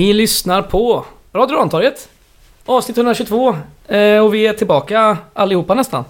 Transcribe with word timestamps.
Ni 0.00 0.12
lyssnar 0.12 0.62
på 0.62 1.04
Radio 1.32 1.56
Rantorget. 1.56 2.08
Avsnitt 2.66 2.96
122. 2.96 3.56
Eh, 3.88 4.18
och 4.18 4.34
vi 4.34 4.46
är 4.46 4.52
tillbaka 4.52 5.18
allihopa 5.34 5.74
nästan. 5.74 6.04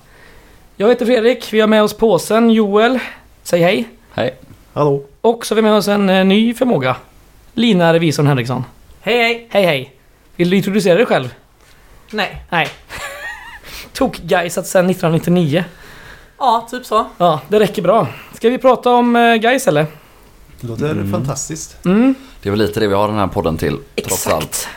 Jag 0.76 0.88
heter 0.88 1.06
Fredrik. 1.06 1.52
Vi 1.52 1.60
har 1.60 1.68
med 1.68 1.82
oss 1.82 1.94
påsen 1.94 2.50
Joel. 2.50 2.98
Säg 3.42 3.62
hej. 3.62 3.88
Hej. 4.12 4.34
Hallå? 4.72 5.02
Och 5.20 5.46
så 5.46 5.54
har 5.54 5.56
vi 5.56 5.62
med 5.62 5.72
oss 5.72 5.88
en 5.88 6.10
eh, 6.10 6.24
ny 6.24 6.54
förmåga. 6.54 6.96
Lina 7.54 7.92
Revisorn 7.94 8.26
Henriksson. 8.26 8.64
Hej 9.00 9.18
hej! 9.18 9.46
Hej 9.50 9.64
hej. 9.64 9.94
Vill 10.36 10.50
du 10.50 10.56
introducera 10.56 10.96
dig 10.96 11.06
själv? 11.06 11.34
Nej. 12.10 12.42
Nej. 12.50 12.68
Tok-Gaisat 13.92 14.66
sedan 14.66 14.90
1999. 14.90 15.64
Ja, 16.38 16.66
typ 16.70 16.86
så. 16.86 17.06
Ja, 17.18 17.40
det 17.48 17.60
räcker 17.60 17.82
bra. 17.82 18.06
Ska 18.34 18.50
vi 18.50 18.58
prata 18.58 18.90
om 18.90 19.16
eh, 19.16 19.34
Gais 19.34 19.68
eller? 19.68 19.86
Det 20.60 20.66
låter 20.68 20.90
Mm. 20.90 21.12
fantastiskt. 21.12 21.76
Mm, 21.84 22.14
Det 22.42 22.48
är 22.48 22.50
väl 22.50 22.58
lite 22.60 22.80
det 22.80 22.86
vi 22.86 22.94
har 22.94 23.08
den 23.08 23.16
här 23.18 23.26
podden 23.26 23.56
till, 23.56 23.78
trots 24.06 24.26
allt. 24.26 24.44
exakt. 24.44 24.68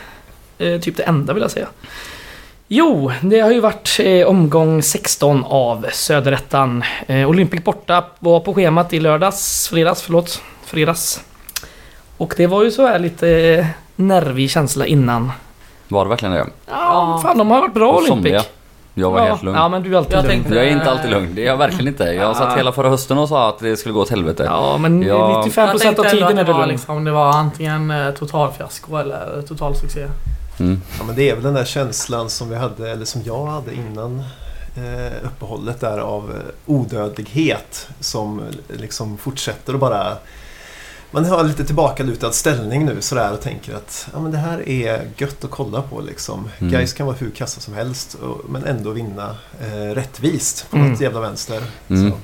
Eh, 0.58 0.80
typ 0.80 0.96
det 0.96 1.02
enda 1.02 1.32
vill 1.32 1.42
jag 1.42 1.50
säga. 1.50 1.66
Jo, 2.68 3.12
det 3.22 3.40
har 3.40 3.50
ju 3.50 3.60
varit 3.60 3.96
eh, 4.00 4.26
omgång 4.26 4.82
16 4.82 5.44
av 5.44 5.86
Söderettan. 5.92 6.84
Eh, 7.06 7.28
Olympic 7.28 7.64
borta 7.64 8.04
var 8.18 8.40
på 8.40 8.54
schemat 8.54 8.92
i 8.92 9.00
lördags, 9.00 9.68
fredags, 9.68 10.02
förlåt. 10.02 10.42
Fredags. 10.64 11.20
Och 12.16 12.34
det 12.36 12.46
var 12.46 12.64
ju 12.64 12.70
så 12.70 12.86
här 12.86 12.98
lite 12.98 13.28
eh, 13.30 13.66
nervig 13.96 14.50
känsla 14.50 14.86
innan. 14.86 15.32
Var 15.88 16.04
det 16.04 16.08
verkligen 16.08 16.34
det? 16.34 16.38
Ja, 16.38 16.46
Ja. 16.66 17.20
fan 17.22 17.38
de 17.38 17.50
har 17.50 17.60
varit 17.60 17.74
bra 17.74 17.88
Olympic. 17.92 18.08
somliga. 18.08 18.42
Jag 18.96 19.10
var 19.10 19.18
ja, 19.18 19.24
helt 19.24 19.42
lugn. 19.42 19.56
Ja, 19.56 19.68
men 19.68 19.82
du 19.82 19.92
är 19.94 19.98
alltid 19.98 20.12
Jag 20.12 20.22
lugn. 20.22 20.28
tänkte- 20.42 20.54
Jag 20.54 20.64
är 20.66 20.70
inte 20.70 20.90
alltid 20.90 21.10
lugn, 21.10 21.34
det 21.34 21.42
är 21.42 21.46
jag 21.46 21.56
verkligen 21.56 21.88
inte. 21.88 22.04
Jag 22.04 22.14
Ja. 22.14 22.34
satt 22.34 22.58
hela 22.58 22.72
förra 22.72 22.88
hösten 22.88 23.18
och 23.18 23.28
sa 23.28 23.48
att 23.48 23.58
det 23.58 23.76
skulle 23.76 23.92
gå 23.92 24.00
åt 24.00 24.10
helvete. 24.10 24.42
Ja, 24.46 24.78
men 24.78 25.02
Ja. 25.02 25.42
95% 25.46 25.98
av 25.98 26.04
tiden 26.04 26.28
är 26.28 26.34
det 26.34 26.44
du 26.44 26.52
var 26.52 26.58
lugn. 26.60 26.70
liksom, 26.72 27.04
det 27.04 27.10
var 27.10 27.32
antingen 27.32 27.90
eh, 27.90 28.10
totalfiasko 28.10 28.96
eller 28.96 29.42
total 29.48 29.76
succé. 29.76 30.06
Mm. 30.60 30.80
Ja, 30.98 31.04
men 31.06 31.16
det 31.16 31.30
är 31.30 31.34
väl 31.34 31.42
den 31.44 31.54
där 31.54 31.64
känslan 31.64 32.30
som 32.30 32.50
vi 32.50 32.56
hade, 32.56 32.90
eller 32.90 33.04
som 33.04 33.22
jag 33.24 33.46
hade 33.46 33.74
innan 33.74 34.22
eh, 34.76 35.12
uppehållet 35.26 35.80
där 35.80 35.98
av 35.98 36.30
eh, 36.30 36.72
odödlighet 36.74 37.88
som 38.00 38.38
eh, 38.38 38.44
liksom 38.80 39.18
fortsätter 39.18 39.74
att 39.74 39.80
bara 39.80 40.12
man 41.14 41.24
har 41.24 41.44
lite 41.44 41.64
tillbakalutad 41.64 42.32
ställning 42.32 42.84
nu 42.86 42.96
sådär 43.00 43.32
och 43.32 43.40
tänker 43.40 43.74
att 43.74 44.08
ja, 44.12 44.20
men 44.20 44.32
det 44.32 44.38
här 44.38 44.68
är 44.68 45.00
gött 45.16 45.44
att 45.44 45.50
kolla 45.50 45.82
på 45.82 46.00
liksom. 46.00 46.50
Mm. 46.58 46.72
Guys 46.72 46.92
kan 46.92 47.06
vara 47.06 47.16
hur 47.16 47.30
kassa 47.30 47.60
som 47.60 47.74
helst 47.74 48.14
och, 48.14 48.40
men 48.50 48.64
ändå 48.64 48.90
vinna 48.90 49.36
eh, 49.60 49.94
rättvist 49.94 50.66
på 50.70 50.76
Mm. 50.76 50.90
något 50.90 51.00
jävla 51.00 51.20
vänster. 51.20 51.62
Mm. 51.88 52.10
Så. 52.10 52.16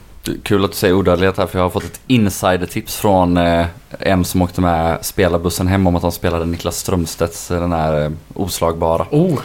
Kul 0.43 0.65
att 0.65 0.71
du 0.71 0.77
säger 0.77 0.95
odödlighet 0.95 1.37
här 1.39 1.47
för 1.47 1.59
jag 1.59 1.65
har 1.65 1.71
fått 1.71 1.85
ett 1.85 2.01
insidertips 2.07 2.97
från 2.97 3.37
eh, 3.37 3.67
en 3.99 4.25
som 4.25 4.43
åkte 4.43 4.61
med 4.61 4.99
spelarbussen 5.05 5.67
hem 5.69 5.87
om 5.87 5.97
att 5.97 6.03
han 6.03 6.13
spelade 6.13 6.45
Niklas 6.47 6.77
Strömstedts 6.77 7.51
eh, 7.51 7.61
den 7.61 7.73
här 7.73 8.05
eh, 8.05 8.11
oslagbara. 8.35 9.07
Oh, 9.11 9.39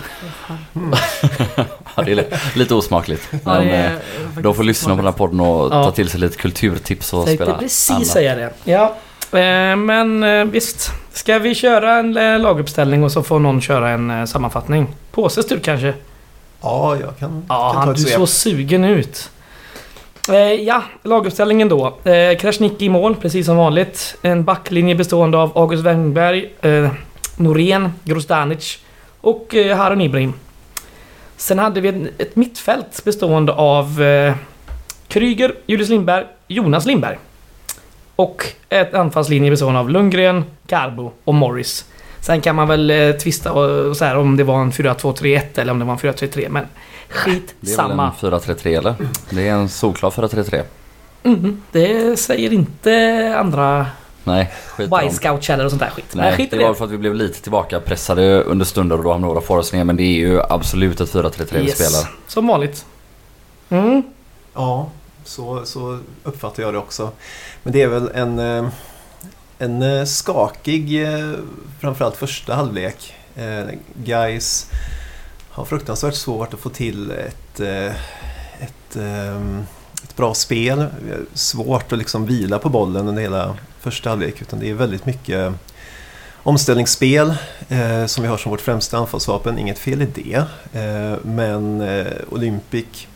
Ja, 1.96 2.04
det 2.04 2.12
är 2.12 2.16
li- 2.16 2.28
lite 2.56 2.76
osmakligt. 2.76 3.28
Ja, 3.32 3.38
Men 3.44 3.68
är, 3.68 3.94
eh, 4.36 4.42
de 4.42 4.56
får 4.56 4.64
lyssna 4.64 4.90
på 4.90 4.96
den 4.96 5.06
här 5.06 5.12
podden 5.12 5.40
och 5.40 5.66
Ja. 5.66 5.84
ta 5.84 5.92
till 5.92 6.10
sig 6.10 6.20
lite 6.20 6.38
kulturtips 6.38 7.14
och 7.14 7.26
tänkte 7.26 7.46
spela 7.46 7.58
precis 7.60 7.90
annat. 7.92 8.08
säga 8.08 8.36
det. 8.36 8.54
Ja. 8.64 8.96
Eh, 9.31 9.76
men 9.76 10.23
eh, 10.23 10.45
visst. 10.45 10.92
Ska 11.14 11.40
vi 11.40 11.56
köra 11.56 11.94
en 11.94 12.18
eh, 12.18 12.40
laguppställning 12.40 13.04
och 13.04 13.12
så 13.12 13.23
får 13.23 13.40
någon 13.40 13.61
köra 13.61 13.89
en 13.89 14.27
sammanfattning? 14.27 14.88
Påses 15.11 15.48
tur 15.48 15.60
kanske? 15.60 15.94
Ja, 16.61 16.98
jag 17.02 17.17
kan, 17.17 17.45
Ja, 17.49 17.72
kan 17.73 17.86
ta 17.86 17.92
ett 17.92 17.98
du 17.98 18.04
såg 18.04 18.30
sugen 18.30 18.83
ut. 18.83 19.30
Ja, 20.60 20.83
laguppställningen 21.04 21.70
då. 21.70 21.98
Krasniqi 22.39 22.86
i 22.86 22.89
mål, 22.89 23.16
precis 23.16 23.45
som 23.45 23.58
vanligt. 23.58 24.16
En 24.22 24.44
backlinje 24.44 24.95
bestående 24.95 25.38
av 25.38 25.58
August 25.58 25.83
Wengberg, 25.83 26.49
Norén, 27.38 27.94
Grostanic 28.04 28.80
och 29.22 29.55
Harun 29.76 30.02
Ibrahim. 30.02 30.33
Sen 31.38 31.60
hade 31.60 31.82
vi 31.82 32.10
ett, 32.17 32.36
mittfält 32.36 33.04
bestående 33.04 33.54
av 33.54 34.02
Kryger, 35.08 35.55
Julius 35.66 35.89
Lindberg, 35.89 36.26
Jonas 36.48 36.86
Lindberg. 36.86 37.17
Och 38.15 38.45
ett 38.70 38.93
anfallslinje 38.93 39.49
bestående 39.52 39.80
av 39.80 39.89
Lundgren, 39.89 40.43
Garbo 40.67 41.11
och 41.23 41.33
Morris. 41.33 41.86
Sen 42.21 42.42
kan 42.42 42.55
man 42.55 42.67
väl 42.67 42.89
eh, 42.92 43.11
tvista 43.11 43.52
och, 43.52 43.98
så 43.98 44.05
här, 44.05 44.17
om 44.17 44.37
det 44.37 44.43
var 44.43 44.61
en 44.61 44.71
4-2-3-1 44.71 45.42
eller 45.55 45.71
om 45.71 45.80
det 45.80 45.86
var 45.86 45.93
en 45.93 45.99
4-3-3 45.99 46.49
men 46.49 46.65
skit 47.09 47.55
Det 47.59 47.67
är 47.73 47.77
väl 47.77 47.87
samma. 47.89 48.05
en 48.21 48.31
4-3-3 48.31 48.77
eller? 48.77 48.95
Det 49.30 49.48
är 49.48 49.54
en 49.54 49.70
solklar 49.70 50.09
4-3-3. 50.09 50.61
Mhm, 51.23 51.61
det 51.71 52.20
säger 52.20 52.54
inte 52.54 53.36
andra 53.39 53.86
Nej, 54.23 54.52
skit. 54.67 54.89
Y-scout-källor 55.04 55.65
och 55.65 55.71
sånt 55.71 55.81
där 55.81 55.89
skit. 55.89 56.05
Nej, 56.14 56.25
Nej, 56.25 56.37
skit 56.37 56.52
det 56.52 56.58
var 56.58 56.70
det. 56.70 56.75
för 56.75 56.86
att 56.86 56.92
vi 56.92 56.98
blev 56.98 57.15
lite 57.15 57.42
tillbaka 57.42 57.80
pressade 57.80 58.42
under 58.43 58.65
stunder 58.65 58.98
och 58.98 59.04
då 59.04 59.11
hamnade 59.11 59.33
några 59.33 59.45
forwards 59.48 59.73
ner. 59.73 59.83
Men 59.83 59.95
det 59.98 60.04
är 60.04 60.17
ju 60.17 60.42
absolut 60.49 61.02
ett 61.02 61.14
4-3-3 61.14 61.45
vi 61.52 61.71
spelar. 61.71 62.09
Som 62.27 62.48
vanligt. 62.48 62.86
Mm. 63.70 64.04
Ja, 64.54 64.89
så, 65.25 65.65
så 65.65 65.99
uppfattar 66.23 66.63
jag 66.63 66.73
det 66.73 66.77
också. 66.77 67.11
Men 67.63 67.73
det 67.73 67.81
är 67.81 67.87
väl 67.87 68.11
en, 68.13 68.39
eh, 68.39 68.69
en 69.58 69.81
eh, 69.81 70.05
skakig, 70.05 71.03
eh, 71.03 71.33
framförallt 71.80 72.15
första 72.15 72.55
halvlek. 72.55 73.13
Guys 73.93 74.71
har 75.49 75.65
fruktansvärt 75.65 76.15
svårt 76.15 76.53
att 76.53 76.59
få 76.59 76.69
till 76.69 77.11
ett, 77.11 77.59
ett, 78.59 78.95
ett 80.03 80.15
bra 80.15 80.33
spel. 80.33 80.86
Svårt 81.33 81.92
att 81.92 81.97
liksom 81.97 82.25
vila 82.25 82.59
på 82.59 82.69
bollen 82.69 83.07
under 83.07 83.21
hela 83.21 83.57
första 83.80 84.09
halvlek. 84.09 84.42
Utan 84.42 84.59
det 84.59 84.69
är 84.69 84.73
väldigt 84.73 85.05
mycket 85.05 85.53
omställningsspel 86.45 87.33
eh, 87.69 88.05
som 88.05 88.21
vi 88.21 88.27
har 88.27 88.37
som 88.37 88.49
vårt 88.49 88.61
främsta 88.61 88.97
anfallsvapen. 88.97 89.57
Inget 89.57 89.80
fel 89.80 90.02
i 90.02 90.05
det. 90.05 90.36
Eh, 90.80 91.17
men 91.23 91.81
eh, 91.81 92.05
Olympic 92.30 93.07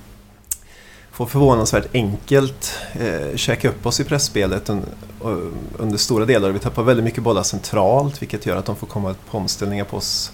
får 1.20 1.26
förvånansvärt 1.26 1.88
enkelt 1.94 2.80
eh, 2.94 3.36
käka 3.36 3.70
upp 3.70 3.86
oss 3.86 4.00
i 4.00 4.04
pressspelet 4.04 4.70
un, 4.70 4.86
un, 5.22 5.54
under 5.78 5.98
stora 5.98 6.26
delar. 6.26 6.50
Vi 6.50 6.60
tappar 6.60 6.84
väldigt 6.84 7.04
mycket 7.04 7.24
bollar 7.24 7.44
centralt 7.44 8.22
vilket 8.22 8.46
gör 8.46 8.56
att 8.56 8.66
de 8.66 8.76
får 8.76 8.88
komma 8.88 9.16
på 9.32 9.38
omställningar 9.38 9.86
på 9.86 9.98
oss 9.98 10.32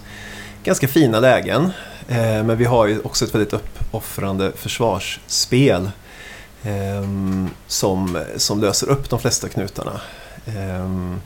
ganska 0.64 0.88
fina 0.88 1.20
lägen. 1.20 1.70
Eh, 2.08 2.44
men 2.44 2.56
vi 2.56 2.64
har 2.64 2.86
ju 2.86 3.00
också 3.00 3.24
ett 3.24 3.34
väldigt 3.34 3.52
uppoffrande 3.52 4.52
försvarsspel 4.56 5.90
eh, 6.62 7.04
som, 7.66 8.24
som 8.36 8.60
löser 8.60 8.88
upp 8.88 9.10
de 9.10 9.18
flesta 9.18 9.48
knutarna. 9.48 10.00
Eh, 10.46 11.16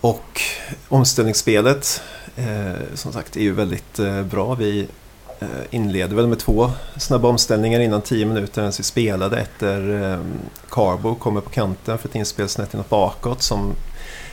och 0.00 0.40
omställningsspelet 0.88 2.02
eh, 2.36 2.94
som 2.94 3.12
sagt 3.12 3.36
är 3.36 3.42
ju 3.42 3.52
väldigt 3.52 3.98
eh, 3.98 4.22
bra. 4.22 4.54
Vi 4.54 4.88
eh, 5.40 5.48
inleder 5.70 6.16
väl 6.16 6.26
med 6.26 6.38
två 6.38 6.70
snabba 6.96 7.28
omställningar 7.28 7.80
innan 7.80 8.02
10 8.02 8.26
minuter 8.26 8.60
ens 8.60 8.80
vi 8.80 8.84
spelade. 8.84 9.40
Efter 9.40 10.02
eh, 10.12 10.20
Carbo 10.70 11.14
kommer 11.14 11.40
på 11.40 11.50
kanten 11.50 11.98
för 11.98 12.08
ett 12.08 12.14
inspel 12.14 12.48
snett 12.48 12.74
inåt 12.74 12.88
bakåt 12.88 13.42
som 13.42 13.74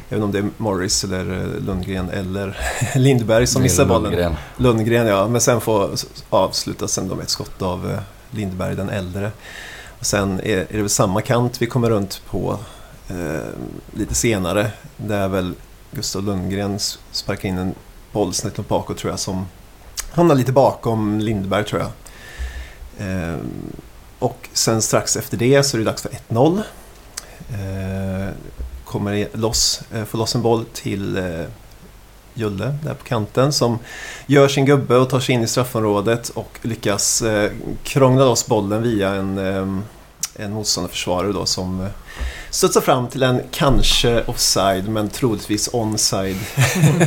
inte 0.09 0.23
om 0.23 0.31
det 0.31 0.38
är 0.38 0.50
Morris 0.57 1.03
eller 1.03 1.31
eh, 1.31 1.62
Lundgren 1.62 2.09
eller 2.09 2.57
Lindberg 2.95 3.47
som 3.47 3.62
missar 3.62 3.85
bollen. 3.85 4.03
Lundgren. 4.03 4.35
Lundgren 4.57 5.07
ja, 5.07 5.28
men 5.28 5.41
sen 5.41 5.62
får 5.62 5.90
avslutas 6.29 6.91
sen 6.91 7.07
med 7.07 7.19
ett 7.19 7.29
skott 7.29 7.62
av 7.62 7.91
eh, 7.91 8.00
Lindberg 8.31 8.75
den 8.75 8.89
äldre. 8.89 9.31
Och 10.00 10.06
sen 10.06 10.39
är, 10.39 10.66
det 10.69 10.78
väl 10.78 10.89
samma 10.89 11.21
kant 11.21 11.62
vi 11.62 11.65
kommer 11.65 11.89
runt 11.89 12.21
på 12.30 12.59
eh, 13.09 13.15
lite 13.94 14.15
senare. 14.15 14.71
Där 14.98 15.27
väl 15.27 15.54
Gustav 15.92 16.24
Lundgren 16.24 16.80
sparkar 17.12 17.50
in 17.50 17.57
en 17.57 17.74
boll 18.12 18.33
snett 18.33 18.59
åt 18.59 18.68
bakåt 18.68 18.98
tror 18.98 19.12
jag 19.12 19.19
som 19.19 19.45
hamnar 20.18 20.36
lite 20.36 20.52
bakom 20.52 21.19
Lindberg 21.19 21.66
tror 21.66 21.81
jag. 21.81 21.92
Eh, 23.08 23.38
och 24.19 24.50
sen 24.54 24.81
strax 24.81 25.16
efter 25.16 25.38
det 25.38 25.64
så 25.64 25.78
är 25.78 25.80
det 25.80 25.86
dags 25.86 26.02
för 26.02 26.10
1-0. 26.10 26.62
Eh, 27.50 28.34
kommer 28.86 29.28
loss, 29.34 29.81
eh, 29.94 30.04
får 30.04 30.18
loss 30.18 30.36
en 30.36 30.42
boll 30.42 30.66
till 30.74 31.34
Julle 32.34 32.78
där 32.84 32.94
på 32.94 33.04
kanten 33.04 33.54
som 33.54 33.80
gör 34.28 34.48
sin 34.48 34.66
gubbe 34.66 34.98
och 34.98 35.10
tar 35.10 35.19
sig 35.19 35.36
in 35.36 35.44
i 35.44 35.48
straffområdet 35.48 36.30
och 36.30 36.60
lyckas 36.62 37.24
krångla 37.84 38.25
loss 38.25 38.48
bollen 38.48 38.84
via 38.84 39.10
en, 39.14 39.38
en 40.36 40.54
motståndarförsvarare 40.54 41.31
då 41.31 41.46
som 41.46 41.88
studsar 42.50 42.81
fram 42.81 43.08
till 43.08 43.24
en 43.24 43.42
kanske 43.52 44.24
offside 44.24 44.90
men 44.90 45.10
troligtvis 45.10 45.69
onside 45.74 46.38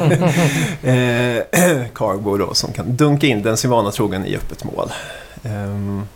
eh, 0.83 1.43
Carbo 1.95 2.37
då 2.37 2.55
som 2.55 2.73
kan 2.73 2.97
dunka 2.97 3.27
in 3.27 3.43
den 3.43 3.57
sin 3.57 3.71
vana 3.71 3.91
trogen 3.91 4.27
i 4.27 4.37
öppet 4.37 4.65
mål. 4.65 4.91
Ehm, 5.43 6.07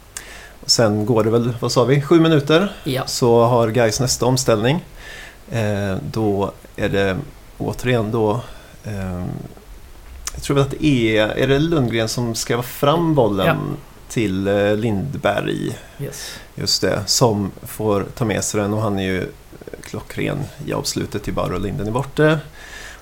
och 0.60 0.70
sen 0.70 1.06
går 1.06 1.24
det 1.24 1.30
väl, 1.30 1.52
vad 1.60 1.72
sa 1.72 1.84
vi, 1.84 2.00
sju 2.02 2.20
minuter 2.20 2.72
Ja. 2.84 3.06
så 3.06 3.44
har 3.44 3.68
Gais 3.68 4.00
nästa 4.00 4.26
omställning. 4.26 4.84
Eh, 5.50 5.96
då 6.10 6.52
är 6.76 6.88
det 6.88 7.16
återigen 7.58 8.10
då 8.10 8.40
eh, 8.84 9.24
jag 10.34 10.42
tror 10.42 10.54
väl 10.56 10.64
att 10.64 10.70
det 10.80 10.84
är, 11.16 11.26
är 11.28 11.46
det 11.48 11.58
Lundgren 11.58 12.08
som 12.08 12.34
ska 12.34 12.56
vara 12.56 12.66
fram 12.66 13.14
bollen 13.14 13.46
Ja. 13.46 13.76
till 14.08 14.48
eh, 14.48 14.76
Lindberg. 14.76 15.78
Yes. 16.00 16.38
Just 16.54 16.82
det, 16.82 17.02
som 17.06 17.50
får 17.62 18.06
ta 18.14 18.24
med 18.24 18.44
sig 18.44 18.60
den 18.60 18.74
och 18.74 18.82
han 18.82 18.98
är 18.98 19.02
ju 19.02 19.32
klockren 19.82 20.44
i 20.66 20.72
avslutet 20.72 21.22
till 21.22 21.34
bara 21.34 21.58
linden 21.58 21.86
är 21.86 21.90
borta. 21.90 22.38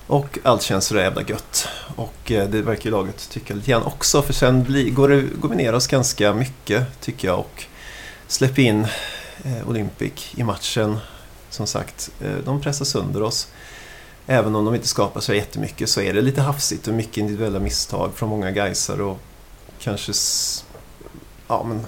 Och 0.07 0.39
allt 0.43 0.61
känns 0.61 0.85
så 0.85 0.95
jävla 0.95 1.21
gött. 1.21 1.67
Och 1.95 2.31
eh, 2.31 2.49
det 2.49 2.61
verkar 2.61 2.85
ju 2.85 2.91
laget 2.91 3.29
tycka 3.29 3.53
lite 3.53 3.71
grann 3.71 3.83
också. 3.83 4.21
För 4.21 4.33
sen 4.33 4.63
blir, 4.63 4.91
går, 4.91 5.09
det, 5.09 5.21
går 5.21 5.49
vi 5.49 5.55
ner 5.55 5.73
oss 5.73 5.87
ganska 5.87 6.33
mycket 6.33 7.01
tycker 7.01 7.27
jag. 7.27 7.39
Och 7.39 7.63
släpper 8.27 8.61
in 8.61 8.87
eh, 9.43 9.69
Olympic 9.69 10.33
i 10.35 10.43
matchen. 10.43 10.97
Som 11.49 11.67
sagt, 11.67 12.11
eh, 12.21 12.37
de 12.45 12.61
pressar 12.61 12.85
sönder 12.85 13.23
oss. 13.23 13.47
Även 14.27 14.55
om 14.55 14.65
de 14.65 14.75
inte 14.75 14.87
skapar 14.87 15.21
så 15.21 15.33
jättemycket 15.33 15.89
så 15.89 16.01
är 16.01 16.13
det 16.13 16.21
lite 16.21 16.41
hafsigt 16.41 16.87
och 16.87 16.93
mycket 16.93 17.17
individuella 17.17 17.59
misstag 17.59 18.11
från 18.15 18.29
många 18.29 18.51
Gaisar 18.51 19.01
och 19.01 19.19
kanske... 19.79 20.13
Ja, 21.47 21.63
men 21.63 21.85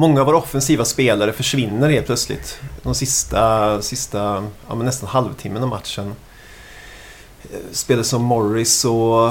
många 0.00 0.20
av 0.20 0.26
våra 0.26 0.36
offensiva 0.36 0.84
spelare 0.84 1.32
försvinner 1.32 1.90
helt 1.90 2.06
plötsligt. 2.06 2.60
De 2.82 2.94
sista, 2.94 3.82
sista 3.82 4.48
ja, 4.68 4.74
men 4.74 4.86
nästan 4.86 5.08
halvtimmen 5.08 5.62
av 5.62 5.68
matchen. 5.68 6.14
Eh, 7.52 7.58
spelare 7.72 8.04
som 8.04 8.22
Morris 8.22 8.84
och, 8.84 9.28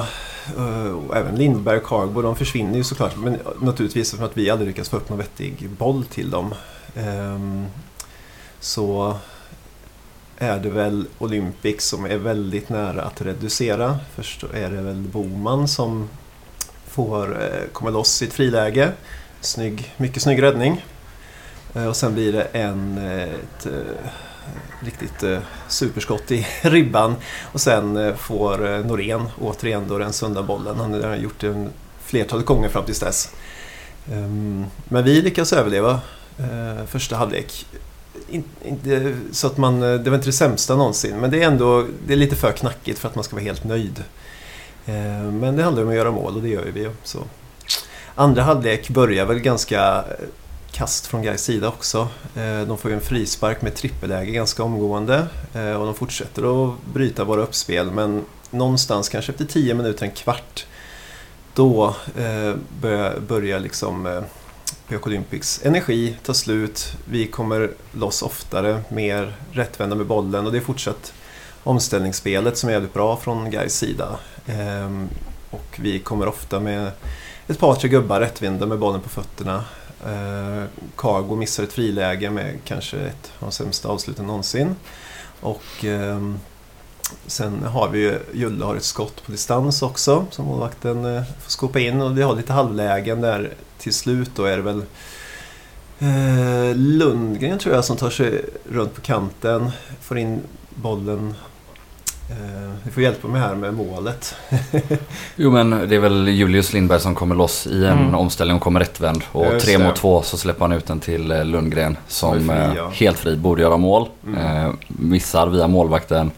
eh, 0.58 0.92
och 1.08 1.18
även 1.18 1.36
Lindberg 1.36 1.78
och 1.78 1.84
Cargo, 1.84 2.22
de 2.22 2.36
försvinner 2.36 2.78
ju 2.78 2.84
såklart. 2.84 3.18
Men 3.18 3.34
eh, 3.34 3.40
naturligtvis 3.62 4.12
för 4.12 4.26
att 4.26 4.38
vi 4.38 4.50
aldrig 4.50 4.68
lyckas 4.68 4.90
få 4.90 4.98
upp 4.98 5.10
någon 5.10 5.18
vettig 5.18 5.70
boll 5.70 6.06
till 6.06 6.30
dem. 6.30 6.56
Ehm, 6.96 7.66
så 8.60 9.18
är 10.38 10.60
det 10.60 10.70
väl 10.70 11.06
Olympic 11.18 11.82
som 11.82 12.06
är 12.06 12.18
väldigt 12.18 12.70
nära 12.70 13.02
att 13.02 13.22
reducera. 13.22 14.00
Först 14.16 14.44
är 14.44 14.70
det 14.70 14.82
väl 14.82 15.02
Boman 15.02 15.68
som 15.68 16.10
får 16.88 17.38
komma 17.74 17.90
loss 17.90 18.22
i 18.22 18.26
ett 18.26 18.34
friläge. 18.34 18.94
Snygg, 19.42 19.94
mycket 19.98 20.24
snygg 20.24 20.42
räddning. 20.42 20.86
Eh, 21.76 21.86
och 21.86 21.96
sen 21.96 22.14
blir 22.14 22.34
det 22.34 22.44
en, 22.44 22.98
eh, 22.98 23.24
ett 23.24 23.66
eh, 23.66 23.72
riktigt 24.80 25.24
superskott 25.68 26.32
i 26.32 26.48
ribban. 26.62 27.16
Och 27.42 27.62
sen 27.62 28.18
får 28.18 28.84
Norén 28.84 29.30
återigen 29.42 29.88
då 29.88 30.00
rensa 30.00 30.26
undan 30.26 30.48
bollen. 30.48 30.80
Han 30.80 31.04
har 31.04 31.16
gjort 31.16 31.40
det 31.40 31.68
flertalet 32.06 32.46
gånger 32.46 32.70
fram 32.70 32.86
tills 32.86 33.00
dess. 33.00 33.32
Ehm, 34.12 34.66
men 34.84 35.04
vi 35.04 35.22
lyckas 35.22 35.54
överleva 35.54 36.00
första 36.88 37.16
halvlek. 37.16 37.66
Inte, 38.64 39.16
så 39.32 39.48
att 39.48 39.58
man, 39.58 39.80
det 39.80 40.10
var 40.10 40.16
inte 40.16 40.28
det 40.28 40.34
sämsta 40.34 40.76
någonsin, 40.76 41.18
men 41.20 41.32
det 41.32 41.44
är 41.44 41.48
ändå 41.48 41.88
det 42.08 42.14
är 42.14 42.18
lite 42.18 42.36
för 42.36 42.52
knackigt 42.52 43.00
för 43.00 43.08
att 43.08 43.16
man 43.16 43.24
ska 43.24 43.36
vara 43.36 43.44
helt 43.44 43.64
nöjd. 43.64 44.04
Ehm, 44.86 45.40
men 45.40 45.56
det 45.56 45.64
handlar 45.64 45.84
om 45.84 45.90
att 45.90 45.96
göra 45.96 46.12
mål 46.12 46.36
och 46.36 46.42
det 46.42 46.50
gör 46.50 46.66
ju 46.66 46.72
vi. 46.72 46.90
Så. 47.04 47.20
Andra 48.20 48.44
halvlek 48.44 48.90
börjar 48.90 49.26
väl 49.26 49.40
ganska 49.40 49.98
eh, 49.98 50.26
kast 50.72 51.08
från 51.08 51.22
Gais 51.22 51.44
sida 51.44 51.68
också. 51.68 52.08
Eh, 52.36 52.62
de 52.62 52.78
får 52.78 52.92
ju 52.92 52.96
en 52.96 53.02
frispark 53.02 53.62
med 53.62 53.76
trippelläge 53.76 54.32
ganska 54.32 54.64
omgående 54.64 55.28
eh, 55.54 55.74
och 55.74 55.86
de 55.86 55.96
fortsätter 55.96 56.68
att 56.68 56.86
bryta 56.94 57.24
våra 57.24 57.42
uppspel 57.42 57.92
men 57.92 58.26
någonstans 58.50 59.10
kanske 59.10 59.32
efter 59.32 59.46
10 59.46 59.74
minuter, 59.74 60.06
en 60.06 60.12
kvart 60.12 60.66
då 61.54 61.96
börjar, 63.28 63.60
liksom 63.60 64.06
eh, 64.06 64.22
PK 64.88 65.08
Olympics 65.08 65.62
energi 65.64 66.16
ta 66.24 66.34
slut. 66.34 66.94
Vi 67.06 67.28
kommer 67.28 67.72
loss 67.92 68.22
oftare, 68.22 68.82
mer 68.90 69.36
rättvända 69.52 69.96
med 69.96 70.06
bollen 70.06 70.46
och 70.46 70.52
det 70.52 70.58
är 70.58 70.62
fortsatt 70.62 71.14
omställningsspelet 71.64 72.58
som 72.58 72.70
är 72.70 72.74
jävligt 72.74 72.94
bra 72.94 73.18
från 73.18 73.52
Gais 73.52 73.78
sida. 73.78 74.20
Ehm, 74.48 75.10
och 75.50 75.80
vi 75.82 76.00
kommer 76.00 76.28
ofta 76.28 76.60
med 76.60 76.92
ett 77.50 77.60
par, 77.60 77.76
tre 77.76 77.90
gubbar 77.90 78.20
rättvända 78.20 78.66
med 78.66 78.80
bollen 78.80 79.02
på 79.02 79.10
fötterna. 79.10 79.64
Eh, 80.06 80.64
Cargo 80.98 81.36
missar 81.36 81.64
ett 81.64 81.74
friläge 81.74 82.30
med 82.30 82.58
kanske 82.66 82.98
ett 82.98 83.32
av 83.40 83.48
de 83.48 83.52
sämsta 83.52 83.90
avsluten 83.90 84.28
någonsin. 84.28 84.76
Och 85.42 85.86
eh, 85.86 86.34
sen 87.28 87.64
har 87.64 87.90
vi 87.90 88.00
ju, 88.00 88.20
Julle 88.34 88.66
har 88.66 88.76
ett 88.76 88.84
skott 88.84 89.26
på 89.26 89.32
distans 89.32 89.82
också 89.82 90.26
som 90.32 90.46
målvakten 90.46 91.06
eh, 91.06 91.24
får 91.24 91.52
skopa 91.52 91.80
in 91.80 92.02
och 92.02 92.18
vi 92.18 92.22
har 92.22 92.36
lite 92.36 92.54
halvlägen 92.54 93.22
där 93.22 93.54
till 93.78 93.94
slut 93.94 94.32
då 94.36 94.46
är 94.46 94.58
det 94.58 94.64
väl 94.64 94.84
eh, 96.00 96.76
Lundgren 96.76 97.60
tror 97.60 97.76
jag 97.76 97.86
som 97.86 97.98
tar 97.98 98.10
sig 98.10 98.46
runt 98.72 98.96
på 98.96 99.02
kanten, 99.02 99.72
får 100.02 100.18
in 100.18 100.42
bollen. 100.70 101.36
Eh, 102.30 102.72
vi 102.84 102.92
får 102.92 103.04
hjälpa 103.04 103.28
mig 103.28 103.42
här 103.42 103.56
med 103.56 103.74
målet. 103.74 104.36
Jo 105.36 105.52
men 105.52 105.70
det 105.90 105.96
är 105.96 106.00
väl 106.00 106.28
Julius 106.28 106.74
Lindberg 106.74 107.00
som 107.00 107.16
kommer 107.16 107.36
loss 107.36 107.68
i 107.68 107.86
en 107.86 107.98
Mm. 108.00 108.16
omställning 108.16 108.56
och 108.56 108.62
kommer 108.62 108.80
rättvänd. 108.80 109.24
Och 109.32 109.60
tre 109.60 109.78
mot 109.78 109.96
två 109.96 110.22
så 110.22 110.38
släpper 110.38 110.62
han 110.62 110.72
ut 110.72 110.86
den 110.86 111.00
till 111.00 111.32
eh, 111.32 111.46
Lundgren 111.46 111.98
som 112.08 112.34
fri, 112.40 112.50
eh, 112.58 112.74
ja. 112.76 112.90
helt 112.94 113.20
fri 113.20 113.36
borde 113.36 113.62
göra 113.62 113.78
mål. 113.78 114.08
Mm. 114.28 114.66
Eh, 114.66 114.72
missar 114.88 115.48
via 115.48 115.68
målvakten. 115.68 116.32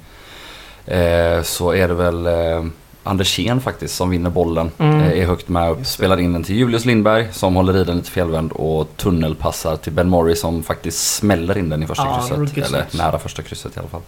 Eh, 0.85 1.41
så 1.43 1.71
är 1.73 1.87
det 1.87 1.93
väl 1.93 2.25
eh, 2.25 2.65
Andersén 3.03 3.61
faktiskt 3.61 3.95
som 3.95 4.09
vinner 4.09 4.29
bollen. 4.29 4.71
Mm. 4.77 4.99
Eh, 5.01 5.19
är 5.21 5.25
högt 5.25 5.49
med 5.49 5.71
upp, 5.71 5.85
spelar 5.85 6.19
in 6.19 6.33
den 6.33 6.43
till 6.43 6.55
Julius 6.55 6.85
Lindberg 6.85 7.27
som 7.31 7.55
håller 7.55 7.77
i 7.77 7.83
den 7.83 7.97
lite 7.97 8.11
felvänd 8.11 8.51
och 8.51 8.87
tunnelpassar 8.97 9.75
till 9.75 9.93
Ben 9.93 10.09
Morris 10.09 10.39
som 10.41 10.63
faktiskt 10.63 11.15
smäller 11.15 11.57
in 11.57 11.69
den 11.69 11.83
i 11.83 11.87
första 11.87 12.03
Ja, 12.03 12.45
krysset. 12.53 12.57
Eller 12.73 12.85
nära 12.97 13.19
första 13.19 13.41
krysset 13.41 13.75
i 13.77 13.79
alla 13.79 13.89
fall. 13.89 14.01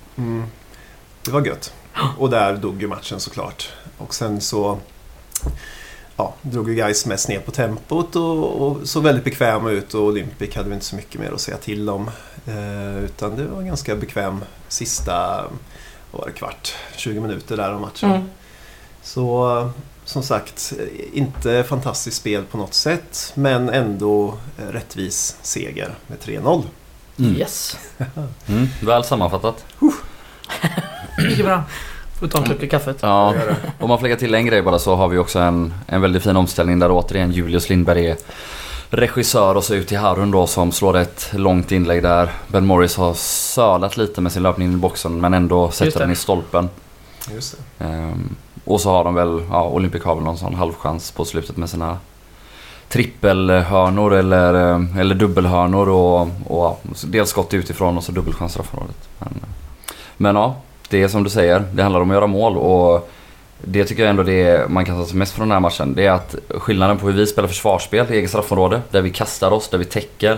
Det 1.25 1.31
var 1.31 1.46
gött. 1.46 1.74
Och 2.18 2.30
där 2.30 2.58
dog 2.58 2.81
ju 2.81 2.88
matchen 2.88 3.20
såklart. 3.20 3.70
Och 3.98 4.16
sen 4.16 4.42
så 4.42 4.80
ja, 6.18 6.34
drog 6.42 6.70
ju 6.70 6.75
guys 6.75 7.06
mest 7.06 7.30
ner 7.30 7.40
på 7.40 7.52
tempot 7.52 8.16
och, 8.16 8.62
och 8.62 8.88
såg 8.88 9.04
väldigt 9.04 9.24
bekväma 9.24 9.72
ut 9.72 9.94
och 9.94 10.04
Olympic 10.04 10.56
hade 10.56 10.70
vi 10.70 10.75
inte 10.75 10.86
så 10.86 10.96
mycket 10.96 11.22
mer 11.22 11.31
att 11.31 11.42
säga 11.42 11.58
till 11.58 11.90
om. 11.90 12.10
Eh, 12.46 13.04
utan 13.04 13.36
det 13.36 13.46
var 13.46 13.60
en 13.60 13.68
ganska 13.68 13.96
bekväm 13.96 14.44
sista 14.68 15.44
vad 16.12 16.22
var 16.22 16.28
det, 16.28 16.34
kvart, 16.34 16.74
20 16.96 17.20
minuter 17.20 17.58
där 17.58 17.72
av 17.72 17.81
matchen. 17.81 18.12
Mm. 18.12 18.30
Så 19.02 19.58
eh, 19.60 19.70
som 20.06 20.24
sagt, 20.24 20.74
inte 21.14 21.64
fantastiskt 21.64 22.18
spel 22.18 22.44
på 22.52 22.58
något 22.58 22.74
sätt 22.74 23.31
men 23.36 23.70
ändå 23.70 24.38
rättvis 24.72 25.38
seger 25.42 25.96
med 26.08 26.20
3-0. 26.20 26.64
Mm. 27.20 27.36
Yes. 27.36 27.78
Mm, 28.48 28.68
väl 28.82 29.03
sammanfattat. 29.03 29.65
Mycket 31.24 31.46
bra. 31.46 31.63
Får 32.20 32.27
ta 32.27 32.38
en 32.38 32.44
klunk 32.44 32.63
i 32.63 32.70
kaffet. 32.70 32.98
Ja, 33.01 33.34
om 33.80 33.89
man 33.89 33.98
får 33.98 34.03
lägga 34.03 34.15
till 34.15 34.36
en 34.36 34.46
grej 34.46 34.62
bara 34.62 34.80
så 34.80 34.96
har 34.96 35.08
vi 35.08 35.18
också 35.18 35.39
en, 35.39 35.74
en 35.88 36.01
väldigt 36.01 36.24
fin 36.24 36.36
omställning 36.36 36.80
där 36.80 36.92
återigen 36.92 37.32
Julius 37.32 37.70
Lindberg 37.70 38.08
är 38.08 38.18
regissör 38.89 39.56
och 39.56 39.63
så 39.63 39.74
ut 39.74 39.88
till 39.88 39.98
Harun 39.98 40.32
då 40.32 40.48
som 40.48 40.72
slår 40.72 40.98
ett 40.98 41.30
långt 41.34 41.72
inlägg 41.72 42.03
där. 42.03 42.32
Ben 42.48 42.65
Morris 42.65 42.96
har 42.96 43.13
sölat 43.13 43.98
lite 43.98 44.22
med 44.22 44.32
sin 44.32 44.44
löpning 44.44 44.68
in 44.68 44.74
i 44.74 44.77
boxen 44.77 45.22
men 45.22 45.34
ändå 45.34 45.72
sätter 45.72 46.00
den 46.00 46.12
i 46.12 46.15
stolpen. 46.15 46.70
Just 47.34 47.58
det. 47.77 47.86
Ehm, 47.86 48.36
och 48.65 48.82
så 48.82 48.89
har 48.89 49.03
de 49.03 49.15
väl, 49.15 49.44
ja 49.51 49.68
Olympic 49.68 50.03
har 50.03 50.15
väl 50.15 50.24
någon 50.24 50.38
sån 50.38 50.56
halvchans 50.56 51.12
på 51.12 51.25
slutet 51.25 51.58
med 51.58 51.70
sina 51.70 51.98
trippelhörnor 52.89 54.13
eller, 54.13 54.53
eh, 54.53 55.00
eller 55.00 55.15
dubbelhörnor 55.15 55.89
och, 55.89 56.22
och 56.22 56.30
ja, 56.48 56.77
dels 57.03 57.30
skott 57.30 57.53
utifrån 57.53 57.98
och 57.98 58.03
så 58.03 58.12
dubbelchans 58.12 58.51
straffområdet. 58.51 59.10
Men, 59.20 59.34
men 60.18 60.36
ja, 60.36 60.56
det 60.93 61.03
är 61.03 61.07
som 61.07 61.23
du 61.23 61.29
säger, 61.29 61.63
det 61.73 61.83
handlar 61.83 62.01
om 62.01 62.12
att 62.12 62.15
göra 62.15 62.27
mål 62.27 62.57
och 62.57 63.09
det 63.62 63.85
tycker 63.85 64.03
jag 64.03 64.09
ändå 64.09 64.23
det 64.23 64.69
man 64.69 64.85
kan 64.85 64.97
ta 65.00 65.05
sig 65.05 65.17
mest 65.17 65.33
från 65.33 65.47
den 65.47 65.51
här 65.51 65.59
matchen. 65.59 65.93
Det 65.95 66.05
är 66.05 66.12
att 66.12 66.35
skillnaden 66.50 66.97
på 66.97 67.07
hur 67.07 67.13
vi 67.13 67.27
spelar 67.27 67.47
försvarsspel 67.47 68.05
i 68.09 68.17
eget 68.17 68.29
straffområde, 68.29 68.81
där 68.91 69.01
vi 69.01 69.09
kastar 69.09 69.51
oss, 69.51 69.69
där 69.69 69.77
vi 69.77 69.85
täcker. 69.85 70.38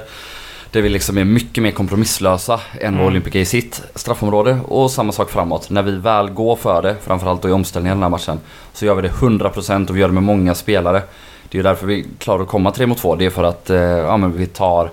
Där 0.71 0.81
vi 0.81 0.89
liksom 0.89 1.17
är 1.17 1.23
mycket 1.23 1.63
mer 1.63 1.71
kompromisslösa 1.71 2.53
än 2.53 2.93
vad 2.93 2.93
Mm. 2.93 3.05
Olympic 3.05 3.35
är 3.35 3.39
i 3.39 3.45
sitt 3.45 3.83
straffområde. 3.95 4.59
Och 4.67 4.91
samma 4.91 5.11
sak 5.11 5.29
framåt. 5.29 5.69
När 5.69 5.83
vi 5.83 5.91
väl 5.91 6.29
går 6.29 6.55
för 6.55 6.81
det, 6.81 6.95
framförallt 7.01 7.41
då 7.41 7.49
i 7.49 7.51
omställningen 7.51 7.97
i 7.97 7.99
den 8.01 8.03
här 8.03 8.09
matchen, 8.09 8.39
så 8.73 8.85
gör 8.85 8.95
vi 8.95 9.01
det 9.01 9.09
100% 9.09 9.89
och 9.89 9.95
vi 9.95 9.99
gör 9.99 10.07
det 10.07 10.13
med 10.13 10.23
många 10.23 10.55
spelare. 10.55 11.01
Det 11.49 11.57
är 11.57 11.59
ju 11.59 11.63
därför 11.63 11.87
vi 11.87 12.05
klarar 12.19 12.41
att 12.41 12.47
komma 12.47 12.71
3 12.71 12.87
mot 12.87 12.97
2. 12.97 13.15
Det 13.15 13.25
är 13.25 13.29
för 13.29 13.43
att 13.43 13.69
eh, 13.69 13.79
ja, 13.79 14.17
men 14.17 14.37
vi 14.37 14.45
tar 14.45 14.89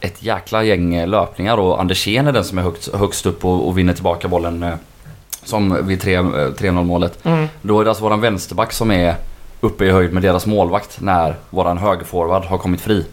ett 0.00 0.22
jäkla 0.22 0.64
gäng 0.64 0.94
eh, 0.94 1.08
löpningar 1.08 1.56
och 1.56 1.80
Andersén 1.80 2.26
är 2.26 2.32
den 2.32 2.44
som 2.44 2.58
är 2.58 2.62
högst, 2.62 2.94
högst 2.94 3.26
upp 3.26 3.44
och, 3.44 3.68
och 3.68 3.78
vinner 3.78 3.94
tillbaka 3.94 4.28
bollen 4.28 4.62
eh, 4.62 4.74
som 5.42 5.86
vid 5.86 6.00
3 6.00 6.14
eh, 6.14 6.22
3-0 6.22 6.84
målet. 6.84 7.24
Mm. 7.24 7.48
Då 7.62 7.80
är 7.80 7.84
det 7.84 7.90
alltså 7.90 8.04
våran 8.04 8.20
vänsterback 8.20 8.72
som 8.72 8.90
är 8.90 9.14
uppe 9.60 9.84
i 9.84 9.90
höjd 9.90 10.12
med 10.12 10.22
deras 10.22 10.46
målvakt 10.46 11.00
när 11.00 11.34
våran 11.50 11.78
högerforward 11.78 12.44
har 12.44 12.58
kommit 12.58 12.80
fri. 12.80 13.06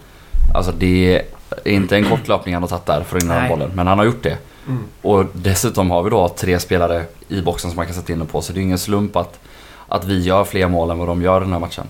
Alltså 0.54 0.72
det 0.72 1.16
är 1.64 1.72
inte 1.72 1.96
en 1.96 2.10
kort 2.10 2.28
löpning 2.28 2.54
han 2.54 2.64
har 2.64 2.68
tagit 2.68 2.86
där 2.86 3.04
för 3.04 3.18
att 3.18 3.24
vinna 3.24 3.36
den 3.36 3.50
bollen, 3.50 3.72
men 3.74 3.88
han 3.88 3.98
har 3.98 4.06
gjort 4.06 4.24
det. 4.24 4.38
Mm. 4.68 4.84
Och 5.02 5.26
dessutom 5.34 5.92
har 5.92 6.04
vi 6.04 6.10
då 6.10 6.30
tre 6.30 6.60
spelare 6.60 7.04
i 7.28 7.42
boxen 7.42 7.72
som 7.72 7.76
man 7.76 7.86
kan 7.86 7.96
sätta 7.96 8.14
in 8.14 8.20
den 8.20 8.28
på, 8.28 8.42
så 8.42 8.54
det 8.54 8.60
är 8.60 8.62
ingen 8.62 8.78
slump 8.78 9.16
att, 9.16 9.40
att 9.88 10.06
vi 10.06 10.24
gör 10.24 10.44
fler 10.44 10.68
mål 10.68 10.92
än 10.92 10.98
vad 10.98 11.08
de 11.08 11.22
gör 11.22 11.40
den 11.40 11.52
här 11.52 11.60
matchen. 11.60 11.88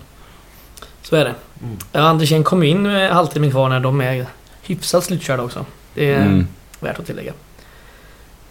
Så 1.02 1.16
är 1.16 1.24
det. 1.24 1.34
Mm. 1.62 1.76
Ja, 1.92 2.00
Andersén 2.00 2.44
kom 2.44 2.62
in 2.62 2.82
med 2.82 3.10
halvtimmen 3.10 3.50
kvar 3.50 3.68
när 3.68 3.80
de 3.80 4.00
är 4.00 4.26
hyfsat 4.66 5.04
slutkörda 5.04 5.42
också. 5.42 5.64
Det 5.94 6.12
är 6.12 6.20
Mm. 6.22 6.46
värt 6.80 6.98
att 6.98 7.06
tillägga. 7.06 7.32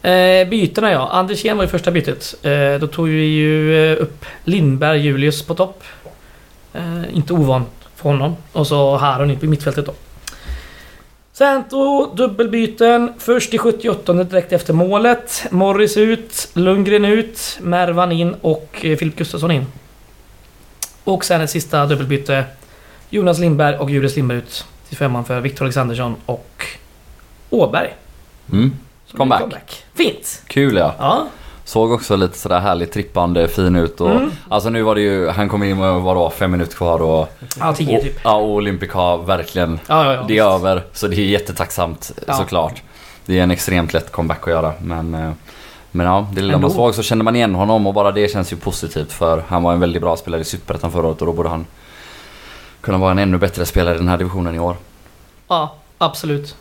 Eh, 0.01 0.48
bytena 0.50 0.91
ja. 0.91 1.10
Andersén 1.12 1.57
var 1.57 1.63
ju 1.63 1.69
första 1.69 1.91
bytet. 1.91 2.36
Eh, 2.41 2.79
då 2.79 2.88
tog 2.88 3.07
vi 3.07 3.24
ju 3.25 3.75
eh, 3.93 4.01
upp 4.01 4.25
Lindberg, 4.43 5.00
Julius 5.01 5.41
på 5.43 5.55
topp. 5.55 5.84
Eh, 6.74 7.15
inte 7.15 7.34
ovant 7.34 7.69
för 7.95 8.10
honom. 8.10 8.36
Och 8.51 8.67
så 8.67 8.98
Harun 8.98 9.31
in 9.31 9.39
på 9.39 9.45
mittfältet 9.45 9.86
då. 9.86 9.93
Sen 11.34 11.63
då 11.69 12.13
dubbelbyten. 12.15 13.13
Först 13.19 13.53
i 13.53 13.57
78 13.57 14.13
direkt 14.13 14.53
efter 14.53 14.74
målet. 14.74 15.45
Morris 15.51 15.98
ut, 15.98 16.50
Lundgren 16.53 17.05
ut, 17.05 17.57
Mervan 17.62 18.12
in 18.12 18.36
och 18.41 18.77
eh, 18.81 18.98
Filip 18.98 19.15
Gustafsson 19.15 19.51
in. 19.51 19.65
Och 21.03 21.25
sen 21.25 21.41
ett 21.41 21.50
sista 21.50 21.86
dubbelbyte. 21.86 22.43
Jonas 23.10 23.39
Lindberg 23.39 23.77
och 23.77 23.89
Julius 23.89 24.15
Lindberg 24.15 24.38
ut 24.38 24.65
till 24.89 24.98
femman 24.98 25.25
för 25.25 25.42
Victor 25.42 25.65
Alexandersson 25.65 26.15
och 26.25 26.65
Åberg. 27.50 27.94
Mm. 28.51 28.72
Comeback. 29.18 29.42
är 29.42 29.98
Fint! 29.98 30.42
Kul 30.48 30.75
ja. 30.77 30.96
Ja. 31.00 31.27
Såg 31.63 31.92
också 31.92 32.15
lite 32.15 32.38
sådär 32.38 32.60
härligt 32.60 32.92
trippande, 32.92 33.48
fin 33.48 33.75
ut 33.75 34.01
och... 34.01 34.12
Mm. 34.12 34.32
Alltså 34.50 34.70
nu 34.70 34.82
var 34.82 34.96
det 34.96 35.01
ju, 35.01 35.30
han 35.30 35.50
kom 35.50 35.63
in 35.63 35.77
med 35.77 35.94
vadå, 36.01 36.30
fem 36.30 36.51
minuter 36.51 36.75
kvar 36.75 37.01
och... 37.01 37.30
Ja, 37.60 37.74
10 37.74 37.98
och 37.98 38.04
typ. 38.04 38.20
ja, 38.24 38.36
och 38.36 38.50
Olympic 38.50 38.92
har 38.92 39.18
verkligen... 39.18 39.80
Ja, 39.88 40.06
ja, 40.06 40.13
ja. 40.13 40.25
Det 40.27 40.38
är 40.38 40.44
över, 40.56 40.84
så 40.94 41.08
det 41.08 41.15
är 41.15 41.25
jättetacksamt 41.25 42.12
Ja. 42.27 42.34
såklart. 42.34 42.82
Det 43.25 43.39
är 43.39 43.44
en 43.44 43.51
extremt 43.51 43.94
lätt 43.94 44.12
comeback 44.12 44.42
att 44.44 44.48
göra 44.54 44.74
men... 44.82 45.13
eh, 45.15 45.32
Men 45.92 46.06
ja, 46.06 46.27
det 46.34 46.42
lilla 46.42 46.58
man 46.58 46.72
såg 46.72 46.96
så 46.96 47.04
kände 47.04 47.24
man 47.24 47.36
igen 47.36 47.56
honom 47.56 47.88
och 47.88 47.94
bara 47.94 48.12
det 48.12 48.32
känns 48.32 48.54
ju 48.54 48.58
positivt 48.58 49.12
för 49.12 49.44
han 49.48 49.63
var 49.63 49.74
en 49.74 49.80
väldigt 49.80 50.01
bra 50.01 50.15
spelare 50.15 50.42
i 50.42 50.46
Superettan 50.46 50.92
förra 50.92 51.08
året 51.08 51.22
och 51.22 51.27
då 51.27 51.34
borde 51.34 51.50
han 51.50 51.65
kunna 52.86 52.98
vara 52.98 53.12
en 53.12 53.20
ännu 53.20 53.38
bättre 53.38 53.65
spelare 53.65 53.96
i 53.96 53.98
den 53.98 54.08
här 54.08 54.18
divisionen 54.18 54.56
i 54.56 54.60
år. 54.60 54.75
Ja, 55.48 55.75
absolut. 55.98 56.56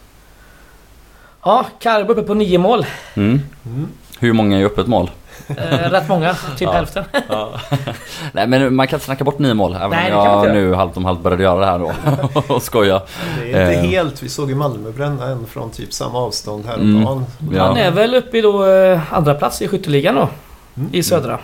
Ja, 1.44 1.66
Karbo 1.80 2.12
uppe 2.12 2.22
på 2.22 2.34
nio 2.34 2.58
mål. 2.58 2.86
Mm. 3.14 3.40
Mm. 3.66 3.88
Hur 4.18 4.32
många 4.32 4.58
är 4.60 4.64
öppet 4.64 4.86
mål? 4.86 5.10
Eh, 5.48 5.90
rätt 5.90 6.08
många, 6.08 6.34
typ 6.34 6.60
Ja. 6.60 6.72
hälften. 6.72 7.04
Nej 8.32 8.46
men 8.46 8.74
man 8.74 8.86
kan 8.88 8.96
inte 8.96 9.04
snacka 9.06 9.24
bort 9.24 9.38
nio 9.38 9.54
mål 9.54 9.74
även 9.74 9.90
Nej, 9.90 10.14
om 10.14 10.26
jag 10.26 10.52
nu 10.54 10.74
halvt 10.74 10.96
om 10.96 11.04
halvt 11.04 11.20
började 11.20 11.42
göra 11.42 11.60
det 11.60 11.66
här 11.66 11.78
då 11.78 11.92
och 12.54 12.62
skoja. 12.62 13.02
Det 13.40 13.52
är 13.52 13.70
inte 13.70 13.80
Eh. 13.86 13.90
helt, 13.90 14.22
vi 14.22 14.28
såg 14.28 14.48
ju 14.50 14.54
Malmö 14.56 14.90
bränna 14.90 15.26
en 15.26 15.46
från 15.46 15.70
typ 15.70 15.92
samma 15.92 16.18
avstånd 16.18 16.64
Mm. 16.66 16.96
häromdagen. 16.96 17.24
Ja. 17.52 17.66
Han 17.66 17.76
är 17.76 17.90
väl 17.90 18.14
uppe 18.14 18.38
i 18.38 18.40
då 18.40 18.66
eh, 18.66 19.00
andra 19.14 19.34
plats 19.34 19.62
i 19.62 19.68
skytteligan 19.68 20.14
då. 20.14 20.28
Mm. 20.76 20.88
I 20.92 21.02
södra. 21.02 21.38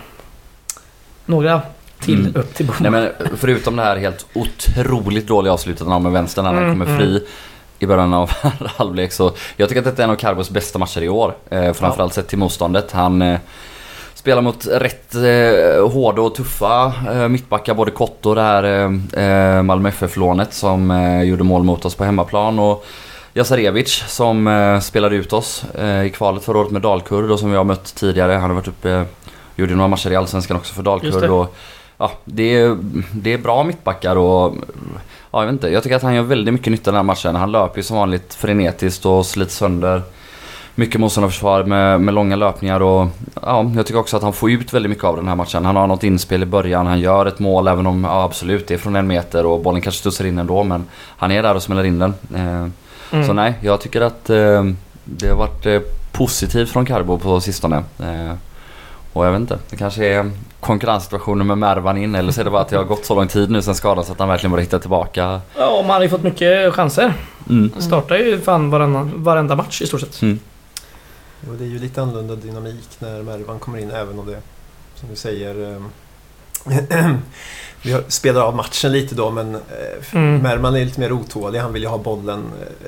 Några 1.25 1.61
till 2.01 2.19
Mm. 2.19 2.35
upp 2.41 2.53
till 2.53 2.65
Nej 2.65 2.91
bommen. 2.91 3.09
men 3.19 3.37
förutom 3.37 3.75
det 3.75 3.83
här 3.83 3.97
helt 3.97 4.25
otroligt 4.33 5.27
dåliga 5.27 5.53
avslutet 5.53 5.87
av 5.87 6.01
med 6.01 6.11
vänstern 6.11 6.45
när 6.45 6.53
han 6.53 6.63
Mm, 6.63 6.73
kommer 6.79 6.85
mm. 6.85 6.97
fri 6.99 7.27
i 7.79 7.85
början 7.85 8.13
av 8.13 8.31
halvlek 8.77 9.11
så 9.11 9.31
jag 9.57 9.69
tycker 9.69 9.79
att 9.81 9.85
detta 9.85 10.01
är 10.01 10.03
en 10.03 10.09
av 10.11 10.15
Carbos 10.15 10.49
bästa 10.49 10.79
matcher 10.79 11.01
i 11.01 11.09
år. 11.09 11.33
Eh, 11.49 11.73
framförallt 11.73 12.13
sett 12.13 12.27
till 12.27 12.37
motståndet. 12.37 12.91
Han 12.91 13.21
eh, 13.21 13.39
spelar 14.13 14.41
mot 14.41 14.65
rätt 14.67 15.15
eh, 15.15 15.89
hårda 15.91 16.21
och 16.21 16.35
tuffa 16.35 16.93
eh, 17.11 17.27
mittbackar, 17.27 17.73
både 17.73 17.91
Kotto 17.91 18.29
och 18.29 18.35
det 18.35 18.41
här 18.41 18.63
eh, 18.63 19.23
eh, 19.57 19.63
Malmö 19.63 19.89
FF-lånet 19.89 20.53
som 20.53 20.91
eh, 20.91 21.21
gjorde 21.23 21.43
mål 21.43 21.63
mot 21.63 21.85
oss 21.85 21.95
på 21.95 22.03
hemmaplan. 22.03 22.59
Och 22.59 22.85
Jasarevic 23.33 24.03
som 24.07 24.47
eh, 24.47 24.79
spelade 24.79 25.15
ut 25.15 25.33
oss 25.33 25.63
eh, 25.75 26.03
i 26.05 26.09
kvalet 26.09 26.43
förra 26.43 26.57
året 26.57 26.71
med 26.71 26.81
Dalkurd 26.81 27.31
och 27.31 27.39
som 27.39 27.51
vi 27.51 27.57
har 27.57 27.63
mött 27.63 27.95
tidigare. 27.95 28.31
Han 28.31 28.49
har 28.49 28.55
varit 28.55 28.67
uppe, 28.67 28.91
eh, 28.91 29.03
gjorde 29.55 29.75
några 29.75 29.87
matcher 29.87 30.11
i 30.11 30.15
Allsvenskan 30.15 30.57
också 30.57 30.73
för 30.73 30.83
Dalkurd. 30.83 31.47
Ja, 32.01 32.11
det, 32.25 32.55
är, 32.55 32.77
det 33.11 33.33
är 33.33 33.37
bra 33.37 33.63
mittbackar 33.63 34.15
och 34.15 34.55
ja, 35.31 35.39
jag 35.39 35.45
vet 35.45 35.53
inte. 35.53 35.69
Jag 35.69 35.83
tycker 35.83 35.95
att 35.95 36.01
han 36.01 36.15
gör 36.15 36.23
väldigt 36.23 36.53
mycket 36.53 36.71
nytta 36.71 36.91
den 36.91 36.95
här 36.95 37.03
matchen. 37.03 37.35
Han 37.35 37.51
löper 37.51 37.77
ju 37.77 37.83
som 37.83 37.97
vanligt 37.97 38.33
frenetiskt 38.33 39.05
och 39.05 39.25
sliter 39.25 39.51
sönder 39.51 40.01
mycket 40.75 41.01
motståndarförsvar 41.01 41.63
med, 41.63 42.01
med 42.01 42.13
långa 42.13 42.35
löpningar 42.35 42.79
och 42.79 43.07
ja, 43.41 43.71
jag 43.75 43.85
tycker 43.85 43.99
också 43.99 44.17
att 44.17 44.23
han 44.23 44.33
får 44.33 44.51
ut 44.51 44.73
väldigt 44.73 44.89
mycket 44.89 45.03
av 45.03 45.15
den 45.15 45.27
här 45.27 45.35
matchen. 45.35 45.65
Han 45.65 45.75
har 45.75 45.87
något 45.87 46.03
inspel 46.03 46.43
i 46.43 46.45
början, 46.45 46.87
han 46.87 46.99
gör 46.99 47.25
ett 47.25 47.39
mål 47.39 47.67
även 47.67 47.87
om 47.87 48.03
ja, 48.03 48.23
absolut 48.23 48.67
det 48.67 48.73
är 48.73 48.77
från 48.77 48.95
en 48.95 49.07
meter 49.07 49.45
och 49.45 49.61
bollen 49.61 49.81
kanske 49.81 49.99
studsar 49.99 50.25
in 50.25 50.39
ändå 50.39 50.63
men 50.63 50.85
han 51.17 51.31
är 51.31 51.43
där 51.43 51.55
och 51.55 51.63
smäller 51.63 51.83
in 51.83 51.99
den. 51.99 52.13
Eh, 52.35 52.67
Mm. 53.13 53.27
Så 53.27 53.33
nej, 53.33 53.53
jag 53.61 53.81
tycker 53.81 54.01
att 54.01 54.29
eh, 54.29 54.65
det 55.03 55.29
har 55.29 55.35
varit 55.35 55.65
eh, 55.65 55.79
positivt 56.11 56.69
från 56.69 56.85
Carbo 56.85 57.17
på 57.17 57.41
sistone. 57.41 57.83
Och 59.13 59.25
jag 59.25 59.31
vet 59.31 59.41
inte, 59.41 59.59
det 59.69 59.75
kanske 59.75 60.05
är 60.05 60.31
konkurrenssituationen 60.59 61.47
med 61.47 61.57
Mervan 61.57 61.97
in 61.97 62.15
eller 62.15 62.31
så 62.31 62.41
är 62.41 62.45
det 62.45 62.51
bara 62.51 62.61
att 62.61 62.69
det 62.69 62.77
har 62.77 62.83
gått 62.83 63.05
så 63.05 63.15
lång 63.15 63.27
tid 63.27 63.49
nu 63.49 63.61
sen 63.61 63.75
skadan 63.75 64.05
så 64.05 64.11
att 64.11 64.19
han 64.19 64.27
verkligen 64.27 64.51
börjar 64.51 64.63
hitta 64.63 64.79
tillbaka. 64.79 65.41
Ja, 65.57 65.79
och 65.79 65.85
man 65.85 65.95
har 65.95 66.01
ju 66.01 66.09
fått 66.09 66.23
mycket 66.23 66.73
chanser. 66.73 67.13
Mm. 67.49 67.71
Startar 67.79 68.17
ju 68.17 68.39
fan 68.39 68.69
varenda, 68.69 69.09
varenda 69.15 69.55
match 69.55 69.81
i 69.81 69.87
stort 69.87 69.99
sett. 69.99 70.21
Mm. 70.21 70.39
Och 71.49 71.55
det 71.55 71.63
är 71.63 71.67
ju 71.67 71.79
lite 71.79 72.01
annorlunda 72.01 72.35
dynamik 72.35 72.89
när 72.99 73.23
Mervan 73.23 73.59
kommer 73.59 73.77
in 73.77 73.91
även 73.91 74.19
om 74.19 74.25
det, 74.25 74.41
som 74.95 75.09
du 75.09 75.15
säger, 75.15 75.73
eh, 75.73 75.81
vi 77.83 77.97
spelar 78.07 78.41
av 78.41 78.55
matchen 78.55 78.91
lite 78.91 79.15
då 79.15 79.31
men 79.31 79.55
eh, 79.55 79.61
Mm. 80.13 80.37
Mervan 80.41 80.75
är 80.75 80.85
lite 80.85 80.99
mer 80.99 81.11
otålig. 81.11 81.59
Han 81.59 81.73
vill 81.73 81.81
ju 81.81 81.87
ha 81.89 81.97
bollen 81.97 82.43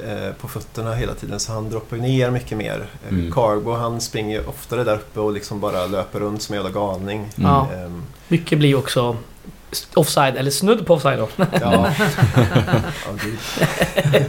eh, 0.07 0.33
på 0.41 0.47
fötterna 0.47 0.93
hela 0.95 1.13
tiden 1.13 1.39
så 1.39 1.51
han 1.53 1.69
droppar 1.69 1.97
ner 1.97 2.29
mycket 2.31 2.57
mer. 2.57 2.85
Eh, 3.07 3.13
Mm. 3.13 3.31
Cargo 3.31 3.73
han 3.75 4.01
springer 4.01 4.39
ju 4.39 4.45
oftare 4.47 4.83
där 4.83 4.95
uppe 4.95 5.19
och 5.19 5.33
liksom 5.33 5.59
bara 5.59 5.85
löper 5.85 6.19
runt 6.19 6.41
som 6.41 6.53
en 6.55 6.61
jävla 6.63 6.79
galning. 6.79 7.17
Mm. 7.19 7.49
Ja. 7.49 7.67
Ehm, 7.75 8.03
Mycket 8.27 8.57
blir 8.59 8.75
också 8.75 9.17
offside, 9.93 10.37
eller 10.37 10.51
snudd 10.51 10.85
på 10.87 10.93
offside 10.93 11.19
då. 11.19 11.27
ja. 11.37 11.47
ja. 11.61 11.89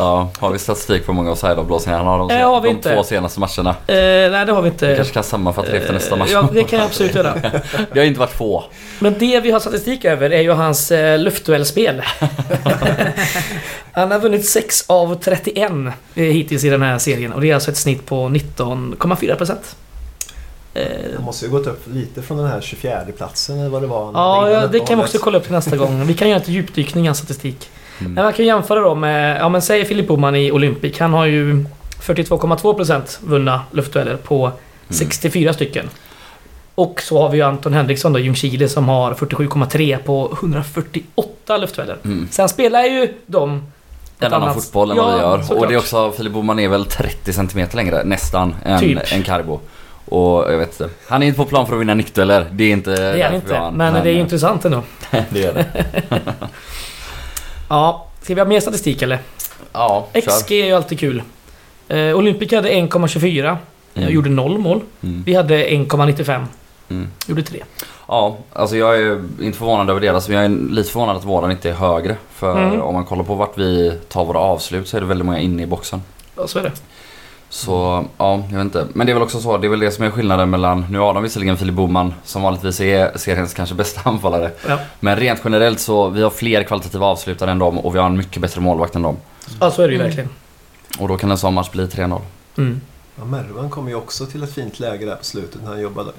Ja, 0.00 0.30
har 0.38 0.50
vi 0.50 0.58
statistik 0.58 1.06
på 1.06 1.12
hur 1.12 1.16
många 1.16 1.30
offside-avblåsningar 1.30 1.98
han 1.98 2.06
har 2.06 2.18
de, 2.18 2.30
Eh, 2.30 2.50
har 2.50 2.60
vi 2.60 2.68
de 2.68 2.74
inte. 2.74 2.94
två 2.94 3.02
senaste 3.04 3.40
matcherna? 3.40 3.70
Eh, 3.70 4.30
nej, 4.30 4.46
det 4.46 4.52
har 4.52 4.62
vi 4.62 4.68
Vi 4.70 4.74
inte. 4.74 4.94
kanske 4.96 5.14
kan 5.14 5.24
sammanfatta 5.24 5.70
det 5.70 5.76
efter 5.76 5.92
nästa 5.92 6.16
match. 6.16 6.28
Eh, 6.28 6.32
Ja, 6.34 6.48
det 6.52 6.64
kan 6.64 6.78
jag 6.78 6.86
absolut 6.86 7.14
göra. 7.14 7.34
Det 7.92 7.98
har 8.00 8.06
inte 8.06 8.20
varit 8.20 8.32
få. 8.32 8.64
Men 8.98 9.18
det 9.18 9.40
vi 9.40 9.50
har 9.50 9.60
statistik 9.60 10.04
över 10.04 10.30
är 10.30 10.40
ju 10.40 10.52
hans 10.52 10.90
eh, 10.90 11.18
luftduellspel. 11.18 12.02
Han 13.92 14.10
har 14.10 14.18
vunnit 14.18 14.48
6 14.48 14.84
av 14.86 15.14
31 15.20 15.72
eh, 16.14 16.22
hittills 16.24 16.64
i 16.64 16.68
den 16.70 16.82
här 16.82 16.98
serien 16.98 17.32
och 17.32 17.40
det 17.40 17.50
är 17.50 17.54
alltså 17.54 17.70
ett 17.70 17.76
snitt 17.76 18.06
på 18.06 18.14
19,4%. 18.28 19.56
Eh, 20.74 20.82
Han 21.16 21.24
måste 21.24 21.44
ju 21.44 21.50
gått 21.50 21.66
upp 21.66 21.82
lite 21.86 22.22
från 22.22 22.38
den 22.38 22.46
här 22.46 22.60
24 22.60 23.00
platsen 23.16 23.58
eller 23.58 23.68
vad 23.68 23.82
det 23.82 23.86
var. 23.88 24.12
ja, 24.50 24.66
det 24.66 24.80
kan 24.80 24.98
vi 24.98 25.04
också 25.04 25.18
kolla 25.18 25.38
upp 25.38 25.44
till 25.44 25.52
nästa 25.52 25.76
gång. 25.76 26.06
Vi 26.06 26.14
kan 26.14 26.28
göra 26.28 26.40
ett 26.40 26.48
djupdykning 26.48 27.04
i 27.04 27.06
hans 27.06 27.18
statistik. 27.18 27.70
Mm. 28.00 28.12
Men 28.12 28.24
man 28.24 28.32
kan 28.32 28.46
jämföra 28.46 28.80
då 28.80 28.94
med, 28.94 29.40
ja 29.40 29.48
men 29.48 29.62
säg 29.62 29.84
Filip 29.84 30.08
Boman 30.08 30.36
i 30.36 30.52
Olympic. 30.52 30.98
Han 30.98 31.12
har 31.12 31.26
ju 31.26 31.64
42,2% 32.02 33.18
vunna 33.24 33.62
luftdueller 33.70 34.16
på 34.16 34.52
64 34.88 35.52
stycken. 35.52 35.88
Och 36.74 37.02
så 37.02 37.22
har 37.22 37.28
vi 37.28 37.36
ju 37.38 37.44
Anton 37.44 37.72
Henriksson 37.72 38.12
då, 38.12 38.18
Ljungskile, 38.18 38.68
som 38.68 38.88
har 38.88 39.14
47,3 39.14 39.98
på 39.98 40.36
148 40.40 41.56
luftdueller. 41.56 41.96
Mm. 42.04 42.28
Sen 42.30 42.48
spelar 42.48 42.82
ju 42.82 43.14
de... 43.26 43.62
En 44.22 44.32
annan 44.32 44.54
fotboll 44.54 44.90
än 44.90 44.96
Ja, 44.96 45.02
vad 45.02 45.14
vi 45.14 45.20
gör. 45.20 45.38
såklart. 45.42 45.58
Och 45.62 45.68
det 45.68 45.74
är 45.74 45.78
också, 45.78 46.12
Filip 46.12 46.32
Boman 46.32 46.58
är 46.58 46.68
väl 46.68 46.84
30 46.84 47.32
cm 47.32 47.68
längre 47.72 48.04
nästan 48.04 48.54
än, 48.64 48.80
Typ. 48.80 49.12
än 49.12 49.22
Carbo. 49.22 49.60
Och 50.04 50.52
jag 50.52 50.58
vet 50.58 50.80
inte. 50.80 50.94
Han 51.08 51.22
är 51.22 51.26
inte 51.26 51.36
på 51.36 51.44
plan 51.44 51.66
för 51.66 51.74
att 51.74 51.80
vinna 51.80 51.94
nickdueller. 51.94 52.46
Det 52.52 52.64
är 52.64 52.72
inte 52.72 52.90
Det 52.90 53.20
är 53.22 53.24
han 53.24 53.34
inte, 53.34 53.56
han. 53.56 53.74
men, 53.74 53.94
det 53.94 54.10
är 54.10 54.14
ju 54.14 54.20
intressant 54.20 54.64
ändå. 54.64 54.82
det 55.30 55.44
är 55.44 55.54
det. 55.54 55.66
Ja, 57.70 58.06
ska 58.22 58.34
vi 58.34 58.40
ha 58.40 58.48
mer 58.48 58.60
statistik 58.60 59.02
eller? 59.02 59.18
Ja, 59.72 60.06
kör. 60.14 60.20
XG 60.20 60.52
är 60.52 60.66
ju 60.66 60.72
alltid 60.72 61.00
kul. 61.00 61.22
Eh, 61.88 62.16
Olympic 62.16 62.52
hade 62.52 62.70
1,24. 62.70 63.38
Mm. 63.48 63.58
Jag 63.94 64.10
gjorde 64.10 64.30
noll 64.30 64.58
mål. 64.58 64.80
Mm. 65.02 65.22
Vi 65.26 65.34
hade 65.34 65.66
1,95. 65.68 66.44
Mm. 66.90 67.08
Gjorde 67.26 67.42
3. 67.42 67.62
Ja, 68.08 68.36
alltså 68.52 68.76
jag 68.76 68.98
är 68.98 69.22
inte 69.40 69.58
förvånad 69.58 69.90
över 69.90 70.00
deras, 70.00 70.28
men 70.28 70.36
jag 70.36 70.44
är 70.44 70.72
lite 70.74 70.90
förvånad 70.90 71.16
att 71.16 71.24
våran 71.24 71.50
inte 71.50 71.68
är 71.70 71.74
högre. 71.74 72.16
För 72.34 72.58
Mm. 72.58 72.80
om 72.80 72.94
man 72.94 73.04
kollar 73.04 73.24
på 73.24 73.34
vart 73.34 73.58
vi 73.58 73.92
tar 74.08 74.24
våra 74.24 74.38
avslut 74.38 74.88
så 74.88 74.96
är 74.96 75.00
det 75.00 75.06
väldigt 75.06 75.26
många 75.26 75.38
inne 75.38 75.62
i 75.62 75.66
boxen. 75.66 76.02
Ja, 76.36 76.46
så 76.46 76.58
är 76.58 76.62
det. 76.62 76.72
Så 77.52 78.04
ja, 78.18 78.42
jag 78.50 78.56
vet 78.56 78.64
inte. 78.64 78.86
Men 78.94 79.06
det 79.06 79.12
är 79.12 79.14
väl 79.14 79.22
också 79.22 79.40
så, 79.40 79.58
det 79.58 79.66
är 79.66 79.68
väl 79.68 79.80
det 79.80 79.90
som 79.90 80.04
är 80.04 80.10
skillnaden 80.10 80.50
mellan, 80.50 80.86
nu 80.90 80.98
har 80.98 81.14
de 81.14 81.22
visserligen 81.22 81.56
Filip 81.56 81.74
Boman 81.74 82.14
som 82.24 82.42
vanligtvis 82.42 82.80
är 82.80 83.18
seriens 83.18 83.54
kanske 83.54 83.74
bästa 83.74 84.00
anfallare. 84.10 84.50
Ja. 84.68 84.78
Men 85.00 85.16
rent 85.16 85.40
generellt 85.44 85.80
så, 85.80 86.08
vi 86.08 86.22
har 86.22 86.30
fler 86.30 86.62
kvalitativa 86.62 87.06
avslutare 87.06 87.50
än 87.50 87.58
dem 87.58 87.78
och 87.78 87.94
vi 87.94 87.98
har 87.98 88.06
en 88.06 88.16
mycket 88.16 88.42
bättre 88.42 88.60
målvakt 88.60 88.94
än 88.96 89.02
dem. 89.02 89.16
Ja, 89.60 89.70
så 89.70 89.82
är 89.82 89.86
det 89.88 89.92
ju 89.92 89.98
Mm. 90.00 90.06
verkligen. 90.08 90.30
Och 90.98 91.08
då 91.08 91.16
kan 91.16 91.30
en 91.30 91.38
sån 91.38 91.54
match 91.54 91.70
bli 91.70 91.86
3-0. 91.86 92.20
Mm. 92.58 92.80
Ja, 93.18 93.24
Mervan 93.24 93.70
kom 93.70 93.88
ju 93.88 93.94
också 93.94 94.26
till 94.26 94.42
ett 94.42 94.54
fint 94.54 94.80
läge 94.80 95.06
där 95.06 95.16
på 95.16 95.24
slutet 95.24 95.62
när 95.62 95.68
han 95.70 95.80
jobbade, 95.80 96.10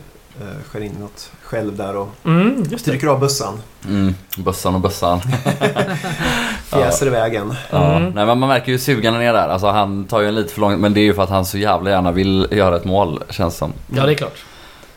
eh, 0.42 0.64
skär 0.72 0.82
in 0.82 0.92
något 1.00 1.32
själv 1.44 1.76
där 1.78 1.96
och 1.96 2.10
Mm, 2.26 2.78
stryker 2.80 3.08
av 3.08 3.20
bössan. 3.20 3.62
Mm, 3.88 4.16
bössan 4.38 4.76
och 4.76 4.82
bössan. 4.82 5.22
Fjäser 6.70 7.08
iväg 7.08 7.36
en. 7.36 7.56
Ja, 7.72 7.96
Mm. 7.96 8.12
nej 8.16 8.26
men 8.26 8.40
man 8.40 8.50
märker 8.50 8.72
ju 8.72 8.80
sugen 8.80 9.16
är 9.16 9.34
där. 9.34 9.48
Alltså 9.50 9.68
han 9.68 10.06
tar 10.06 10.22
ju 10.22 10.28
en 10.28 10.36
lite 10.36 10.54
för 10.54 10.62
långt, 10.62 10.80
men 10.80 10.94
det 10.94 11.00
är 11.00 11.04
ju 11.04 11.14
för 11.14 11.24
att 11.24 11.30
han 11.30 11.46
så 11.46 11.58
jävla 11.58 11.90
gärna 11.90 12.12
vill 12.12 12.48
göra 12.52 12.76
ett 12.76 12.86
mål 12.86 13.24
känns 13.30 13.58
som. 13.58 13.74
Ja, 13.96 14.06
det 14.06 14.12
är 14.12 14.16
klart. 14.16 14.38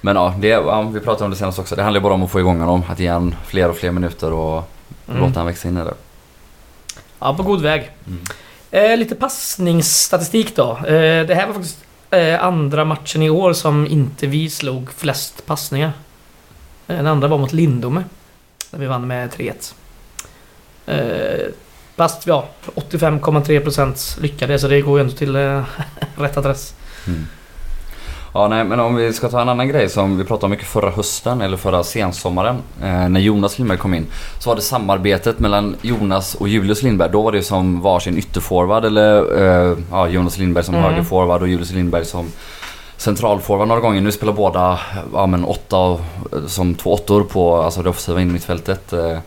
Men 0.00 0.16
ja, 0.16 0.34
det, 0.38 0.48
ja, 0.48 0.82
vi 0.82 1.00
pratade 1.00 1.24
om 1.24 1.30
det 1.30 1.36
senast 1.36 1.58
också. 1.58 1.76
Det 1.76 1.82
handlar 1.82 2.00
ju 2.00 2.02
bara 2.02 2.14
om 2.14 2.22
att 2.22 2.30
få 2.30 2.40
igång 2.40 2.60
honom. 2.60 2.82
Att 2.88 2.98
ge 3.00 3.08
han 3.08 3.34
fler 3.46 3.68
och 3.70 3.76
fler 3.76 3.90
minuter 3.90 4.32
och 4.32 4.70
Mm. 5.08 5.20
låta 5.20 5.40
han 5.40 5.46
växa 5.46 5.68
in 5.68 5.76
i 5.76 5.80
det. 5.84 5.94
Ja, 7.18 7.34
på 7.34 7.42
god 7.42 7.62
väg. 7.62 7.90
Mm. 8.06 8.20
Eh, 8.70 8.96
lite 8.98 9.14
passningsstatistik 9.14 10.56
då. 10.56 10.70
Eh, 10.76 11.26
det 11.26 11.34
här 11.34 11.46
var 11.46 11.54
faktiskt 11.54 11.78
eh, 12.14 12.44
andra 12.44 12.84
matchen 12.84 13.22
i 13.22 13.30
år 13.30 13.52
som 13.52 13.86
inte 13.86 14.26
vi 14.26 14.50
slog 14.50 14.92
flest 14.92 15.46
passningar. 15.46 15.92
Eh, 16.86 16.96
den 16.96 17.06
andra 17.06 17.28
var 17.28 17.38
mot 17.38 17.52
Lindome. 17.52 18.04
Där 18.70 18.78
vi 18.78 18.86
vann 18.86 19.06
med 19.06 19.30
3-1. 19.30 19.74
Eh, 20.86 21.52
Fast 21.96 22.26
ja, 22.26 22.48
85,3% 22.74 24.20
lyckade 24.20 24.58
så 24.58 24.68
det 24.68 24.80
går 24.80 24.98
ju 24.98 25.00
ändå 25.00 25.16
till 25.16 25.36
eh, 25.36 25.64
rätt 26.16 26.36
adress. 26.36 26.74
Mm. 27.06 27.26
Ja, 28.36 28.48
nej, 28.48 28.64
men 28.64 28.80
om 28.80 28.94
vi 28.96 29.12
ska 29.12 29.28
ta 29.28 29.40
en 29.40 29.48
annan 29.48 29.68
grej 29.68 29.88
som 29.88 30.18
vi 30.18 30.24
pratade 30.24 30.44
om 30.44 30.50
mycket 30.50 30.66
förra 30.66 30.90
hösten 30.90 31.40
eller 31.40 31.56
förra 31.56 31.84
sensommaren 31.84 32.56
eh, 32.82 33.08
när 33.08 33.20
Jonas 33.20 33.58
Lindberg 33.58 33.78
kom 33.78 33.94
in. 33.94 34.06
Så 34.38 34.50
var 34.50 34.56
det 34.56 34.62
samarbetet 34.62 35.38
mellan 35.38 35.76
Jonas 35.82 36.34
och 36.34 36.48
Julius 36.48 36.82
Lindberg. 36.82 37.10
Då 37.12 37.22
var 37.22 37.32
det 37.32 37.42
som 37.42 37.80
varsin 37.80 38.18
ytterforward 38.18 38.84
eller 38.84 39.42
eh, 39.42 39.76
ja, 39.90 40.08
Jonas 40.08 40.38
Lindberg 40.38 40.64
som 40.64 40.74
Mm. 40.74 40.86
högerforward 40.90 41.42
och 41.42 41.48
Julius 41.48 41.70
Lindberg 41.72 42.04
som 42.04 42.32
centralforward 42.96 43.68
några 43.68 43.80
gånger. 43.80 44.00
Nu 44.00 44.12
spelar 44.12 44.32
båda 44.32 44.78
ja, 45.12 45.26
men 45.26 45.44
åtta 45.44 45.98
som 46.46 46.74
två 46.74 46.92
åttor 46.92 47.22
på 47.24 47.56
alltså 47.56 47.82
det 47.82 47.90
offensiva 47.90 48.20
innermittfältet. 48.20 48.92
Eh, 48.92 49.18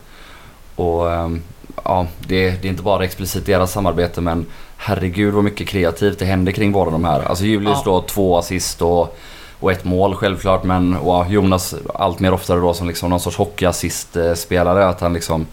och 0.76 1.12
ehm, 1.14 1.42
ja, 1.84 2.08
det, 2.20 2.50
det 2.62 2.68
är 2.68 2.70
inte 2.70 2.84
bara 2.84 3.04
explicit 3.06 3.46
deras 3.46 3.72
samarbete 3.72 4.22
men 4.22 4.46
herregud 4.78 5.34
vad 5.34 5.44
mycket 5.44 5.68
kreativt 5.68 6.20
det 6.20 6.26
händer 6.26 6.52
kring 6.52 6.72
båda 6.72 6.92
de 6.92 7.06
här. 7.06 7.22
Alltså 7.24 7.46
Julius 7.46 7.78
Ja. 7.86 7.92
då 7.92 8.02
två 8.02 8.38
assist 8.38 8.82
och, 8.82 9.18
och 9.60 9.72
ett 9.72 9.86
mål 9.86 10.16
självklart 10.16 10.64
men 10.64 10.96
och 10.96 11.26
Jonas 11.30 11.76
allt 11.94 12.20
mer 12.20 12.34
oftare 12.34 12.60
då 12.60 12.74
som 12.74 12.88
liksom 12.88 13.10
någon 13.10 13.20
sorts 13.20 13.38
hockeyassist-spelare. 13.38 14.88
Att 14.88 15.02
han 15.02 15.14
liksom 15.14 15.48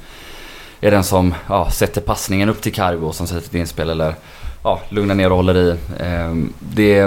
är 0.80 0.90
den 0.90 1.04
som 1.04 1.34
ja, 1.48 1.70
sätter 1.70 2.00
passningen 2.00 2.48
upp 2.48 2.62
till 2.62 2.72
Cargo 2.72 3.12
som 3.12 3.26
sätter 3.26 3.46
ett 3.46 3.54
inspel 3.54 3.90
eller 3.90 4.14
ja, 4.64 4.80
lugnar 4.88 5.14
ner 5.14 5.30
och 5.30 5.36
håller 5.36 5.56
i. 5.56 5.76
Ehm, 6.00 6.52
det, 6.58 7.04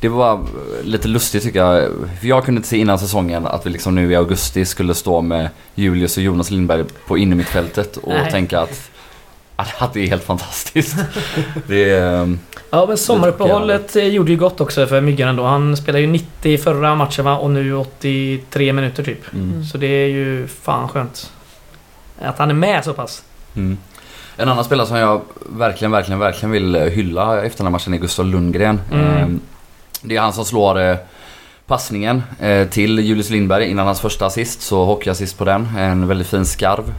det 0.00 0.08
var 0.08 0.40
lite 0.82 1.08
lustigt 1.08 1.42
tycker 1.42 1.58
jag. 1.64 1.90
För 2.20 2.26
jag 2.26 2.44
kunde 2.44 2.58
inte 2.58 2.68
se 2.68 2.76
innan 2.76 2.98
säsongen 2.98 3.46
att 3.46 3.66
vi 3.66 3.70
liksom 3.70 3.94
nu 3.94 4.12
i 4.12 4.16
augusti 4.16 4.64
skulle 4.64 4.94
stå 4.94 5.20
med 5.20 5.48
Julius 5.74 6.16
och 6.16 6.22
Jonas 6.22 6.50
Lindberg 6.50 6.84
på 7.06 7.18
innermittfältet 7.18 7.96
och 7.96 8.08
Nej. 8.12 8.30
tänka 8.30 8.60
att, 8.60 8.90
att 9.78 9.92
det 9.92 10.00
är 10.00 10.06
helt 10.06 10.24
fantastiskt. 10.24 10.96
det 11.66 11.90
är, 11.90 12.22
ehm, 12.22 12.38
Ja 12.70 12.86
men 12.88 12.98
sommaruppehållet 12.98 13.96
eh, 13.96 14.06
gjorde 14.06 14.30
ju 14.30 14.36
gott 14.36 14.60
också 14.60 14.86
för 14.86 15.00
Myggan 15.00 15.28
ändå. 15.28 15.44
Han 15.44 15.76
spelade 15.76 16.00
ju 16.00 16.06
90 16.06 16.52
i 16.52 16.58
förra 16.58 16.94
matchen 16.94 17.24
va? 17.24 17.36
och 17.36 17.50
nu 17.50 17.74
83 17.74 18.72
minuter 18.72 19.04
typ. 19.04 19.34
mm. 19.34 19.64
Så 19.64 19.78
det 19.78 19.86
är 19.86 20.06
ju 20.08 20.46
fan 20.46 20.88
skönt. 20.88 21.32
Att 22.20 22.38
han 22.38 22.50
är 22.50 22.54
med 22.54 22.84
så 22.84 22.92
pass. 22.92 23.22
Mm. 23.56 23.78
En 24.36 24.48
annan 24.48 24.64
spelare 24.64 24.86
som 24.86 24.96
jag 24.96 25.20
verkligen, 25.46 25.90
verkligen, 25.92 26.18
verkligen 26.18 26.50
vill 26.50 26.74
hylla 26.76 27.42
efter 27.42 27.58
den 27.58 27.66
här 27.66 27.70
matchen 27.72 27.94
är 27.94 27.98
Gustav 27.98 28.26
Lundgren. 28.26 28.80
Mm. 28.92 29.06
Ehm, 29.06 29.40
Det 30.02 30.16
är 30.16 30.20
han 30.20 30.32
som 30.32 30.44
slår 30.44 30.80
eh, 30.80 30.96
passningen 31.66 32.22
eh, 32.40 32.68
till 32.68 32.98
Julius 32.98 33.30
Lindberg 33.30 33.70
innan 33.70 33.86
hans 33.86 34.00
första 34.00 34.26
assist. 34.26 34.62
Så 34.62 34.84
hockeyassist 34.84 35.38
på 35.38 35.44
den. 35.44 35.68
En 35.78 36.06
väldigt 36.08 36.26
fin 36.26 36.46
skarv. 36.46 36.92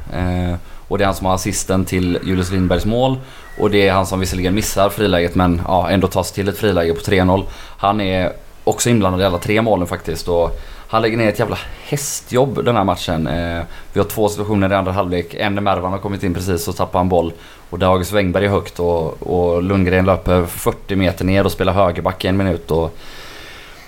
Och 0.87 0.97
det 0.97 1.03
är 1.03 1.05
han 1.05 1.15
som 1.15 1.25
har 1.25 1.33
assisten 1.33 1.85
till 1.85 2.19
Julius 2.23 2.51
Lindbergs 2.51 2.85
mål. 2.85 3.17
Och 3.59 3.71
det 3.71 3.87
är 3.87 3.93
han 3.93 4.05
som 4.05 4.19
visserligen 4.19 4.55
missar 4.55 4.89
friläget 4.89 5.35
men 5.35 5.61
ja, 5.67 5.89
ändå 5.89 6.07
tar 6.07 6.23
sig 6.23 6.35
till 6.35 6.49
ett 6.49 6.57
friläge 6.57 6.93
på 6.93 7.01
3-0. 7.01 7.43
Han 7.77 8.01
är 8.01 8.33
också 8.63 8.89
inblandad 8.89 9.21
i 9.21 9.25
alla 9.25 9.37
tre 9.37 9.61
målen 9.61 9.87
faktiskt. 9.87 10.27
Och 10.27 10.59
han 10.87 11.01
lägger 11.01 11.17
ner 11.17 11.29
ett 11.29 11.39
jävla 11.39 11.57
hästjobb 11.83 12.65
den 12.65 12.75
här 12.75 12.83
matchen. 12.83 13.27
Eh, 13.27 13.63
vi 13.93 13.99
har 13.99 14.07
två 14.07 14.29
situationer 14.29 14.71
i 14.71 14.75
andra 14.75 14.91
halvlek. 14.91 15.33
En 15.33 15.55
när 15.55 15.61
Mervan 15.61 15.91
har 15.91 15.99
kommit 15.99 16.23
in 16.23 16.33
precis 16.33 16.67
och 16.67 16.75
tappar 16.75 16.99
en 16.99 17.09
boll. 17.09 17.33
Och 17.69 17.79
där 17.79 17.87
August 17.87 18.11
Wengberg 18.11 18.45
är 18.45 18.49
högt 18.49 18.79
och, 18.79 19.23
och 19.23 19.63
Lundgren 19.63 20.05
löper 20.05 20.45
40 20.45 20.95
meter 20.95 21.25
ner 21.25 21.45
och 21.45 21.51
spelar 21.51 21.73
högerback 21.73 22.25
i 22.25 22.27
en 22.27 22.37
minut. 22.37 22.71
Och, 22.71 22.97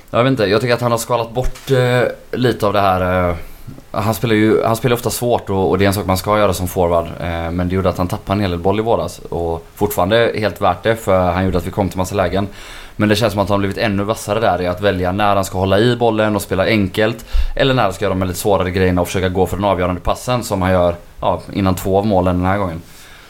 jag 0.09 0.23
vet 0.23 0.31
inte, 0.31 0.45
jag 0.45 0.61
tycker 0.61 0.73
att 0.73 0.81
han 0.81 0.91
har 0.91 0.97
skalat 0.97 1.31
bort 1.31 1.71
eh, 1.71 2.01
lite 2.31 2.67
av 2.67 2.73
det 2.73 2.81
här. 2.81 3.29
Eh, 3.29 3.35
han 3.91 4.13
spelar 4.13 4.35
ju 4.35 4.63
han 4.63 4.75
spelar 4.75 4.95
ofta 4.95 5.09
svårt 5.09 5.49
och, 5.49 5.69
och 5.69 5.77
det 5.77 5.85
är 5.85 5.87
en 5.87 5.93
sak 5.93 6.05
man 6.05 6.17
ska 6.17 6.37
göra 6.37 6.53
som 6.53 6.67
forward. 6.67 7.05
Eh, 7.05 7.51
men 7.51 7.69
det 7.69 7.75
gjorde 7.75 7.89
att 7.89 7.97
han 7.97 8.07
tappade 8.07 8.37
en 8.37 8.41
hel 8.41 8.51
del 8.51 8.59
boll 8.59 8.79
i 8.79 8.81
våras. 8.81 9.19
Och 9.19 9.65
fortfarande 9.75 10.31
helt 10.35 10.61
värt 10.61 10.83
det 10.83 10.95
för 10.95 11.31
han 11.31 11.45
gjorde 11.45 11.57
att 11.57 11.67
vi 11.67 11.71
kom 11.71 11.89
till 11.89 11.97
massa 11.97 12.15
lägen. 12.15 12.47
Men 12.95 13.09
det 13.09 13.15
känns 13.15 13.33
som 13.33 13.41
att 13.41 13.49
han 13.49 13.53
har 13.53 13.59
blivit 13.59 13.77
ännu 13.77 14.03
vassare 14.03 14.39
där 14.39 14.61
i 14.61 14.67
att 14.67 14.81
välja 14.81 15.11
när 15.11 15.35
han 15.35 15.45
ska 15.45 15.57
hålla 15.57 15.79
i 15.79 15.95
bollen 15.95 16.35
och 16.35 16.41
spela 16.41 16.65
enkelt. 16.65 17.25
Eller 17.55 17.73
när 17.73 17.83
han 17.83 17.93
ska 17.93 18.05
göra 18.05 18.15
de 18.15 18.27
lite 18.27 18.39
svårare 18.39 18.71
grejerna 18.71 19.01
och 19.01 19.07
försöka 19.07 19.29
gå 19.29 19.45
för 19.45 19.57
den 19.57 19.65
avgörande 19.65 20.01
passen 20.01 20.43
som 20.43 20.61
han 20.61 20.71
gör 20.71 20.95
ja, 21.21 21.41
innan 21.53 21.75
två 21.75 21.97
av 21.97 22.07
målen 22.07 22.37
den 22.37 22.45
här 22.45 22.57
gången. 22.57 22.81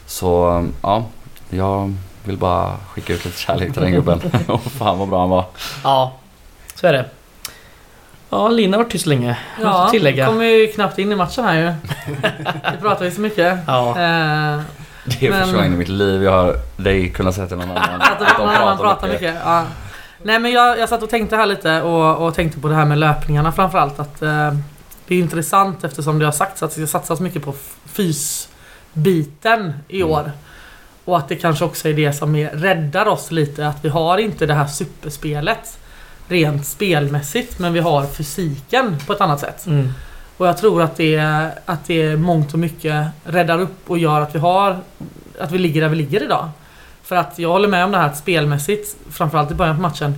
Så 0.05 0.65
ja, 0.81 1.05
jag 1.49 1.95
vill 2.23 2.37
bara 2.37 2.77
skicka 2.89 3.13
ut 3.13 3.25
lite 3.25 3.39
kärlek 3.39 3.73
till 3.73 3.81
den 3.81 3.91
gubben. 3.91 4.19
Fan 4.77 4.99
vad 4.99 5.07
bra 5.09 5.19
han 5.19 5.29
var. 5.29 5.45
Ja, 5.83 6.13
så 6.75 6.87
är 6.87 6.93
det. 6.93 7.05
Ja, 8.29 8.49
Linn 8.49 8.73
har 8.73 8.77
varit 8.83 8.91
tyst 8.91 9.05
länge. 9.05 9.37
Ja, 9.61 9.87
tillägga? 9.91 10.27
kommer 10.27 10.45
ju 10.45 10.67
knappt 10.67 10.99
in 10.99 11.11
i 11.11 11.15
matchen 11.15 11.43
här 11.45 11.55
ju. 11.55 11.73
Vi 12.71 12.77
pratar 12.81 13.05
ju 13.05 13.11
så 13.11 13.21
mycket. 13.21 13.57
Ja. 13.67 13.89
Eh, 13.89 14.61
Det 15.19 15.27
är 15.27 15.29
Men- 15.29 15.41
första 15.41 15.55
gången 15.57 15.73
i 15.73 15.77
mitt 15.77 15.87
liv 15.89 16.23
jag 16.23 16.31
har 16.31 16.55
dig 16.77 17.09
kunna 17.09 17.31
säga 17.31 17.47
till 17.47 17.57
någon 17.57 17.71
annan. 17.71 18.01
att 18.01 18.19
de 18.19 18.25
pratar, 18.25 18.75
pratar 18.77 19.07
mycket. 19.07 19.35
Ja. 19.45 19.63
Nej 20.23 20.39
men 20.39 20.51
jag, 20.51 20.79
jag 20.79 20.89
satt 20.89 21.03
och 21.03 21.09
tänkte 21.09 21.35
här 21.35 21.45
lite 21.45 21.81
och, 21.81 22.27
och 22.27 22.35
tänkte 22.35 22.59
på 22.59 22.67
det 22.67 22.75
här 22.75 22.85
med 22.85 22.97
löpningarna 22.97 23.51
framförallt. 23.51 23.99
Att, 23.99 24.21
eh, 24.21 24.53
det 25.07 25.15
är 25.15 25.19
intressant 25.19 25.83
eftersom 25.83 26.19
det 26.19 26.25
har 26.25 26.31
sagts 26.31 26.63
att 26.63 26.69
det 26.75 26.87
ska 26.87 26.99
satsas 26.99 27.19
mycket 27.19 27.43
på 27.45 27.53
fysbiten 27.85 29.73
i 29.87 30.01
Mm. 30.01 30.11
år. 30.13 30.31
Och 31.05 31.17
att 31.17 31.27
det 31.29 31.35
kanske 31.35 31.65
också 31.65 31.89
är 31.89 31.93
det 31.93 32.13
som 32.13 32.35
är, 32.35 32.49
räddar 32.49 33.05
oss 33.07 33.31
lite. 33.31 33.67
Att 33.67 33.85
vi 33.85 33.89
har 33.89 34.17
inte 34.17 34.45
det 34.45 34.53
här 34.53 34.67
superspelet 34.67 35.77
rent 36.27 36.65
spelmässigt 36.65 37.59
men 37.59 37.73
vi 37.73 37.79
har 37.79 38.05
fysiken 38.05 38.97
på 39.07 39.13
ett 39.13 39.21
annat 39.21 39.39
sätt. 39.39 39.65
Mm. 39.65 39.93
Och 40.37 40.47
jag 40.47 40.57
tror 40.57 40.81
att 40.81 40.97
det, 40.97 41.19
att 41.65 41.85
det 41.85 42.17
mångt 42.17 42.53
och 42.53 42.59
mycket 42.59 43.07
räddar 43.23 43.59
upp 43.59 43.89
och 43.89 43.97
gör 43.97 44.21
att 44.21 44.35
vi 44.35 44.39
har 44.39 44.79
Att 45.39 45.51
vi 45.51 45.57
ligger 45.57 45.81
där 45.81 45.89
vi 45.89 45.95
ligger 45.95 46.23
idag. 46.23 46.49
För 47.03 47.15
att 47.15 47.39
jag 47.39 47.49
håller 47.49 47.67
med 47.67 47.85
om 47.85 47.91
det 47.91 47.97
här 47.97 48.07
att 48.07 48.17
spelmässigt, 48.17 48.97
framförallt 49.09 49.51
i 49.51 49.53
början 49.53 49.75
på 49.75 49.81
matchen 49.81 50.15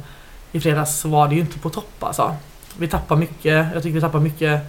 i 0.52 0.60
fredags, 0.60 1.00
så 1.00 1.10
var 1.10 1.28
det 1.28 1.36
ju 1.36 1.42
inte 1.42 1.60
på 1.60 1.70
topp 1.70 2.04
alltså. 2.04 2.36
Vi 2.78 2.88
tappar 2.88 3.16
mycket, 3.16 3.68
jag 3.74 3.84
tycker 3.84 3.96
vi 3.96 4.02
tappar 4.02 4.20
mycket 4.20 4.62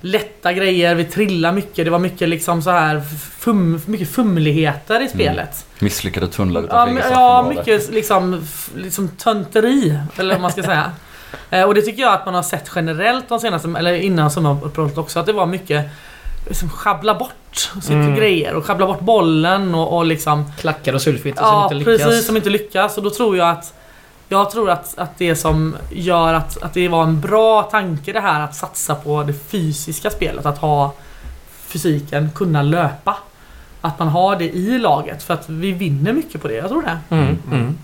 lätta 0.00 0.52
grejer, 0.52 0.94
vi 0.94 1.04
trillar 1.04 1.52
mycket, 1.52 1.84
det 1.84 1.90
var 1.90 1.98
mycket 1.98 2.28
liksom 2.28 2.62
så 2.62 2.70
här 2.70 3.00
fum, 3.38 3.80
mycket 3.86 4.08
fumligheter 4.10 5.00
i 5.02 5.08
spelet. 5.08 5.66
Misslyckade 5.78 6.28
tunnlar 6.28 6.60
Ja, 6.60 6.66
utanför 6.66 6.94
ja 6.96 7.04
straffområde. 7.10 7.56
mycket 7.58 7.90
liksom, 7.90 8.46
liksom 8.76 9.08
tönteri, 9.08 9.98
eller 10.16 10.34
vad 10.34 10.40
man 10.42 10.52
ska 10.52 10.62
säga. 10.62 10.92
Eh, 11.50 11.62
och 11.62 11.74
det 11.74 11.82
tycker 11.82 12.02
jag 12.02 12.12
att 12.14 12.26
man 12.26 12.34
har 12.34 12.42
sett 12.42 12.70
generellt 12.74 13.28
de 13.28 13.40
senaste, 13.40 13.68
eller 13.78 13.94
innan 13.94 14.30
sommaruppehållet 14.30 14.98
också, 14.98 15.18
att 15.20 15.26
det 15.26 15.32
var 15.32 15.46
mycket 15.46 15.86
liksom 16.46 16.70
schabbla 16.70 17.14
bort 17.14 17.70
sitt 17.80 17.90
Mm. 17.90 18.14
grejer 18.14 18.54
och 18.54 18.64
schabbla 18.66 18.86
bort 18.86 19.00
bollen 19.00 19.74
och, 19.74 19.96
och 19.96 20.04
liksom 20.06 20.52
Klackar 20.58 20.92
och 20.94 21.02
sulfiter 21.02 21.42
Ja, 21.42 21.68
som 21.68 21.76
inte 21.78 21.90
lyckas. 21.90 22.06
precis, 22.08 22.26
som 22.26 22.36
inte 22.36 22.50
lyckas. 22.50 22.96
Och 22.96 23.02
då 23.02 23.10
tror 23.10 23.36
jag 23.36 23.50
att 23.50 23.74
jag 24.28 24.50
tror 24.50 24.70
att, 24.70 24.98
att 24.98 25.18
det 25.18 25.36
som 25.36 25.76
gör 25.90 26.34
att, 26.34 26.62
att 26.62 26.74
det 26.74 26.88
var 26.88 27.02
en 27.02 27.20
bra 27.20 27.62
tanke 27.62 28.12
det 28.12 28.20
här 28.20 28.44
att 28.44 28.54
satsa 28.54 28.94
på 28.94 29.22
det 29.22 29.32
fysiska 29.32 30.10
spelet. 30.10 30.46
Att 30.46 30.58
ha 30.58 30.92
fysiken, 31.66 32.30
kunna 32.34 32.62
löpa. 32.62 33.16
Att 33.80 33.98
man 33.98 34.08
har 34.08 34.36
det 34.36 34.44
i 34.50 34.78
laget 34.78 35.22
för 35.22 35.34
att 35.34 35.48
vi 35.48 35.72
vinner 35.72 36.12
mycket 36.12 36.42
på 36.42 36.48
det. 36.48 36.54
Jag 36.54 36.68
tror 36.68 36.82
det. 36.82 36.98
Mm, 37.16 37.38
mm. 37.52 37.78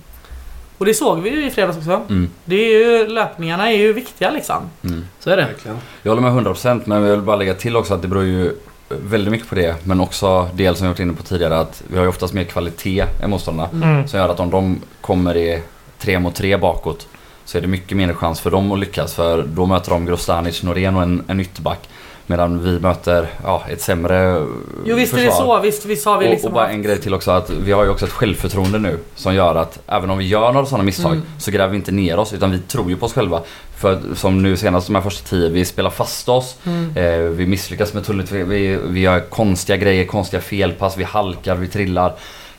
Och 0.79 0.87
det 0.87 0.95
såg 0.95 1.21
vi 1.21 1.31
ju 1.31 1.47
i 1.47 1.51
fredags 1.51 1.77
också. 1.77 2.01
Mm, 2.09 2.31
Det 2.45 2.57
är 2.57 2.79
ju, 2.79 3.07
löpningarna 3.09 3.71
är 3.73 3.77
ju 3.77 3.93
viktiga 3.93 4.31
liksom. 4.31 4.63
mm. 4.85 5.05
Så 5.21 5.31
är 5.31 5.37
det. 5.37 5.45
Verkligen. 5.45 5.77
Jag 6.03 6.11
håller 6.11 6.23
med 6.31 6.45
100% 6.47 6.83
men 6.85 7.03
jag 7.03 7.11
vill 7.11 7.21
bara 7.21 7.37
lägga 7.37 7.55
till 7.55 7.77
också 7.77 7.95
att 7.95 8.03
det 8.03 8.09
beror 8.09 8.25
ju 8.25 8.53
väldigt 8.89 9.31
mycket 9.33 9.49
på 9.49 9.55
det. 9.55 9.87
Men 9.87 10.01
också 10.01 10.49
del 10.55 10.77
som 10.77 10.85
jag 10.85 10.93
varit 10.93 11.01
inne 11.01 11.13
på 11.13 11.23
tidigare 11.23 11.59
att 11.59 11.83
vi 11.89 11.97
har 11.97 12.03
ju 12.05 12.09
oftast 12.09 12.35
mer 12.35 12.45
kvalitet 12.45 13.05
än 13.23 13.31
motståndarna. 13.31 13.69
Mm. 13.73 14.09
Som 14.09 14.19
gör 14.21 14.29
att 14.29 14.41
om 14.41 14.51
de 14.51 14.81
kommer 15.01 15.37
i 15.37 15.63
tre 16.05 16.19
mot 16.19 16.35
tre 16.35 16.57
bakåt 16.57 17.07
så 17.45 17.59
är 17.59 17.63
det 17.63 17.69
mycket 17.69 17.97
mindre 17.97 18.17
chans 18.17 18.41
för 18.41 18.51
dem 18.51 18.73
att 18.73 18.79
lyckas. 18.79 19.15
För 19.15 19.43
då 19.43 19.67
möter 19.67 19.91
de 19.91 20.07
Grostanic, 20.07 20.63
Norén 20.63 20.97
och 20.97 21.03
en, 21.03 21.23
en 21.29 21.41
ytterback. 21.41 21.89
Medan 22.27 22.63
vi 22.65 22.81
möter 22.81 23.27
ja, 23.45 23.63
ett 23.69 23.81
sämre 23.83 24.47
Jo 24.85 24.97
visst 24.97 25.13
är 25.13 25.17
det 25.19 25.25
försvar. 25.25 25.57
så. 25.59 25.63
Visst, 25.63 25.85
visst 25.85 26.07
har 26.07 26.19
vi 26.19 26.27
Och, 26.27 26.31
liksom 26.31 26.49
och 26.49 26.55
bara 26.55 26.65
haft- 26.65 26.75
en 26.75 26.83
grej 26.83 27.01
till 27.01 27.15
också 27.15 27.31
att 27.31 27.51
vi 27.51 27.73
har 27.73 27.85
ju 27.85 27.91
också 27.91 28.05
ett 28.07 28.13
självförtroende 28.13 28.79
nu 28.79 28.99
som 29.15 29.35
gör 29.35 29.55
att 29.55 29.79
även 29.87 30.11
om 30.11 30.19
vi 30.19 30.25
gör 30.27 30.53
några 30.53 30.67
sådana 30.67 30.85
misstag 30.85 31.13
Mm. 31.13 31.25
så 31.39 31.51
gräver 31.51 31.69
vi 31.69 31.77
inte 31.77 31.93
ner 31.93 32.19
oss 32.19 32.33
utan 32.33 32.51
vi 32.51 32.59
tror 32.59 32.91
ju 32.91 32.97
på 32.97 33.07
oss 33.07 33.13
själva. 33.13 33.41
För 33.77 34.01
som 34.15 34.43
nu 34.43 34.57
senast 34.57 34.87
de 34.87 34.95
här 34.95 35.03
första 35.03 35.29
tio, 35.29 35.49
vi 35.49 35.65
spelar 35.65 35.91
fast 35.91 36.29
oss. 36.29 36.57
Mm. 36.67 36.97
Eh, 36.97 37.19
vi 37.31 37.47
misslyckas 37.47 37.95
med 37.95 38.05
tullet, 38.07 38.33
vi, 38.33 38.43
vi, 38.43 38.79
vi 38.89 39.01
gör 39.01 39.21
konstiga 39.21 39.77
grejer, 39.77 40.05
konstiga 40.07 40.41
felpass, 40.43 40.97
vi 40.97 41.05
halkar, 41.05 41.55
vi 41.55 41.69
trillar. 41.69 42.13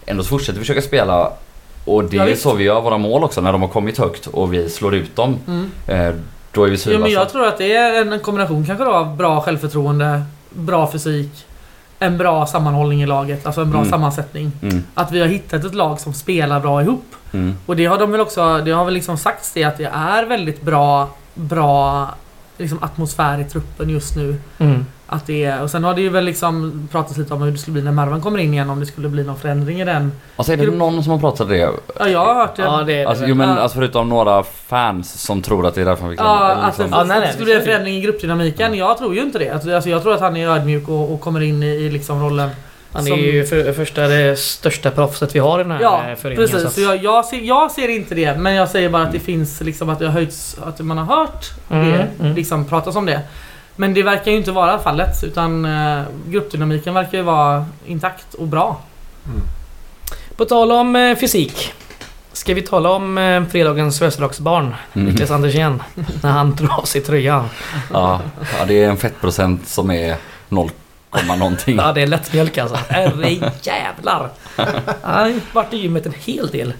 Ändå 0.06 0.24
fortsätter 0.24 0.60
vi 0.60 0.66
försöka 0.66 0.82
spela 0.82 1.32
och 1.86 2.04
det 2.04 2.18
Ja, 2.18 2.28
är 2.30 2.36
så 2.36 2.54
vi 2.54 2.64
gör 2.64 2.82
våra 2.82 2.98
mål 2.98 3.24
också 3.24 3.42
när 3.42 3.52
de 3.52 3.62
har 3.62 3.70
kommit 3.70 3.98
högt 3.98 4.28
och 4.28 4.54
vi 4.54 4.70
slår 4.70 4.96
ut 4.96 5.16
dem. 5.16 5.38
Mm. 5.48 5.72
Eh, 5.88 6.16
då 6.52 6.64
är 6.64 6.70
vi 6.70 6.78
sylvassa. 6.78 7.04
men 7.04 7.12
jag 7.12 7.30
tror 7.30 7.48
att 7.48 7.58
det 7.58 7.76
är 7.76 8.02
en 8.14 8.20
kombination 8.20 8.66
kanske 8.66 8.84
då 8.86 8.92
av 8.94 9.16
bra 9.18 9.42
självförtroende, 9.42 10.24
bra 10.50 10.92
fysik, 10.92 11.46
en 12.00 12.18
bra 12.18 12.46
sammanhållning 12.46 13.02
i 13.04 13.06
laget, 13.06 13.46
alltså 13.46 13.62
en 13.62 13.70
bra 13.72 13.80
Mm. 13.80 13.92
sammansättning. 13.92 14.52
Mm, 14.62 14.84
Att 14.94 15.12
vi 15.12 15.20
har 15.20 15.28
hittat 15.28 15.64
ett 15.66 15.76
lag 15.76 16.00
som 16.00 16.14
spelar 16.14 16.60
bra 16.60 16.82
ihop. 16.82 17.06
mm, 17.34 17.56
Och 17.66 17.76
det 17.76 17.86
har 17.86 17.98
de 17.98 18.12
väl 18.12 18.22
också, 18.22 18.58
det 18.66 18.72
har 18.72 18.86
väl 18.86 18.94
liksom 18.94 19.18
sagts 19.18 19.52
det 19.54 19.64
att 19.64 19.78
det 19.78 19.90
är 19.94 20.26
väldigt 20.26 20.62
bra, 20.62 21.10
bra 21.34 22.10
liksom 22.58 22.84
atmosfär 22.84 23.40
i 23.40 23.44
truppen 23.44 23.90
just 23.90 24.16
nu. 24.16 24.36
Mm. 24.58 24.86
Att 25.08 25.28
det 25.28 25.46
är, 25.46 25.62
och 25.64 25.72
sen 25.72 25.84
har 25.84 25.94
det 25.94 26.02
ju 26.02 26.10
väl 26.10 26.24
liksom 26.26 26.88
pratats 26.92 27.18
lite 27.18 27.34
om 27.34 27.42
hur 27.42 27.52
det 27.52 27.58
skulle 27.58 27.74
bli 27.74 27.82
när 27.82 27.92
Marwan 27.92 28.22
kommer 28.22 28.40
in 28.40 28.54
igen. 28.54 28.70
Om 28.70 28.80
det 28.80 28.86
skulle 28.86 29.10
bli 29.10 29.24
någon 29.24 29.38
förändring 29.38 29.82
i 29.82 29.86
den. 29.86 30.12
Alltså 30.36 30.54
är 30.54 30.58
det 30.58 30.66
någon 30.72 31.04
som 31.04 31.12
har 31.12 31.20
pratat 31.20 31.50
det? 31.50 31.58
Ja, 32.00 32.08
jag 32.08 32.20
har 32.26 32.34
hört 32.36 32.56
det. 32.56 32.62
Ja, 32.62 32.78
det 32.78 32.94
det 32.94 33.06
Alltså, 33.06 33.22
väl. 33.22 33.30
jo 33.30 33.36
men 33.36 33.50
Ja. 33.50 33.56
alltså 33.58 33.78
förutom 33.78 34.10
några 34.10 34.44
fans 34.44 35.22
som 35.22 35.42
tror 35.42 35.68
att 35.68 35.76
det 35.76 35.82
är 35.82 35.86
därför 35.86 36.02
han 36.02 36.12
fick 36.12 36.20
Ja, 36.20 36.24
lämna, 36.34 36.52
eller 36.52 36.64
alltså, 36.64 36.82
liksom- 36.82 37.00
Ja, 37.00 37.04
nej, 37.06 37.18
nej, 37.20 37.28
det 37.28 37.34
skulle 37.34 37.46
bli 37.46 37.54
en 37.56 37.62
förändring 37.64 37.96
i 37.96 38.02
gruppdynamiken. 38.02 38.74
Jag 38.76 38.98
tror 38.98 39.16
ju 39.16 39.22
inte 39.22 39.40
det. 39.40 39.50
Alltså, 39.50 39.76
alltså, 39.76 39.90
jag 39.90 40.02
tror 40.02 40.14
att 40.14 40.20
han 40.22 40.38
är 40.38 40.50
ödmjuk 40.50 40.90
och, 40.90 41.14
och 41.14 41.22
kommer 41.22 41.42
in 41.42 41.64
i, 41.64 41.68
i 41.68 41.90
liksom 41.90 42.24
rollen. 42.24 42.50
Han 42.92 43.08
är 43.08 43.16
ju 43.16 43.46
för, 43.46 43.74
första 43.74 44.02
det 44.08 44.40
största 44.40 44.92
proffset 44.92 45.36
vi 45.36 45.40
har 45.40 45.60
i 45.60 45.64
den 45.64 45.72
här 45.72 45.82
Ja, 45.82 46.04
eh, 46.10 46.16
föreningen. 46.16 46.48
precis. 46.50 46.64
så 46.68 46.70
Så 46.70 46.82
jag, 46.82 47.04
jag, 47.04 47.26
ser, 47.26 47.38
jag 47.42 47.72
ser 47.72 47.88
inte 47.88 48.16
det. 48.16 48.38
Men 48.38 48.54
jag 48.54 48.70
säger 48.70 48.90
bara 48.90 49.04
att 49.04 49.12
det 49.12 49.20
finns 49.20 49.62
liksom 49.62 49.90
att 49.90 50.00
det 50.00 50.06
har 50.06 50.14
höjts, 50.14 50.58
att 50.66 50.80
man 50.80 50.98
har 50.98 51.16
hört 51.18 51.46
Mm, 51.70 51.92
det, 51.92 52.08
mm. 52.20 52.36
liksom 52.36 52.66
pratas 52.66 52.96
om 52.96 53.06
det. 53.06 53.22
Men 53.76 53.94
det 53.94 54.04
verkar 54.04 54.32
ju 54.32 54.38
inte 54.38 54.52
vara 54.52 54.80
fallet. 54.80 55.24
Utan 55.24 55.66
eh, 55.66 56.04
gruppdynamiken 56.28 56.94
verkar 56.94 57.18
ju 57.18 57.24
vara 57.24 57.66
intakt 57.86 58.34
och 58.34 58.48
bra. 58.48 58.82
På 60.38 60.46
tal 60.46 60.72
om 60.72 60.96
eh, 60.96 61.18
fysik. 61.18 61.74
Ska 62.34 62.54
vi 62.54 62.62
tala 62.62 62.90
om 62.90 63.18
eh, 63.18 63.46
fredagens 63.46 64.00
födelsedagsbarn? 64.00 64.76
Mm. 64.94 65.08
Niklas 65.08 65.32
Andersén. 65.32 65.84
när 66.24 66.32
han 66.32 66.56
drar 66.56 66.80
av 66.80 66.84
sig 66.84 67.02
tröjan. 67.02 67.50
Ja, 67.94 68.22
ja, 68.60 68.66
det 68.66 68.84
är 68.84 68.90
en 68.90 68.98
fettprocent 68.98 69.68
som 69.68 69.92
är 69.92 70.16
0, 70.50 70.70
någonting. 71.28 71.78
Ja, 71.78 71.92
det 71.92 72.02
är 72.02 72.08
lättmjölk 72.08 72.58
alltså. 72.58 72.76
Herre 72.90 73.52
jävlar. 73.62 74.30
Han 75.02 75.24
har 75.24 75.34
varit 75.54 75.74
i 75.74 75.78
gymmet 75.78 76.06
en 76.06 76.14
hel 76.20 76.48
del. 76.48 76.74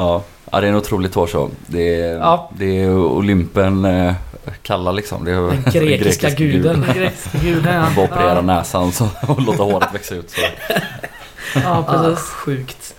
Ja, 0.00 0.22
ja 0.52 0.60
det 0.60 0.66
är 0.66 0.70
en 0.70 0.76
otrolig 0.76 1.12
tårshow. 1.12 1.50
Det 1.66 2.00
är, 2.00 2.18
Ja. 2.18 2.50
det 2.58 2.82
är 2.82 2.90
Olympen 2.96 3.84
eh, 3.84 4.14
kalla 4.62 4.92
liksom. 4.92 5.24
Det 5.24 5.30
är 5.32 5.36
Den 5.40 5.62
grekiska 5.72 6.30
guden. 6.30 6.80
Den 6.86 6.94
grekiska 6.96 7.38
guden 7.38 7.74
ja. 7.74 7.86
Bara 7.96 8.04
operera 8.04 8.34
ja. 8.34 8.40
näsan 8.40 8.92
så, 8.92 9.08
och 9.28 9.42
låta 9.42 9.62
håret 9.62 9.94
växa 9.94 10.14
ut. 10.14 10.30
Så. 10.30 10.40
ja, 10.40 10.80
Ja, 11.54 11.84
precis. 11.88 12.24
sjukt. 12.24 12.94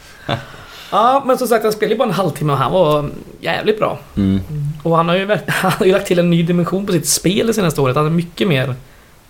Ja, 0.91 1.23
men 1.25 1.37
som 1.37 1.47
sagt 1.47 1.63
han 1.63 1.73
spelade 1.73 1.93
ju 1.93 1.97
bara 1.97 2.07
en 2.09 2.15
halvtimme 2.15 2.53
och 2.53 2.59
han 2.59 2.71
var 2.71 3.09
jävligt 3.39 3.79
bra. 3.79 3.99
Mm. 4.17 4.41
Och 4.83 4.97
han 4.97 5.09
har 5.09 5.15
ju, 5.15 5.37
han 5.47 5.71
har 5.71 5.85
ju 5.85 5.91
lagt 5.91 6.07
till 6.07 6.19
en 6.19 6.29
ny 6.29 6.43
dimension 6.43 6.85
på 6.85 6.91
sitt 6.91 7.07
spel 7.07 7.47
det 7.47 7.53
senaste 7.53 7.81
året. 7.81 7.95
Han 7.95 8.05
är 8.05 8.09
mycket 8.09 8.47
mer 8.47 8.75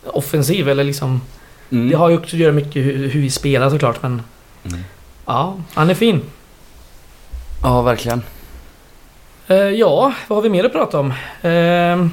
offensiv 0.05 0.69
eller 0.69 0.83
liksom... 0.83 1.21
Mm. 1.69 1.89
Det 1.89 1.95
har 1.95 2.09
ju 2.09 2.17
också 2.17 2.35
att 2.35 2.39
göra 2.39 2.51
mycket 2.51 2.85
hur, 2.85 3.09
hur 3.09 3.21
vi 3.21 3.29
spelar 3.29 3.69
såklart 3.69 4.01
men... 4.01 4.21
Mm. 4.63 4.79
Ja, 5.25 5.55
han 5.73 5.89
är 5.89 5.93
fin. 5.93 6.21
Ja, 7.63 7.81
verkligen. 7.81 8.21
Eh, 9.47 9.57
ja, 9.57 10.13
vad 10.27 10.37
har 10.37 10.41
vi 10.43 10.49
mer 10.49 10.63
att 10.65 10.71
prata 10.73 10.99
om? 10.99 11.13
Eh, 11.41 12.07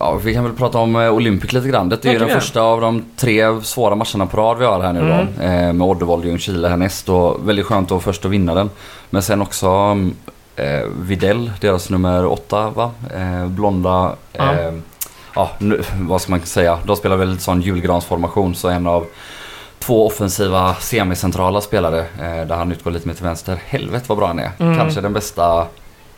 Ja, 0.00 0.14
vi 0.24 0.34
kan 0.34 0.44
väl 0.44 0.52
prata 0.52 0.78
om 0.78 0.96
eh, 0.96 1.12
Olympic 1.14 1.52
lite 1.52 1.68
grann. 1.68 1.88
Det 1.88 2.04
är 2.04 2.12
ju 2.12 2.18
den 2.18 2.28
första 2.28 2.62
av 2.62 2.80
de 2.80 3.04
tre 3.16 3.60
svåra 3.62 3.94
matcherna 3.94 4.26
på 4.26 4.36
rad 4.36 4.58
vi 4.58 4.64
har 4.64 4.80
här 4.80 4.92
nu 4.92 5.00
Mm. 5.00 5.26
då. 5.36 5.42
Eh, 5.42 5.72
med 5.72 5.82
Oddevold, 5.82 6.24
Ljungskile 6.24 6.68
härnäst 6.68 7.08
och 7.08 7.48
väldigt 7.48 7.66
skönt 7.66 7.92
att 7.92 8.02
först 8.02 8.24
att 8.24 8.30
vinna 8.30 8.54
den. 8.54 8.70
Men 9.10 9.22
sen 9.22 9.42
också 9.42 9.96
eh, 10.56 10.80
Videll, 11.00 11.50
deras 11.60 11.90
nummer 11.90 12.26
åtta 12.26 12.70
va? 12.70 12.90
Eh, 13.14 13.46
blonda. 13.46 14.12
Ja. 14.32 14.52
Eh, 14.52 14.72
ja, 15.34 15.50
nu, 15.58 15.82
vad 16.00 16.20
ska 16.20 16.30
man 16.30 16.40
säga? 16.40 16.78
De 16.84 16.96
spelar 16.96 17.16
väl 17.16 17.28
lite 17.30 17.42
sån 17.42 17.60
julgransformation 17.60 18.54
så 18.54 18.68
en 18.68 18.86
av 18.86 19.06
två 19.82 20.06
offensiva 20.06 20.74
semicentrala 20.74 21.60
spelare 21.60 21.98
eh, 21.98 22.46
där 22.46 22.56
han 22.56 22.72
utgår 22.72 22.90
lite 22.90 23.08
mer 23.08 23.14
till 23.14 23.24
vänster. 23.24 23.58
Helvete 23.66 24.04
vad 24.08 24.18
bra 24.18 24.26
han 24.26 24.38
är. 24.38 24.50
Mm. 24.58 24.78
Kanske 24.78 25.00
den 25.00 25.12
bästa 25.12 25.66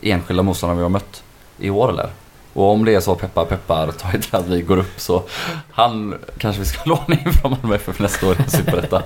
enskilda 0.01 0.43
motståndaren 0.43 0.77
vi 0.77 0.83
har 0.83 0.91
mött 0.91 1.23
i 1.59 1.71
år 1.71 1.89
eller? 1.89 2.09
Och 2.53 2.71
om 2.71 2.85
det 2.85 2.95
är 2.95 3.01
så 3.01 3.15
peppar 3.15 3.45
peppar 3.45 3.91
ta 3.91 4.17
i 4.17 4.21
trä 4.21 4.39
att 4.39 4.47
vi 4.47 4.63
går 4.63 4.77
upp 4.77 5.01
så 5.01 5.23
han 5.71 6.15
kanske 6.39 6.61
vi 6.61 6.67
ska 6.67 6.81
låna 6.89 7.21
in 7.25 7.33
från 7.33 7.51
Malmö 7.51 7.75
FF 7.77 7.99
nästa 7.99 8.27
år 8.27 8.37
i 8.47 8.51
Superettan. 8.51 9.03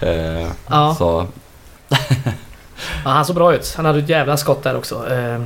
Eh, 0.00 0.48
ja. 0.66 0.94
Så 0.98 1.26
ja, 3.04 3.10
han 3.10 3.24
såg 3.24 3.36
bra 3.36 3.54
ut. 3.54 3.74
Han 3.76 3.86
hade 3.86 3.98
ett 3.98 4.08
jävla 4.08 4.36
skott 4.36 4.62
där 4.62 4.76
också. 4.76 5.10
Eh, 5.10 5.42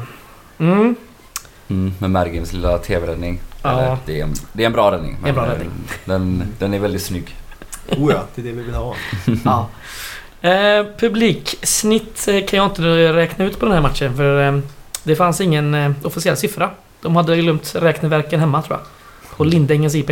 mm. 0.58 0.96
mm, 1.68 1.94
med 1.98 2.10
Mergims 2.10 2.52
lilla 2.52 2.78
TV-räddning. 2.78 3.40
Ja. 3.62 3.98
Det, 4.06 4.20
är 4.20 4.24
en, 4.24 4.34
det 4.52 4.62
är 4.62 4.66
en 4.66 4.72
bra 4.72 4.92
räddning. 4.92 5.16
En 5.24 5.34
bra 5.34 5.44
eh, 5.44 5.50
räddning. 5.50 5.70
Den, 6.04 6.54
den 6.58 6.74
är 6.74 6.78
väldigt 6.78 7.02
snygg. 7.02 7.34
Oh 7.88 8.12
ja, 8.12 8.22
det 8.34 8.40
är 8.42 8.44
det 8.44 8.52
vi 8.52 8.62
vill 8.62 8.74
ha. 8.74 8.94
Ja. 9.44 9.68
Eh, 10.48 10.86
publiksnitt 10.98 12.28
eh, 12.28 12.44
kan 12.46 12.56
jag 12.56 12.66
inte 12.66 12.82
räkna 13.12 13.44
ut 13.44 13.58
på 13.60 13.66
den 13.66 13.74
här 13.74 13.80
matchen 13.82 14.16
för 14.16 14.46
eh, 14.48 14.58
det 15.02 15.16
fanns 15.16 15.40
ingen 15.40 15.74
eh, 15.74 15.92
officiell 16.02 16.36
siffra. 16.36 16.70
De 17.02 17.16
hade 17.16 17.36
glömt 17.36 17.74
räkneverken 17.74 18.40
hemma 18.40 18.62
tror 18.62 18.78
jag. 18.78 18.86
På 19.36 19.44
Lindängens 19.44 19.94
IP. 19.94 20.08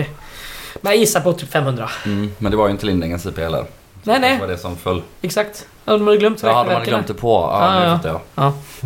Men 0.81 0.93
jag 0.93 0.97
gissar 0.97 1.21
på 1.21 1.33
typ 1.33 1.51
500. 1.53 1.89
Mm, 2.07 2.31
men 2.39 2.51
det 2.51 2.57
var 2.57 2.67
ju 2.67 2.73
inte 2.73 2.87
Lindängens 2.87 3.27
IP 3.27 3.39
heller. 3.39 3.65
Nej, 4.03 4.21
nej. 4.21 4.35
Det 4.35 4.41
var 4.41 4.49
det 4.49 4.59
som 4.59 4.77
föll. 4.77 5.03
Exakt. 5.23 5.67
Ja, 5.85 5.93
de 5.93 6.07
hade 6.07 6.17
glömt 6.19 6.39
Så 6.41 6.47
hade 6.47 6.57
man 6.57 6.65
räkneverken. 6.65 6.91
glömt 6.93 7.07
det 7.07 7.15
på. 7.15 7.29
Ja, 7.53 7.75
Ja, 7.75 7.81
det 7.81 7.87
ja. 7.89 7.97
fattar 7.97 8.23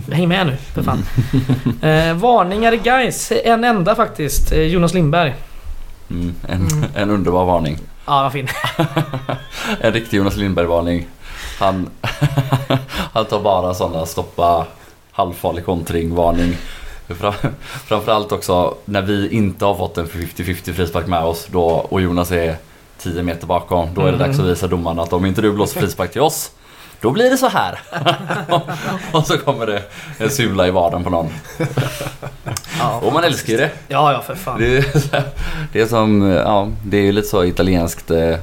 jag. 0.06 0.14
Häng 0.16 0.28
med 0.28 0.46
nu 0.46 0.56
för 0.74 0.82
fan. 0.82 0.98
eh, 1.82 2.14
varningar 2.14 2.72
guys. 2.72 3.32
En 3.44 3.64
enda 3.64 3.94
faktiskt. 3.94 4.52
Eh, 4.52 4.62
Jonas 4.62 4.94
Lindberg. 4.94 5.34
Mm, 6.10 6.34
en, 6.48 6.66
Mm. 6.66 6.84
en 6.94 7.10
underbar 7.10 7.44
varning. 7.44 7.78
Ja, 8.08 8.22
vad 8.22 8.32
fin. 8.32 8.48
En 9.80 9.92
riktig 9.92 10.16
Jonas 10.16 10.36
Lindberg-varning. 10.36 11.06
Han, 11.58 11.90
han 13.12 13.24
tar 13.24 13.40
bara 13.40 13.74
sådana 13.74 14.06
stoppa 14.06 14.66
halvfarlig 15.12 15.64
kontring-varning. 15.64 16.56
Fram, 17.08 17.32
framförallt 17.86 18.32
också 18.32 18.74
när 18.84 19.02
vi 19.02 19.28
inte 19.30 19.64
har 19.64 19.74
fått 19.74 19.98
en 19.98 20.06
50-50 20.06 20.72
frispark 20.72 21.06
med 21.06 21.24
oss 21.24 21.46
då, 21.50 21.64
och 21.64 22.00
Jonas 22.00 22.30
är 22.32 22.56
10 22.98 23.22
meter 23.22 23.46
bakom. 23.46 23.94
Då 23.94 24.00
är 24.00 24.06
det 24.06 24.12
Mhm. 24.12 24.18
dags 24.18 24.38
att 24.38 24.46
visa 24.46 24.66
domarna 24.66 25.02
att 25.02 25.12
om 25.12 25.26
inte 25.26 25.40
du 25.42 25.52
blåser 25.52 25.80
frispark 25.80 26.12
till 26.12 26.20
oss 26.20 26.50
då 27.00 27.10
blir 27.10 27.30
det 27.30 27.36
så 27.36 27.48
här. 27.48 27.80
och 29.12 29.26
så 29.26 29.38
kommer 29.38 29.66
det 29.66 29.82
en 30.18 30.30
sula 30.30 30.66
i 30.66 30.70
vaden 30.70 31.04
på 31.04 31.10
någon. 31.10 31.28
Ja, 32.78 33.00
Och 33.02 33.12
man 33.12 33.24
älskar 33.24 33.52
ju 33.52 33.56
det. 33.56 33.70
ja, 33.88 34.12
ja 34.12 34.22
för 34.22 34.34
fan. 34.34 34.60
Det 34.60 34.78
är, 34.78 35.24
det 35.72 35.80
är 35.80 35.86
som, 35.86 36.22
ja, 36.22 36.68
det 36.84 36.96
är 36.96 37.02
ju 37.02 37.12
lite 37.12 37.28
så 37.28 37.44
italienskt. 37.44 38.10
Eh, 38.10 38.36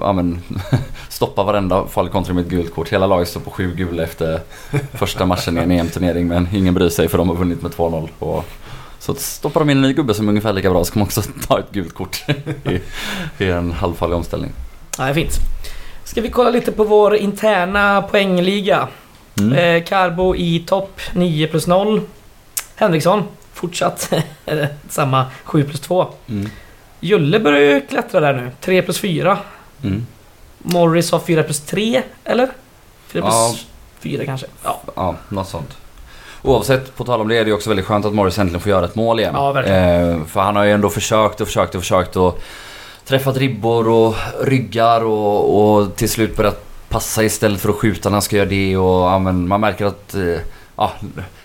ja 0.00 0.12
men, 0.12 0.42
stoppa 1.08 1.42
varenda 1.42 1.86
farlig 1.86 2.12
kontring 2.12 2.34
med 2.36 2.44
ett 2.44 2.50
gult 2.50 2.74
kort. 2.74 2.88
Hela 2.88 3.06
laget 3.06 3.28
står 3.28 3.40
på 3.40 3.50
sju 3.50 3.74
gula 3.74 4.02
efter 4.02 4.40
första 4.94 5.26
matchen 5.26 5.58
i 5.58 5.60
en 5.60 5.70
EM-turnering 5.70 6.28
men 6.28 6.48
ingen 6.52 6.74
bryr 6.74 6.88
sig 6.88 7.08
för 7.08 7.18
de 7.18 7.28
har 7.28 7.36
vunnit 7.36 7.62
med 7.62 7.72
2-0. 7.72 8.08
Och, 8.18 8.44
så 8.98 9.14
stoppar 9.14 9.60
de 9.60 9.70
in 9.70 9.76
en 9.76 9.82
ny 9.82 9.92
gubbe 9.92 10.14
som 10.14 10.26
är 10.26 10.28
ungefär 10.28 10.52
lika 10.52 10.70
bra 10.70 10.84
så 10.84 10.98
man 10.98 11.06
också 11.06 11.22
ta 11.48 11.58
ett 11.58 11.70
gult 11.70 11.94
kort 11.94 12.24
i, 12.64 12.80
i 13.44 13.50
en 13.50 13.72
halvfarlig 13.72 14.16
omställning. 14.16 14.52
Ja, 14.98 15.04
det 15.04 15.10
är 15.10 15.14
fint. 15.14 15.55
Ska 16.06 16.20
vi 16.20 16.30
kolla 16.30 16.50
lite 16.50 16.72
på 16.72 16.84
vår 16.84 17.16
interna 17.16 18.02
poängliga. 18.02 18.88
Mm. 19.40 19.52
Eh, 19.52 19.84
Carbo 19.84 20.36
i 20.36 20.58
topp 20.66 21.00
9 21.12 21.46
plus 21.46 21.66
0. 21.66 22.00
Henriksson 22.76 23.22
fortsatt 23.52 24.12
samma 24.88 25.26
7 25.44 25.64
plus 25.64 25.80
2. 25.80 26.06
Mm. 26.28 26.50
Julle 27.00 27.40
börjar 27.40 27.60
ju 27.60 27.80
klättra 27.80 28.20
där 28.20 28.32
nu. 28.32 28.50
3 28.60 28.82
plus 28.82 28.98
4. 28.98 29.38
Mm. 29.82 30.06
Morris 30.58 31.12
har 31.12 31.18
4 31.18 31.42
plus 31.42 31.60
3, 31.60 32.02
eller? 32.24 32.46
4 33.06 33.22
plus 33.22 33.34
Ja. 33.34 33.54
4 34.00 34.24
kanske. 34.24 34.46
Ja. 34.64 34.80
Ja, 34.96 35.14
något 35.28 35.48
sånt. 35.48 35.76
Oavsett, 36.42 36.96
på 36.96 37.04
tal 37.04 37.20
om 37.20 37.28
det 37.28 37.36
är 37.36 37.44
det 37.44 37.48
ju 37.48 37.54
också 37.54 37.70
väldigt 37.70 37.86
skönt 37.86 38.04
att 38.04 38.14
Morris 38.14 38.38
äntligen 38.38 38.60
får 38.60 38.70
göra 38.70 38.84
ett 38.84 38.94
mål 38.94 39.20
igen. 39.20 39.34
Ja, 39.34 39.52
verkligen. 39.52 40.20
Eh, 40.20 40.26
för 40.26 40.40
han 40.40 40.56
har 40.56 40.64
ju 40.64 40.72
ändå 40.72 40.90
försökt 40.90 41.40
och 41.40 41.46
försökt 41.46 41.74
och 41.74 41.80
försökt 41.80 42.16
och 42.16 42.42
träffat 43.06 43.36
ribbor 43.36 43.88
och 43.88 44.14
ryggar 44.40 45.04
och, 45.04 45.78
och 45.78 45.96
till 45.96 46.10
slut 46.10 46.36
börjat 46.36 46.62
passa 46.88 47.24
istället 47.24 47.60
för 47.60 47.68
att 47.68 47.76
skjuta 47.76 48.08
när 48.08 48.14
han 48.14 48.22
ska 48.22 48.36
göra 48.36 48.48
det 48.48 48.76
och 48.76 49.00
ja, 49.00 49.18
man 49.18 49.60
märker 49.60 49.86
att 49.86 50.14
eh, 50.14 50.38
ja, 50.76 50.92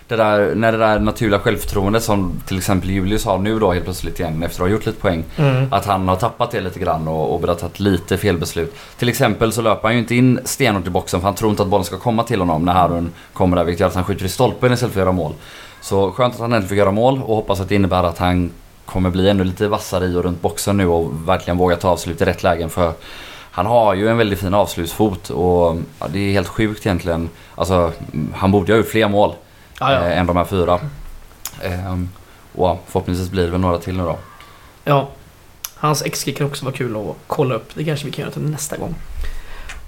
det 0.07 0.15
där, 0.15 0.55
när 0.55 0.71
det 0.71 0.77
där 0.77 0.99
naturliga 0.99 1.39
självförtroendet 1.39 2.03
som 2.03 2.41
till 2.47 2.57
exempel 2.57 2.89
Julius 2.89 3.25
har 3.25 3.37
nu 3.37 3.59
då 3.59 3.71
helt 3.71 3.85
plötsligt 3.85 4.19
igen 4.19 4.43
efter 4.43 4.63
att 4.63 4.69
ha 4.69 4.73
gjort 4.73 4.85
lite 4.85 5.01
poäng. 5.01 5.23
Mm. 5.37 5.73
Att 5.73 5.85
han 5.85 6.07
har 6.07 6.15
tappat 6.15 6.51
det 6.51 6.61
lite 6.61 6.79
grann 6.79 7.07
och, 7.07 7.33
och 7.33 7.41
börjat 7.41 7.59
ta 7.59 7.69
lite 7.75 8.17
felbeslut. 8.17 8.75
Till 8.97 9.09
exempel 9.09 9.51
så 9.51 9.61
löper 9.61 9.87
han 9.87 9.93
ju 9.93 9.99
inte 9.99 10.15
in 10.15 10.39
stenhårt 10.45 10.87
i 10.87 10.89
boxen 10.89 11.19
för 11.19 11.27
han 11.27 11.35
tror 11.35 11.51
inte 11.51 11.63
att 11.63 11.69
bollen 11.69 11.85
ska 11.85 11.97
komma 11.97 12.23
till 12.23 12.39
honom 12.39 12.65
när 12.65 12.73
Harun 12.73 13.11
kommer 13.33 13.57
där 13.57 13.63
vilket 13.63 13.79
gör 13.79 13.87
att 13.87 13.95
han 13.95 14.03
skjuter 14.03 14.25
i 14.25 14.29
stolpen 14.29 14.73
istället 14.73 14.93
för 14.93 15.01
att 15.01 15.05
göra 15.05 15.11
mål. 15.11 15.33
Så 15.81 16.11
skönt 16.11 16.33
att 16.33 16.39
han 16.39 16.53
äntligen 16.53 16.67
får 16.67 16.77
göra 16.77 16.91
mål 16.91 17.21
och 17.25 17.35
hoppas 17.35 17.59
att 17.59 17.69
det 17.69 17.75
innebär 17.75 18.03
att 18.03 18.17
han 18.17 18.51
kommer 18.91 19.09
bli 19.09 19.29
ännu 19.29 19.43
lite 19.43 19.67
vassare 19.67 20.05
i 20.05 20.15
och 20.15 20.23
runt 20.23 20.41
boxen 20.41 20.77
nu 20.77 20.87
och 20.87 21.29
verkligen 21.29 21.57
våga 21.57 21.75
ta 21.75 21.89
avslut 21.89 22.21
i 22.21 22.25
rätt 22.25 22.43
lägen 22.43 22.69
för 22.69 22.93
han 23.51 23.65
har 23.65 23.93
ju 23.93 24.09
en 24.09 24.17
väldigt 24.17 24.39
fin 24.39 24.53
avslutsfot 24.53 25.29
och 25.29 25.77
ja, 25.99 26.07
det 26.13 26.19
är 26.19 26.31
helt 26.31 26.47
sjukt 26.47 26.85
egentligen. 26.85 27.29
Alltså 27.55 27.91
han 28.35 28.51
borde 28.51 28.67
ju 28.67 28.73
ha 28.73 28.77
gjort 28.77 28.91
fler 28.91 29.07
mål 29.07 29.33
Ja, 29.79 29.93
ja. 29.93 29.99
eh, 30.07 30.17
än 30.19 30.25
de 30.27 30.37
här 30.37 30.45
fyra. 30.45 30.79
Ehm, 31.63 32.09
och 32.55 32.83
förhoppningsvis 32.87 33.29
blir 33.29 33.43
det 33.45 33.51
väl 33.51 33.59
några 33.59 33.77
till 33.77 33.97
nu 33.97 34.03
då. 34.03 34.17
ja. 34.83 35.07
Hans 35.75 36.01
XG 36.01 36.37
kan 36.37 36.47
också 36.47 36.65
vara 36.65 36.75
kul 36.75 36.95
att 36.97 37.15
kolla 37.27 37.55
upp. 37.55 37.69
Det 37.73 37.83
kanske 37.83 38.05
vi 38.05 38.11
kan 38.11 38.21
göra 38.23 38.33
till 38.33 38.41
nästa 38.41 38.77
gång. 38.77 38.95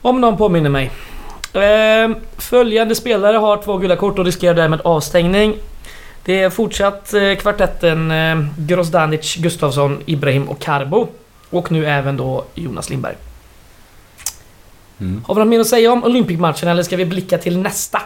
Om 0.01 0.21
någon 0.21 0.37
påminner 0.37 0.69
mig. 0.69 0.91
Ehm, 1.53 2.15
följande 2.37 2.95
spelare 2.95 3.37
har 3.37 3.57
två 3.57 3.77
gula 3.77 3.95
kort 3.95 4.19
och 4.19 4.25
riskerar 4.25 4.53
därmed 4.53 4.81
avstängning. 4.83 5.55
Det 6.25 6.43
är 6.43 6.49
fortsatt 6.49 7.13
eh, 7.13 7.35
kvartetten 7.35 8.11
eh, 8.11 8.45
Grozdanic, 8.57 9.35
Gustafsson, 9.35 10.01
Ibrahim 10.05 10.49
och 10.49 10.59
Karbo. 10.59 11.07
Och 11.49 11.71
nu 11.71 11.85
även 11.85 12.17
då 12.17 12.45
Jonas 12.55 12.89
Lindberg. 12.89 13.15
Mm. 14.99 15.23
Har 15.27 15.35
vi 15.35 15.39
något 15.39 15.47
mer 15.47 15.59
att 15.59 15.67
säga 15.67 15.91
om 15.91 16.03
Olympic-matchen 16.03 16.69
eller 16.69 16.83
ska 16.83 16.95
vi 16.95 17.05
blicka 17.05 17.37
till 17.37 17.57
nästa? 17.57 18.01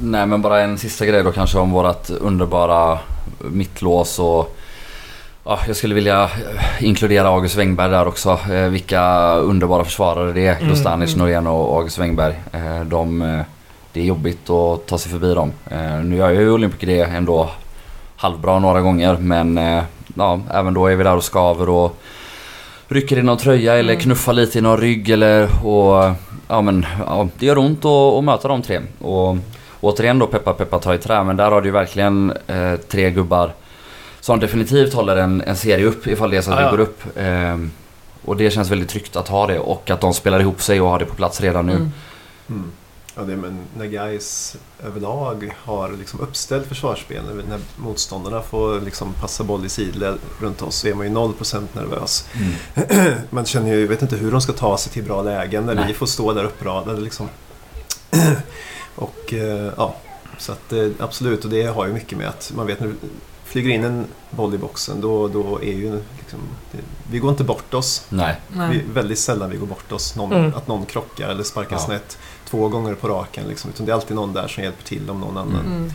Nej 0.00 0.26
men 0.26 0.42
bara 0.42 0.60
en 0.60 0.78
sista 0.78 1.06
grej 1.06 1.22
då 1.22 1.32
kanske 1.32 1.58
om 1.58 1.70
vårat 1.70 2.10
underbara 2.10 2.98
mittlås 3.38 4.18
och 4.18 4.56
Ja, 5.44 5.60
jag 5.66 5.76
skulle 5.76 5.94
vilja 5.94 6.22
eh, 6.24 6.84
inkludera 6.84 7.28
August 7.28 7.56
Wengberg 7.56 7.90
där 7.90 8.08
också. 8.08 8.38
Vilka 8.70 9.34
underbara 9.34 9.84
försvarare 9.84 10.32
det 10.32 10.46
är. 10.46 10.56
Mm, 10.56 10.68
Gustanic, 10.68 11.14
mm. 11.14 11.26
Norén 11.26 11.46
och 11.46 11.76
August 11.76 11.98
Wengberg. 11.98 12.34
De, 12.86 13.42
det 13.92 14.00
är 14.00 14.04
jobbigt 14.04 14.50
att 14.50 14.86
ta 14.86 14.98
sig 14.98 15.10
förbi 15.10 15.34
dem. 15.34 15.52
Eh, 15.70 16.00
nu 16.04 16.16
gör 16.16 16.30
ju 16.30 16.50
Olympic 16.50 16.80
det 16.80 17.00
ändå 17.00 17.50
halvbra 18.16 18.58
några 18.58 18.80
gånger 18.80 19.16
men 19.20 19.58
eh, 19.58 19.82
ja, 20.14 20.40
även 20.50 20.74
då 20.74 20.86
är 20.86 20.96
vi 20.96 21.04
där 21.04 21.16
och 21.16 21.24
skaver 21.24 21.68
och 21.68 21.96
rycker 22.88 23.18
i 23.18 23.22
någon 23.22 23.38
tröja 23.38 23.74
eller 23.74 23.92
Mm. 23.92 24.02
knuffar 24.02 24.32
lite 24.32 24.58
i 24.58 24.62
någon 24.62 24.78
rygg 24.80 25.10
eller 25.10 25.66
och 25.66 26.12
ja 26.48 26.60
men 26.60 26.86
ja, 27.06 27.28
det 27.38 27.46
gör 27.46 27.58
ont 27.58 27.84
att, 27.84 28.24
möta 28.24 28.48
de 28.48 28.62
tre. 28.62 28.80
Och 28.98 29.36
återigen 29.80 30.18
då 30.18 30.26
peppa 30.26 30.52
peppa 30.52 30.78
ta 30.78 30.94
i 30.94 30.98
trä 30.98 31.24
men 31.24 31.36
där 31.36 31.50
har 31.50 31.60
du 31.60 31.68
ju 31.68 31.72
verkligen 31.72 32.32
eh, 32.46 32.76
tre 32.88 33.10
gubbar 33.10 33.52
som 34.20 34.40
definitivt 34.40 34.94
håller 34.94 35.16
en, 35.16 35.40
en 35.46 35.56
serie 35.56 35.86
upp 35.86 36.06
ifall 36.06 36.30
det 36.30 36.36
är 36.36 36.40
så 36.40 36.52
att 36.52 36.60
Ja, 36.60 36.70
vi 36.70 36.76
går 36.76 36.82
upp. 36.82 37.02
Ehm, 37.16 37.70
och 38.24 38.36
det 38.36 38.50
känns 38.50 38.70
väldigt 38.70 38.88
tryggt 38.88 39.16
att 39.16 39.28
ha 39.28 39.46
det 39.46 39.58
och 39.58 39.90
att 39.90 40.00
de 40.00 40.14
spelar 40.14 40.40
ihop 40.40 40.62
sig 40.62 40.80
och 40.80 40.88
har 40.88 40.98
det 40.98 41.04
på 41.04 41.14
plats 41.14 41.40
redan 41.40 41.66
nu. 41.66 41.72
Mm. 41.72 41.92
Mm. 42.48 42.72
Ja, 43.14 43.22
det 43.22 43.36
men 43.36 43.58
när 43.76 43.86
guys 43.86 44.56
överlag 44.84 45.54
har 45.64 45.92
liksom 45.92 46.20
uppställt 46.20 46.66
försvarsspel, 46.66 47.24
när, 47.24 47.34
när 47.34 47.58
motståndarna 47.76 48.42
får 48.42 48.80
liksom 48.80 49.12
passa 49.12 49.44
boll 49.44 49.66
i 49.66 49.68
sidled 49.68 50.18
runt 50.40 50.62
oss 50.62 50.76
så 50.76 50.88
är 50.88 50.94
man 50.94 51.06
ju 51.06 51.12
0% 51.12 51.62
nervös. 51.72 52.28
Mm. 52.34 53.14
Man 53.30 53.44
känner 53.44 53.74
ju, 53.74 53.86
vet 53.86 54.02
inte 54.02 54.16
hur 54.16 54.30
de 54.32 54.40
ska 54.40 54.52
ta 54.52 54.78
sig 54.78 54.92
till 54.92 55.04
bra 55.04 55.22
lägen 55.22 55.66
när 55.66 55.74
Nej. 55.74 55.84
vi 55.88 55.94
får 55.94 56.06
stå 56.06 56.32
där 56.32 56.44
uppradade 56.44 57.00
liksom. 57.00 57.28
och 58.94 59.34
eh, 59.34 59.72
ja, 59.76 59.96
så 60.38 60.52
att 60.52 60.72
eh, 60.72 60.88
absolut, 60.98 61.44
och 61.44 61.50
det 61.50 61.62
har 61.62 61.86
ju 61.86 61.92
mycket 61.92 62.18
med 62.18 62.28
att 62.28 62.52
man 62.56 62.66
vet 62.66 62.80
när 62.80 62.86
du 62.86 62.94
flyger 63.44 63.70
in 63.70 63.84
en 63.84 64.06
boll 64.30 64.54
i 64.54 64.58
boxen 64.58 65.00
då, 65.00 65.28
då 65.28 65.58
är 65.62 65.72
ju 65.72 66.02
liksom, 66.18 66.38
det, 66.72 66.78
vi 67.10 67.18
går 67.18 67.30
inte 67.30 67.44
bort 67.44 67.74
oss. 67.74 68.04
Nej. 68.08 68.40
Nej. 68.48 68.70
Vi, 68.70 68.92
väldigt 68.92 69.18
sällan 69.18 69.50
vi 69.50 69.56
går 69.56 69.66
bort 69.66 69.92
oss. 69.92 70.16
Någon, 70.16 70.32
Mm. 70.32 70.54
Att 70.54 70.68
någon 70.68 70.86
krockar 70.86 71.28
eller 71.28 71.44
sparkar 71.44 71.76
Ja. 71.76 71.80
snett 71.82 72.18
två 72.52 72.68
gånger 72.68 72.94
på 72.94 73.08
raken. 73.08 73.44
Liksom. 73.48 73.70
Utan 73.70 73.86
det 73.86 73.92
är 73.92 73.94
alltid 73.94 74.16
någon 74.16 74.32
där 74.32 74.48
som 74.48 74.62
hjälper 74.64 74.84
till 74.84 75.10
om 75.10 75.20
någon 75.20 75.38
annan 75.38 75.60
Mm. 75.60 75.72
Mm. 75.76 75.92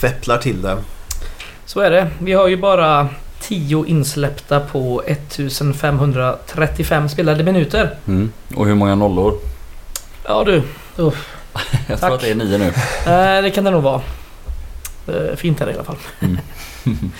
fepplar 0.00 0.38
till 0.38 0.62
det. 0.62 0.76
Så 1.66 1.80
är 1.80 1.90
det. 1.90 2.10
Vi 2.18 2.32
har 2.32 2.48
ju 2.48 2.56
bara 2.56 3.08
10 3.40 3.84
insläppta 3.86 4.60
på 4.60 5.02
1535 5.06 7.08
spelade 7.08 7.44
minuter. 7.44 7.96
Mm. 8.06 8.32
Och 8.56 8.66
hur 8.66 8.74
många 8.74 8.94
nollor? 8.94 9.38
Ja 10.26 10.44
du, 10.44 10.62
Jag 10.96 11.12
Tack. 11.86 12.00
tror 12.00 12.14
att 12.14 12.20
det 12.20 12.30
är 12.30 12.34
nio 12.34 12.58
nu. 12.58 12.66
eh, 13.06 13.42
det 13.42 13.50
kan 13.54 13.64
det 13.64 13.70
nog 13.70 13.82
vara. 13.82 14.00
Eh, 15.08 15.36
fint 15.36 15.60
är 15.60 15.66
det 15.66 15.72
i 15.72 15.74
alla 15.74 15.84
fall. 15.84 15.96
Mm. 16.20 16.38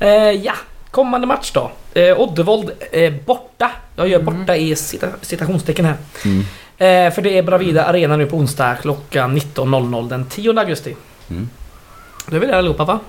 eh, 0.00 0.08
ja, 0.44 0.54
kommande 0.90 1.26
match 1.26 1.50
då. 1.54 1.70
Eh, 1.94 2.20
Oddevold 2.20 2.70
borta. 3.26 3.70
Jag 3.96 4.08
gör 4.08 4.20
Mm. 4.20 4.38
borta 4.40 4.56
i 4.56 4.76
cita 4.76 5.06
citationstecken 5.22 5.84
här. 5.84 5.96
Eh, 6.78 7.12
för 7.12 7.22
det 7.22 7.38
är 7.38 7.42
Bravida 7.42 7.84
Arena 7.84 8.16
nu 8.16 8.26
på 8.26 8.36
onsdag 8.36 8.76
klockan 8.82 9.38
19.00 9.38 10.08
den 10.08 10.24
10 10.24 10.60
augusti. 10.60 10.96
Mm. 11.30 11.48
Då 12.26 12.36
är 12.36 12.40
vi 12.40 12.46
där 12.46 12.58
allihopa 12.58 12.84
va? 12.84 13.00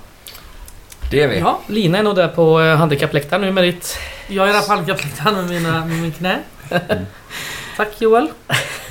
Det 1.12 1.22
är 1.22 1.28
vi. 1.28 1.40
Ja, 1.40 1.60
Lina 1.68 1.98
är 1.98 2.04
nog 2.04 2.16
där 2.16 2.28
på 2.28 2.62
eh, 2.62 2.76
handikappläktaren 2.76 3.42
nu 3.42 3.52
med 3.52 3.64
ditt... 3.64 3.98
Jag 4.28 4.50
är 4.50 4.54
där 4.54 4.62
på 4.62 4.72
handikappläktaren 4.72 5.36
med, 5.36 5.50
mina, 5.50 5.86
med 5.86 6.02
min 6.02 6.12
knä. 6.12 6.40
Mm. 6.70 7.06
Tack 7.78 8.02
Joel. 8.02 8.28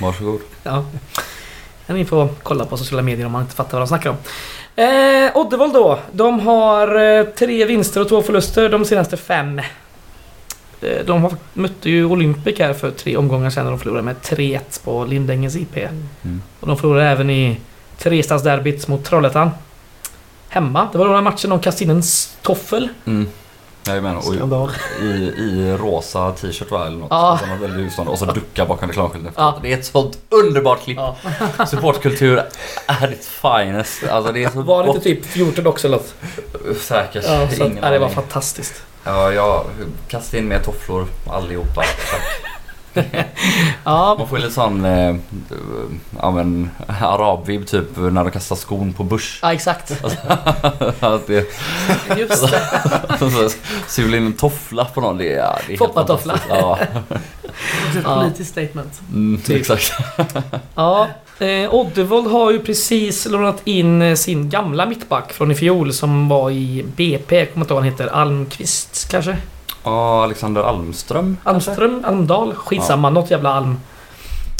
Varsågod. 0.01 0.41
Ja. 0.63 0.85
Kan 1.87 1.95
ni 1.95 2.05
får 2.05 2.29
kolla 2.43 2.65
på 2.65 2.77
sociala 2.77 3.01
medier 3.01 3.25
om 3.25 3.31
man 3.31 3.41
inte 3.41 3.55
fattar 3.55 3.71
vad 3.71 3.81
de 3.81 3.87
snackar 3.87 4.09
om. 4.09 4.17
Eh, 4.75 5.37
Oddevold 5.37 5.73
då. 5.73 5.99
De 6.11 6.39
har 6.39 6.95
eh, 6.95 7.23
tre 7.23 7.65
vinster 7.65 8.01
och 8.01 8.09
två 8.09 8.21
förluster 8.21 8.69
de 8.69 8.85
senaste 8.85 9.17
fem. 9.17 9.61
Eh, 10.81 11.05
de 11.05 11.21
har, 11.21 11.33
mötte 11.53 11.89
ju 11.89 12.05
Olympic 12.05 12.59
här 12.59 12.73
för 12.73 12.91
tre 12.91 13.17
omgångar 13.17 13.49
sedan 13.49 13.65
och 13.65 13.71
de 13.71 13.79
förlorade 13.79 14.03
med 14.05 14.15
3-1 14.15 14.83
på 14.83 15.05
Lindängens 15.05 15.55
IP. 15.55 15.77
Mm. 15.77 16.41
Och 16.59 16.67
de 16.67 16.77
förlorade 16.77 17.09
även 17.09 17.29
i 17.29 17.59
Trestadsderbyt 17.97 18.87
mot 18.87 19.05
Trollhättan. 19.05 19.51
Hemma. 20.49 20.87
Det 20.91 20.97
var 20.97 21.07
då 21.07 21.13
den 21.13 21.23
matchen 21.23 21.49
de 21.49 21.59
kastade 21.59 21.83
in 21.83 21.97
en 21.97 22.03
toffel. 22.41 22.89
Mm. 23.05 23.27
Jajamän. 23.87 24.17
Och 24.17 24.23
Skandal. 24.23 24.71
i, 25.01 25.05
i 25.05 25.77
rosa 25.79 26.31
t-shirt 26.31 26.71
va? 26.71 26.87
Eller 26.87 26.97
något. 26.97 27.07
Ja. 27.09 27.39
Och 28.07 28.19
så 28.19 28.25
ducka 28.25 28.65
bakom 28.65 28.89
reklamskylten. 28.89 29.33
Ja. 29.35 29.59
Det 29.61 29.73
är 29.73 29.77
ett 29.77 29.85
sånt 29.85 30.17
underbart 30.29 30.83
klipp. 30.83 30.97
Ja. 30.97 31.15
Supportkultur 31.65 32.43
är 32.87 33.07
ditt 33.07 33.25
finest. 33.25 34.03
Alltså 34.09 34.31
det 34.31 34.43
är 34.43 34.49
så 34.49 34.61
Var 34.61 34.83
det 34.83 34.89
inte 34.89 35.01
typ 35.01 35.25
14 35.25 35.67
också 35.67 35.87
eller 35.87 35.97
något? 35.97 36.15
Säkert. 36.81 37.25
Ja, 37.27 37.49
så 37.49 37.63
att, 37.63 37.71
ja, 37.81 37.89
det 37.89 37.99
var 37.99 38.09
fantastiskt. 38.09 38.83
Ja, 39.03 39.31
jag 39.31 39.65
kastade 40.07 40.37
in 40.43 40.47
mer 40.47 40.59
tofflor 40.59 41.07
allihopa. 41.27 41.83
Ja, 43.83 44.15
Man 44.19 44.27
får 44.27 44.37
lite 44.37 44.51
sån 44.53 44.85
eh, 44.85 45.15
ja, 46.21 46.31
men, 46.31 46.69
arabvibb 46.87 47.67
typ 47.67 47.97
när 47.97 48.23
de 48.23 48.31
kastar 48.31 48.55
skon 48.55 48.93
på 48.93 49.03
Bush. 49.03 49.39
ja 49.41 49.53
exakt. 49.53 49.91
Att 50.99 51.27
det, 51.27 51.47
Just 52.17 52.51
det. 52.51 53.49
Sula 53.87 54.17
in 54.17 54.25
en 54.25 54.33
toffla 54.33 54.85
på 54.85 55.01
någon. 55.01 55.17
Det 55.17 55.25
ja, 55.25 55.59
det 55.67 55.73
är 55.73 55.77
Foppatoffla. 55.77 56.39
Ja, 56.49 56.79
ett 57.97 58.03
politiskt 58.05 58.51
statement. 58.51 59.01
mm, 59.13 59.41
Typ. 59.41 59.57
exakt. 59.61 59.93
Ja, 60.75 61.07
eh, 61.41 61.73
Oddevold 61.73 62.31
har 62.31 62.51
ju 62.51 62.59
precis 62.59 63.25
lånat 63.25 63.61
in 63.63 64.01
eh, 64.01 64.15
sin 64.15 64.49
gamla 64.49 64.85
mittback 64.85 65.33
från 65.33 65.51
i 65.51 65.55
fjol 65.55 65.93
som 65.93 66.29
var 66.29 66.51
i 66.51 66.85
BP. 66.95 67.39
Jag 67.39 67.53
kommer 67.53 67.63
inte 67.63 67.73
ihåg 67.73 67.77
vad 67.77 67.83
han 67.83 67.91
heter. 67.91 68.07
Almqvist 68.07 69.07
kanske? 69.11 69.37
Ja, 69.83 70.23
Alexander 70.23 70.61
Almström. 70.61 71.37
Almström? 71.43 72.03
Almdal? 72.07 72.53
Skitsamma, 72.53 73.09
något 73.09 73.31
jävla 73.31 73.53
Alm. 73.53 73.77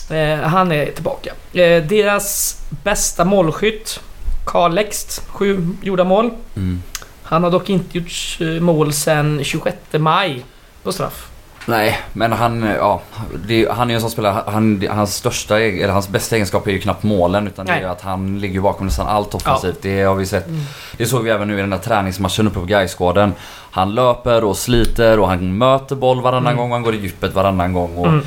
Eh, 0.09 0.39
han 0.39 0.71
är 0.71 0.85
tillbaka. 0.91 1.33
Eh, 1.53 1.83
deras 1.83 2.57
bästa 2.83 3.25
målskytt, 3.25 3.99
Karl 4.45 4.73
Lext, 4.73 5.23
sju 5.27 5.67
gjorda 5.81 6.03
mål. 6.03 6.31
Mm. 6.55 6.83
Han 7.23 7.43
har 7.43 7.51
dock 7.51 7.69
inte 7.69 7.97
gjort 7.97 8.37
eh, 8.39 8.61
mål 8.61 8.93
sedan 8.93 9.43
26 9.43 9.77
maj 9.91 10.45
på 10.83 10.91
straff. 10.91 11.28
Nej, 11.65 11.99
men 12.13 12.31
han, 12.31 12.61
ja, 12.77 13.01
det, 13.47 13.67
han 13.71 13.89
är 13.91 13.95
en 13.95 14.01
sån 14.01 14.09
spelare, 14.11 14.43
han, 14.47 14.87
hans 14.89 15.15
största, 15.15 15.59
eg- 15.59 15.81
eller 15.83 15.93
hans 15.93 16.09
bästa 16.09 16.35
egenskap 16.35 16.67
är 16.67 16.71
ju 16.71 16.79
knappt 16.79 17.03
målen 17.03 17.47
utan 17.47 17.65
det 17.65 17.71
är 17.71 17.75
Nej. 17.75 17.85
att 17.85 18.01
han 18.01 18.39
ligger 18.39 18.61
bakom 18.61 18.85
nästan 18.85 19.07
allt 19.07 19.35
offensivt. 19.35 19.81
Det 19.81 20.01
har 20.03 20.15
vi 20.15 20.25
sett. 20.25 20.47
Mm. 20.47 20.59
Det 20.97 21.05
såg 21.05 21.23
vi 21.23 21.29
även 21.29 21.47
nu 21.47 21.57
i 21.57 21.61
den 21.61 21.69
där 21.69 21.77
träningsmatchen 21.77 22.47
uppe 22.47 22.59
på 22.59 22.65
Gaisgården. 22.65 23.33
Han 23.71 23.95
löper 23.95 24.43
och 24.43 24.57
sliter 24.57 25.19
och 25.19 25.27
han 25.27 25.57
möter 25.57 25.95
boll 25.95 26.21
varannan 26.21 26.47
Mm. 26.53 26.57
gång, 26.57 26.71
han 26.71 26.83
går 26.83 26.95
i 26.95 26.97
djupet 26.97 27.33
varannan 27.33 27.73
gång. 27.73 27.95
Och 27.97 28.07
Mm. 28.07 28.21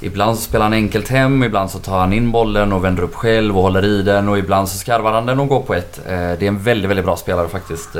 Ibland 0.00 0.36
så 0.36 0.42
spelar 0.42 0.64
han 0.64 0.72
enkelt 0.72 1.08
hem, 1.08 1.42
ibland 1.44 1.70
så 1.70 1.78
tar 1.78 1.98
han 1.98 2.12
in 2.12 2.32
bollen 2.32 2.72
och 2.72 2.84
vänder 2.84 3.02
upp 3.02 3.14
själv 3.14 3.56
och 3.56 3.62
håller 3.62 3.84
i 3.84 4.02
den 4.02 4.28
och 4.28 4.38
ibland 4.38 4.68
så 4.68 4.78
skarvar 4.78 5.12
han 5.12 5.26
den 5.26 5.40
och 5.40 5.48
går 5.48 5.60
på 5.62 5.74
ett. 5.74 5.98
Eh, 6.06 6.12
Det 6.12 6.42
är 6.42 6.42
en 6.42 6.58
väldigt, 6.62 6.90
väldigt 6.90 7.04
bra 7.04 7.16
spelare 7.16 7.48
faktiskt. 7.48 7.96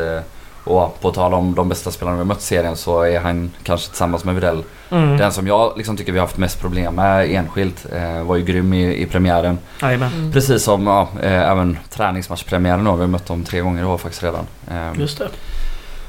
Och 0.66 1.00
på 1.00 1.11
tal 1.12 1.35
om 1.35 1.55
de 1.55 1.68
bästa 1.68 1.90
spelarna 1.90 2.16
vi 2.16 2.20
har 2.20 2.26
mött 2.26 2.38
i 2.38 2.42
serien 2.42 2.76
så 2.76 3.02
är 3.02 3.20
han 3.20 3.50
kanske 3.62 3.88
tillsammans 3.88 4.24
med 4.24 4.35
Videll 4.35 4.62
Mm. 4.90 5.16
den 5.16 5.33
som 5.33 5.46
jag 5.46 5.72
liksom 5.76 5.96
tycker 5.96 6.12
vi 6.12 6.18
har 6.18 6.26
haft 6.26 6.38
mest 6.38 6.61
problem 6.61 6.94
med 6.94 7.31
enskilt. 7.31 7.87
Eh, 7.92 8.22
var 8.22 8.37
ju 8.37 8.44
grym 8.44 8.74
i, 8.74 9.02
i 9.02 9.07
premiären. 9.07 9.59
Mm. 9.83 10.33
Precis 10.33 10.62
som 10.62 10.87
ja, 10.87 11.09
eh, 11.22 11.50
även 11.50 11.79
träningsmatchpremiären 11.90 12.85
då. 12.85 12.94
Vi 12.94 13.00
har 13.00 13.09
mött 13.09 13.26
dem 13.26 13.44
tre 13.44 13.61
gånger 13.61 13.83
i 13.83 13.85
år 13.85 13.98
faktiskt 13.98 14.22
redan. 14.22 14.46
Eh, 14.70 15.00
Just 15.00 15.18
det. 15.18 15.29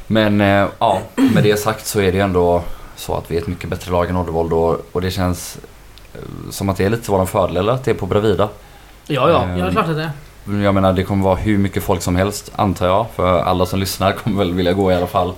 men 0.08 0.42
eh, 0.42 0.68
ja, 0.80 1.00
med 1.16 1.44
det 1.44 1.58
sagt 1.60 1.86
så 1.86 2.00
är 2.00 2.12
det 2.12 2.18
ju 2.18 2.24
ändå 2.24 2.62
så 2.96 3.16
att 3.16 3.32
vi 3.32 3.38
är 3.38 3.42
ett 3.42 3.48
mycket 3.48 3.70
bättre 3.70 3.92
lag 3.92 4.10
än 4.10 4.18
Oddevold 4.18 4.54
och, 4.54 4.82
och 4.92 5.02
det 5.02 5.12
känns 5.12 5.58
eh, 6.14 6.20
som 6.52 6.70
att 6.70 6.78
det 6.78 6.86
är 6.86 6.90
lite 6.90 7.12
våran 7.12 7.28
fördel 7.28 7.70
att 7.70 7.84
det 7.84 7.92
är 7.92 7.96
på 7.96 8.06
Bravida. 8.06 8.50
Ja, 9.08 9.30
ja. 9.30 9.44
Eh, 9.44 9.58
Ja, 9.60 9.64
det 9.66 9.70
är 9.70 9.72
klart 9.72 9.88
att 9.90 9.96
det 9.96 10.04
är. 10.04 10.12
Jag 10.64 10.74
menar 10.74 10.94
det 10.94 11.04
kommer 11.04 11.24
vara 11.24 11.36
hur 11.36 11.58
mycket 11.58 11.84
folk 11.84 12.02
som 12.02 12.16
helst 12.16 12.52
antar 12.56 12.88
jag. 12.88 13.06
För 13.16 13.40
alla 13.40 13.66
som 13.66 13.80
lyssnar 13.80 14.12
kommer 14.24 14.38
väl 14.38 14.54
vilja 14.54 14.74
gå 14.74 14.92
i 14.92 14.96
alla 14.96 15.08
fall. 15.08 15.34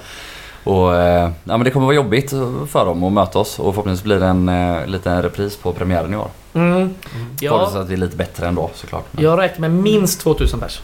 Och 0.63 0.95
eh, 0.95 1.31
ja, 1.43 1.57
men 1.57 1.63
det 1.63 1.71
kommer 1.71 1.85
vara 1.85 1.95
jobbigt 1.95 2.29
för 2.69 2.85
dem 2.85 3.03
att 3.03 3.13
möta 3.13 3.39
oss 3.39 3.59
och 3.59 3.73
förhoppningsvis 3.73 4.03
blir 4.03 4.19
det 4.19 4.25
en 4.25 4.49
eh, 4.49 4.87
liten 4.87 5.21
repris 5.21 5.57
på 5.57 5.73
premiären 5.73 6.13
i 6.13 6.17
år. 6.17 6.27
Mm. 6.53 6.71
Mm. 6.71 6.95
Ja, 7.39 7.67
att 7.67 7.87
det 7.87 7.93
är 7.93 7.97
lite 7.97 8.15
bättre 8.15 8.47
ändå 8.47 8.69
såklart. 8.73 9.05
Men, 9.11 9.23
jag 9.23 9.39
räknar 9.39 9.69
med 9.69 9.83
minst 9.83 10.21
2000 10.21 10.59
pers. 10.59 10.81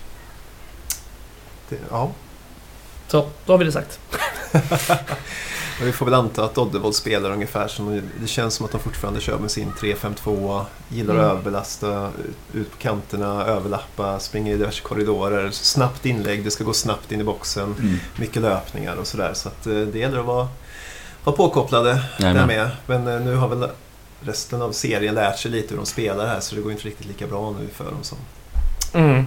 Det, 1.70 1.78
ja. 1.92 2.12
Så, 3.08 3.26
då 3.46 3.54
har 3.54 3.58
vi 3.58 3.66
det 3.66 3.72
sagt. 3.72 4.00
Och 5.82 5.88
vi 5.88 5.92
får 5.92 6.06
väl 6.06 6.14
anta 6.16 6.46
att 6.46 6.58
Oddevold 6.58 6.96
spelar 6.96 7.32
ungefär 7.32 7.68
som... 7.68 8.02
Det 8.22 8.28
känns 8.28 8.54
som 8.54 8.66
att 8.66 8.72
de 8.72 8.80
fortfarande 8.82 9.22
kör 9.22 9.38
med 9.38 9.52
sin 9.52 9.72
3-5-2. 9.80 10.66
Gillar 10.90 11.14
att 11.16 11.20
Mm. 11.20 11.32
överbelasta 11.32 12.12
ut 12.54 12.72
på 12.72 12.78
kanterna, 12.78 13.46
överlappa, 13.46 14.20
springa 14.20 14.52
i 14.54 14.58
diverse 14.58 14.82
korridorer. 14.84 15.52
Snabbt 15.52 16.06
inlägg, 16.06 16.44
det 16.44 16.52
ska 16.52 16.64
gå 16.64 16.74
snabbt 16.74 17.12
in 17.12 17.22
i 17.22 17.24
boxen. 17.24 17.76
Mm. 17.80 17.98
Mycket 18.16 18.42
löpningar 18.42 18.96
och 18.96 19.08
sådär. 19.08 19.32
Så 19.34 19.50
att 19.50 19.68
eh, 19.68 19.74
det 19.74 20.00
gäller 20.00 20.20
att 20.20 20.26
vara, 20.26 20.48
vara 21.24 21.36
påkopplade 21.36 21.90
där 21.94 22.26
Jajamän. 22.26 22.48
med. 22.48 22.70
Men 22.86 23.08
eh, 23.08 23.20
nu 23.22 23.36
har 23.36 23.48
väl 23.48 23.70
resten 24.22 24.62
av 24.62 24.72
serien 24.72 25.16
lärt 25.16 25.40
sig 25.40 25.52
lite 25.52 25.70
hur 25.70 25.78
de 25.78 25.86
spelar 25.86 26.28
här 26.28 26.40
så 26.40 26.56
det 26.56 26.62
går 26.62 26.72
inte 26.72 26.84
riktigt 26.88 27.08
lika 27.08 27.28
bra 27.28 27.52
nu 27.60 27.68
för 27.74 27.84
dem 27.86 28.04
som 28.04 28.18
Mm. 28.94 29.26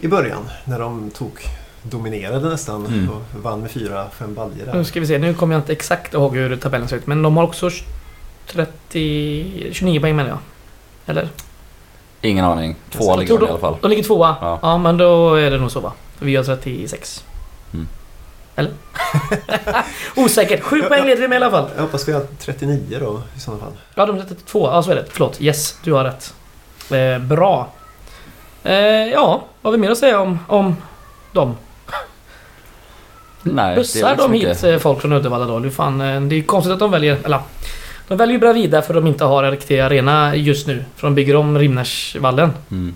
i 0.00 0.08
början 0.08 0.50
när 0.64 0.78
de 0.78 1.10
tog 1.10 1.32
dominerade 1.82 2.48
nästan 2.48 2.86
Mm. 2.86 3.10
och 3.10 3.22
vann 3.42 3.60
med 3.60 3.70
fyra, 3.70 4.06
fem 4.18 4.34
baljor 4.34 4.66
Nu 4.66 4.72
där. 4.72 4.84
ska 4.84 5.00
vi 5.00 5.06
se, 5.06 5.18
nu 5.18 5.34
kommer 5.34 5.54
jag 5.54 5.60
inte 5.60 5.72
exakt 5.72 6.14
ihåg 6.14 6.36
hur 6.36 6.56
tabellen 6.56 6.88
ser 6.88 6.96
ut. 6.96 7.06
Men 7.06 7.22
de 7.22 7.36
har 7.36 7.44
också 7.44 7.70
30... 8.46 9.68
29 9.72 10.00
poäng 10.00 10.16
menar 10.16 10.30
jag. 10.30 10.38
Eller? 11.06 11.28
Ingen 12.20 12.44
aning. 12.44 12.76
Tvåa 12.90 13.06
Jag 13.12 13.18
ligger 13.18 13.38
de 13.38 13.46
i 13.46 13.48
alla 13.48 13.58
fall. 13.58 13.76
De 13.82 13.88
ligger 13.90 14.02
tvåa? 14.02 14.36
Ja. 14.40 14.58
Ja. 14.62 14.78
men 14.78 14.96
då 14.96 15.34
är 15.34 15.50
det 15.50 15.58
nog 15.58 15.70
så 15.70 15.80
va? 15.80 15.92
Vi 16.18 16.36
har 16.36 16.44
36. 16.44 17.24
Mm. 17.74 17.88
Eller? 18.56 18.72
Osäkert. 20.16 20.62
Sju 20.62 20.82
poäng 20.82 21.04
leder 21.06 21.20
vi 21.22 21.28
med 21.28 21.40
i 21.40 21.44
alla 21.44 21.50
fall. 21.50 21.68
Jag 21.76 21.82
hoppas 21.82 22.08
vi 22.08 22.12
har 22.12 22.26
39 22.38 22.96
då 23.00 23.22
i 23.36 23.40
sådana 23.40 23.60
fall. 23.62 23.72
Ja, 23.94 24.06
de 24.06 24.16
är 24.16 24.22
32. 24.22 24.66
Ja, 24.72 24.82
så 24.82 24.90
är 24.90 24.94
det. 24.94 25.04
Förlåt. 25.10 25.40
Yes, 25.40 25.76
du 25.84 25.92
har 25.92 26.04
rätt. 26.04 26.34
Eh, 26.90 27.18
bra. 27.26 27.68
Eh, 28.62 28.74
ja, 29.12 29.44
vad 29.62 29.72
har 29.72 29.72
vi 29.72 29.78
mer 29.78 29.90
att 29.90 29.98
säga 29.98 30.20
om, 30.20 30.38
om 30.48 30.76
dem? 31.32 31.56
Nej, 33.54 33.66
det 33.66 33.72
är 33.72 33.76
Bussar 33.76 34.16
de 34.16 34.32
hit 34.32 34.64
eh, 34.64 34.78
folk 34.78 35.00
från 35.00 35.12
Uddevalla 35.12 35.44
då? 35.44 35.58
Det 35.58 35.68
är, 35.68 35.70
fan, 35.70 36.00
eh, 36.00 36.20
det 36.20 36.36
är 36.36 36.42
konstigt 36.42 36.72
att 36.72 36.78
de 36.78 36.90
väljer... 36.90 37.16
Eller 37.24 37.38
de 38.08 38.18
väljer 38.18 38.32
ju 38.32 38.38
Bravida 38.38 38.82
för 38.82 38.94
att 38.94 39.02
de 39.04 39.06
inte 39.08 39.24
har 39.24 39.44
en 39.44 39.50
riktig 39.50 39.80
arena 39.80 40.36
just 40.36 40.66
nu. 40.66 40.84
För 40.96 41.06
de 41.06 41.14
bygger 41.14 41.36
om 41.36 41.58
Rimnersvallen. 41.58 42.52
Mm. 42.70 42.94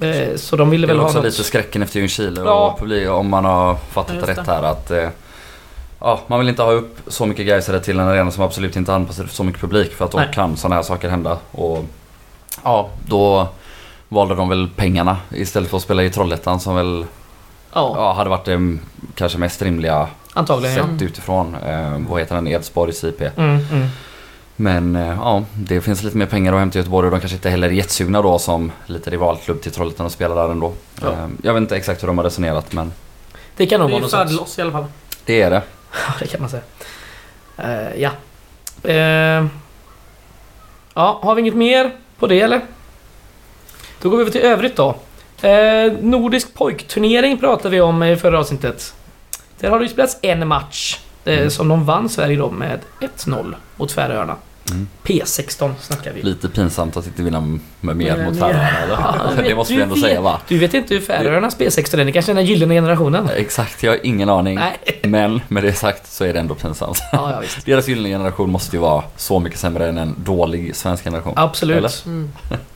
Eh, 0.00 0.36
så 0.36 0.56
de 0.56 0.70
ville 0.70 0.86
Det 0.86 0.90
är 0.90 0.94
väl 0.94 0.98
ha 1.00 1.04
också 1.06 1.18
något... 1.18 1.24
lite 1.24 1.44
skräcken 1.44 1.82
efter 1.82 1.98
Ljungskile 1.98 2.40
Ja. 2.44 2.70
och 2.70 2.78
publik, 2.80 3.08
om 3.10 3.28
man 3.28 3.44
har 3.44 3.76
fattat 3.90 4.14
Just 4.14 4.26
det 4.26 4.32
det. 4.34 4.40
rätt 4.40 4.46
här 4.46 4.62
att 4.62 4.90
eh, 4.90 5.08
Ja, 6.04 6.20
man 6.26 6.38
vill 6.38 6.48
inte 6.48 6.62
ha 6.62 6.72
upp 6.72 6.96
så 7.06 7.26
mycket 7.26 7.46
gaisare 7.46 7.80
till 7.80 7.98
en 7.98 8.08
arena 8.08 8.30
som 8.30 8.44
absolut 8.44 8.76
inte 8.76 8.92
är 8.92 8.96
anpassad 8.96 9.26
för 9.28 9.34
så 9.34 9.44
mycket 9.44 9.60
publik 9.60 9.92
för 9.92 10.04
att 10.04 10.10
då 10.10 10.18
Nej. 10.18 10.28
kan 10.34 10.56
sådana 10.56 10.74
här 10.74 10.82
saker 10.82 11.08
hända. 11.08 11.38
Och 11.50 11.84
ja, 12.64 12.88
då 13.06 13.48
valde 14.08 14.34
de 14.34 14.48
väl 14.48 14.68
pengarna 14.76 15.16
istället 15.34 15.70
för 15.70 15.76
att 15.76 15.82
spela 15.82 16.02
i 16.02 16.10
Trollhättan 16.10 16.60
som 16.60 16.74
väl 16.76 17.04
Ja, 17.72 17.92
ja, 17.96 18.12
hade 18.12 18.30
varit 18.30 18.44
det 18.44 18.78
kanske 19.14 19.38
mest 19.38 19.62
rimliga 19.62 20.08
antagligen 20.32 20.76
ja. 20.76 20.84
sett 20.84 21.02
utifrån. 21.02 21.54
Eh, 21.54 21.98
vad 22.08 22.20
heter 22.20 22.34
den? 22.34 22.46
Edsborgs 22.48 23.04
IP. 23.04 23.20
Mm, 23.20 23.58
mm. 23.72 23.88
Men 24.56 24.96
eh, 24.96 25.16
ja, 25.20 25.44
det 25.54 25.80
finns 25.80 26.02
lite 26.02 26.16
mer 26.16 26.26
pengar 26.26 26.52
att 26.52 26.58
hämta 26.58 26.78
i 26.78 26.80
Göteborg 26.80 27.06
och 27.06 27.10
de 27.12 27.20
kanske 27.20 27.36
inte 27.36 27.50
heller 27.50 27.68
är 27.68 27.72
jättesugna 27.72 28.22
då 28.22 28.38
som 28.38 28.72
lite 28.86 29.10
rivalklubb 29.10 29.60
till 29.62 29.72
Trollhättan 29.72 30.06
och 30.06 30.12
spela 30.12 30.34
där 30.34 30.50
ändå. 30.50 30.72
Ja. 31.02 31.12
Eh, 31.12 31.28
jag 31.42 31.54
vet 31.54 31.60
inte 31.60 31.76
exakt 31.76 32.02
hur 32.02 32.06
de 32.06 32.18
har 32.18 32.24
resonerat 32.24 32.72
men 32.72 32.92
Det 33.56 33.66
kan 33.66 33.80
nog 33.80 33.88
Det 33.88 33.92
vara 33.92 33.98
är 33.98 34.02
något 34.02 34.10
sånt. 34.10 34.22
färdigloss 34.22 34.58
i 34.58 34.62
alla 34.62 34.72
fall. 34.72 34.84
det 35.24 35.42
är 35.42 35.50
det. 35.50 35.62
Ja, 35.92 36.12
det 36.20 36.26
kan 36.26 36.40
man 36.40 36.50
säga. 36.50 36.62
Eh, 37.56 38.00
ja. 38.02 38.10
Eh, 38.90 39.46
ja, 40.94 41.20
har 41.22 41.34
vi 41.34 41.40
inget 41.40 41.54
mer 41.54 41.90
på 42.18 42.26
det 42.26 42.40
eller? 42.40 42.60
Då 44.02 44.10
går 44.10 44.16
vi 44.16 44.22
över 44.22 44.32
till 44.32 44.40
övrigt 44.40 44.76
då. 44.76 44.94
Eh, 45.42 45.92
nordisk 46.00 46.54
pojkturnering 46.54 47.38
pratade 47.38 47.68
vi 47.68 47.80
om 47.80 48.02
i 48.02 48.16
förra 48.16 48.38
avsnittet. 48.38 48.94
Där 49.60 49.70
har 49.70 49.78
det 49.78 49.84
ju 49.84 49.88
spelats 49.92 50.16
en 50.22 50.48
match. 50.48 50.98
Eh, 51.24 51.38
Mm. 51.38 51.50
Som 51.50 51.68
de 51.68 51.84
vann 51.84 52.08
Sverige 52.08 52.36
då 52.36 52.50
med 52.50 52.78
1-0 53.00 53.54
mot 53.76 53.92
Färöarna. 53.92 54.36
Mm. 54.70 54.88
P16 55.04 55.72
snackar 55.80 56.12
vi. 56.12 56.22
Lite 56.22 56.48
pinsamt 56.48 56.96
att 56.96 57.06
inte 57.06 57.22
vinna 57.22 57.58
med 57.80 57.96
mer 57.96 58.24
mot. 58.24 58.38
Färöarna? 58.38 59.20
Ja, 59.36 59.42
det 59.42 59.54
måste 59.54 59.74
vi 59.74 59.82
ändå 59.82 59.94
vet- 59.94 60.04
säga 60.04 60.20
va? 60.20 60.40
Du 60.48 60.58
vet 60.58 60.74
inte 60.74 60.94
hur 60.94 61.00
Färöarnas 61.00 61.58
P16 61.58 62.00
är? 62.00 62.04
Det 62.04 62.12
kanske 62.12 62.32
är 62.32 62.36
den 62.36 62.44
gyllene 62.44 62.74
generationen? 62.74 63.28
Exakt, 63.36 63.82
jag 63.82 63.92
har 63.92 63.98
ingen 64.06 64.28
aning. 64.28 64.54
Nej. 64.54 65.00
Men 65.02 65.40
med 65.48 65.62
det 65.62 65.72
sagt 65.72 66.12
så 66.12 66.24
är 66.24 66.32
det 66.32 66.40
ändå 66.40 66.54
pinsamt. 66.54 66.98
Ja, 67.12 67.30
ja 67.32 67.40
visst. 67.40 67.66
Deras 67.66 67.88
gyllene 67.88 68.08
generation 68.08 68.50
måste 68.50 68.76
ju 68.76 68.80
vara 68.82 69.04
så 69.16 69.40
mycket 69.40 69.58
sämre 69.58 69.88
än 69.88 69.98
en 69.98 70.14
dålig 70.18 70.76
svensk 70.76 71.04
generation. 71.04 71.32
Absolut. 71.36 72.04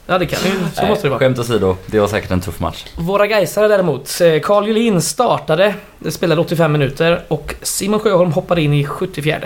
Ja, 0.06 0.18
det 0.18 0.26
kan. 0.26 0.38
Så 0.38 0.80
Nej, 0.80 0.90
måste 0.90 1.06
det 1.06 1.10
vara. 1.10 1.18
Skämt 1.18 1.38
åsido, 1.38 1.76
det 1.86 2.00
var 2.00 2.08
säkert 2.08 2.30
en 2.30 2.40
tuff 2.40 2.60
match. 2.60 2.84
Våra 2.98 3.26
Gaisare 3.26 3.68
däremot. 3.68 4.20
eh, 4.20 4.40
Carl 4.40 4.66
Julin 4.66 5.02
startade, 5.02 5.74
det 5.98 6.10
spelade 6.10 6.40
85 6.40 6.72
minuter 6.72 7.24
och 7.28 7.54
Simon 7.62 8.00
Sjöholm 8.00 8.32
hoppade 8.32 8.62
in 8.62 8.72
i 8.74 8.84
74. 8.84 9.38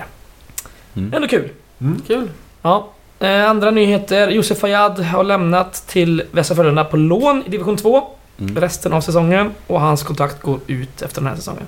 Mm. 0.96 1.14
Ändå 1.14 1.28
kul. 1.28 1.48
Mm. 1.80 2.02
Kul. 2.06 2.30
Ja. 2.62 2.88
Eh, 3.18 3.50
andra 3.50 3.70
nyheter. 3.70 4.28
Josef 4.30 4.58
Fayad 4.58 4.98
har 5.00 5.24
lämnat 5.24 5.72
till 5.86 6.22
Västra 6.30 6.56
Frölunda 6.56 6.84
på 6.84 6.96
lån 6.96 7.42
i 7.46 7.50
division 7.50 7.76
2 7.76 8.08
Mm. 8.40 8.56
resten 8.60 8.92
av 8.92 9.00
säsongen 9.00 9.50
och 9.66 9.80
hans 9.80 10.02
kontrakt 10.02 10.42
går 10.42 10.60
ut 10.66 11.02
efter 11.02 11.20
den 11.20 11.28
här 11.30 11.36
säsongen. 11.36 11.62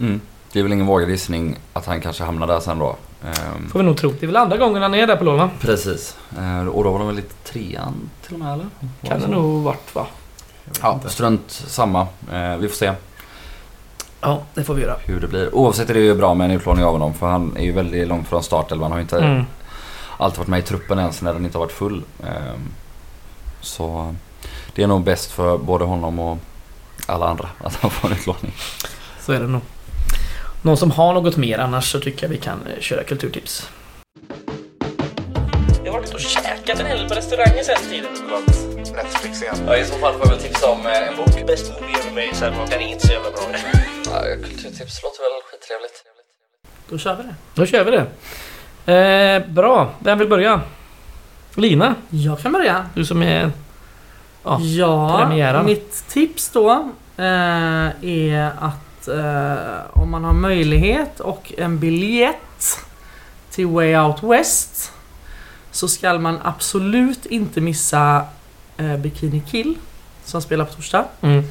Mm. 0.00 0.20
Det 0.52 0.58
är 0.58 0.62
väl 0.62 0.72
ingen 0.72 0.86
vågad 0.86 1.10
gissning 1.10 1.56
att 1.72 1.86
han 1.86 2.00
kanske 2.00 2.24
hamnar 2.24 2.46
där 2.46 2.60
sen 2.60 2.78
då. 2.78 2.96
Ehm, 3.26 3.68
Får 3.70 3.78
vi 3.78 3.84
nog 3.84 3.96
tro. 3.96 4.10
Det 4.20 4.22
är 4.22 4.26
väl 4.26 4.36
andra 4.36 4.56
gången 4.56 4.82
han 4.82 4.94
är 4.94 5.06
där 5.06 5.16
på 5.16 5.24
lån 5.24 5.36
va? 5.38 5.50
Precis. 5.60 6.16
Ehm, 6.38 6.68
och 6.68 6.84
då 6.84 6.90
var 6.92 6.98
de 6.98 7.06
väl 7.06 7.16
lite 7.16 7.34
trean 7.52 8.10
till 8.26 8.34
och 8.34 8.40
med 8.40 8.52
eller? 8.52 8.66
Var 9.00 9.08
Kan 9.08 9.18
det 9.20 9.24
så? 9.26 9.30
nog 9.30 9.62
varit 9.62 9.94
va? 9.94 10.06
Ja, 10.82 11.00
strunt 11.08 11.50
samma. 11.50 12.06
Ehm, 12.32 12.60
vi 12.60 12.68
får 12.68 12.76
se 12.76 12.92
Ja, 14.20 14.42
det 14.54 14.64
får 14.64 14.74
vi 14.74 14.82
göra. 14.82 14.96
hur 15.04 15.20
det 15.20 15.26
blir. 15.28 15.54
Oavsett 15.54 15.90
är 15.90 15.94
det 15.94 16.00
ju 16.00 16.14
bra 16.14 16.34
med 16.34 16.44
en 16.44 16.50
utlåning 16.50 16.84
av 16.84 16.92
honom 16.92 17.14
för 17.14 17.26
han 17.26 17.56
är 17.56 17.62
ju 17.64 17.72
väldigt 17.72 18.08
långt 18.08 18.28
från 18.28 18.42
startelvan. 18.42 18.82
Han 18.84 18.92
har 18.92 18.98
ju 18.98 19.02
inte 19.02 19.18
Mm. 19.18 19.44
alltid 20.18 20.38
varit 20.38 20.48
med 20.48 20.58
i 20.58 20.62
truppen 20.62 20.98
ens 20.98 21.22
när 21.22 21.32
den 21.32 21.44
inte 21.44 21.58
har 21.58 21.64
varit 21.64 21.72
full. 21.72 22.02
Ehm, 22.26 22.60
Så 23.60 24.14
det 24.74 24.82
är 24.82 24.86
nog 24.86 25.02
bäst 25.04 25.30
för 25.32 25.58
både 25.58 25.84
honom 25.84 26.18
och 26.18 26.38
alla 27.06 27.26
andra 27.28 27.48
att 27.64 27.74
han 27.76 27.90
får 27.90 28.08
en 28.08 28.14
utlåning. 28.14 28.52
Så 29.20 29.32
är 29.32 29.40
det 29.40 29.46
nog. 29.46 29.60
Någon 30.62 30.76
som 30.76 30.90
har 30.90 31.12
något 31.14 31.36
mer 31.36 31.58
annars 31.58 31.92
så 31.92 32.00
tycker 32.00 32.22
jag 32.24 32.28
vi 32.30 32.36
kan 32.36 32.66
eh, 32.66 32.80
köra 32.80 33.02
kulturtips. 33.04 33.68
Jag 35.84 35.92
har 35.92 36.00
varit 36.00 36.14
och 36.14 36.20
käkat 36.20 36.80
en 36.80 36.86
hel 36.86 36.98
del 36.98 37.08
på 37.08 37.14
restauranger 37.14 37.62
sen 37.62 37.76
tiden. 37.90 38.10
Netflix 38.96 39.42
igen. 39.42 39.54
Ja, 39.66 39.76
i 39.76 39.84
så 39.84 39.94
fall 39.98 40.12
får 40.12 40.20
jag 40.20 40.28
väl 40.30 40.38
tipsa 40.38 40.70
om 40.70 40.86
eh, 40.86 41.08
en 41.08 41.16
bok. 41.16 41.46
Bäst 41.46 41.72
movie 41.80 41.96
ever 42.00 42.10
made, 42.10 42.34
så 42.34 42.44
den 42.70 42.80
är 42.80 42.92
inte 42.92 43.06
så 43.06 43.12
jävla 43.12 43.30
bra. 43.30 43.40
Ja, 44.04 44.22
kulturtips 44.42 45.02
låter 45.02 45.20
väl 45.22 45.42
skittrevligt. 45.50 46.04
Då 46.88 46.98
kör 46.98 47.14
vi 47.16 47.22
det. 47.22 47.34
Då 47.54 47.66
kör 47.66 47.84
vi 47.84 47.90
det. 47.90 48.92
Eh, 48.94 49.46
bra, 49.52 49.90
vem 49.98 50.18
vill 50.18 50.28
börja? 50.28 50.60
Lina, 51.54 51.94
Jag 52.10 52.40
kan 52.40 52.52
börja. 52.52 52.86
du 52.94 53.04
som 53.04 53.22
är... 53.22 53.50
Ja, 54.44 54.58
Ja, 54.60 55.18
premiären. 55.18 55.66
mitt 55.66 56.08
tips 56.08 56.50
då 56.50 56.70
eh, 57.16 57.24
är 58.04 58.50
att 58.60 58.74
eh, 59.08 59.80
om 59.92 60.10
man 60.10 60.24
har 60.24 60.32
möjlighet 60.32 61.20
och 61.20 61.52
en 61.58 61.78
biljett 61.78 62.78
till 63.50 63.66
Way 63.66 63.96
Out 63.96 64.22
West 64.22 64.92
så 65.70 65.88
ska 65.88 66.18
man 66.18 66.38
absolut 66.42 67.26
inte 67.26 67.60
missa 67.60 68.24
eh, 68.76 68.96
Bikini 68.96 69.40
Kill 69.50 69.74
som 70.24 70.42
spelar 70.42 70.64
på 70.64 70.72
torsdag 70.74 71.04
Mm. 71.20 71.44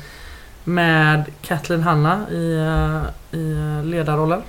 med 0.63 1.23
Kathleen 1.41 1.83
Hanna 1.83 2.29
i, 2.31 2.53
eh, 2.55 3.39
i 3.39 3.51
eh, 3.51 3.85
ledarrollen. 3.85 4.41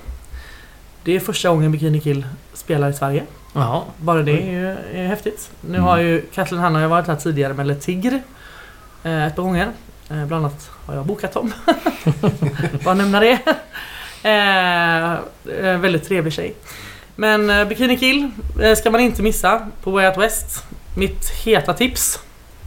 Det 1.05 1.17
är 1.17 1.21
första 1.21 1.49
gången 1.49 1.73
Bikini 1.73 2.01
Kill 2.01 2.27
spelar 2.55 2.89
i 2.91 2.93
Sverige. 2.93 3.25
Jaha. 3.55 3.83
Bara 3.97 4.23
det 4.23 4.33
är 4.43 4.51
ju 4.53 4.69
är 5.03 5.07
häftigt. 5.07 5.51
Nu 5.61 5.69
Mm. 5.75 5.83
har 5.85 5.99
ju 5.99 6.21
Kathleen 6.35 6.63
Hanna 6.63 6.81
har 6.81 6.89
varit 6.89 7.07
här 7.07 7.17
tidigare 7.17 7.55
med 7.55 7.67
Le 7.67 7.75
Tigre 7.75 8.23
eh, 9.03 9.27
ett 9.27 9.37
par 9.37 9.43
gånger. 9.43 9.69
Eh, 10.11 10.27
bland 10.27 10.45
annat 10.47 10.71
har 10.87 10.95
jag 10.95 11.07
bokat 11.07 11.33
dem. 11.33 11.53
Bara 12.85 12.95
nämna 12.95 13.21
det. 13.21 13.39
Eh, 14.23 15.13
eh, 15.13 15.79
väldigt 15.79 16.09
trevlig 16.09 16.33
tjej. 16.33 16.55
Men 17.17 17.51
eh, 17.51 17.65
Bikini 17.65 17.99
Kill 17.99 18.31
eh, 18.61 18.75
ska 18.75 18.91
man 18.91 19.01
inte 19.01 19.23
missa 19.23 19.69
på 19.83 19.91
Way 19.91 20.07
Out 20.07 20.19
West. 20.19 20.65
Mitt 20.97 21.31
heta 21.31 21.75
tips. 21.75 22.19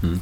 Mm. 0.03 0.19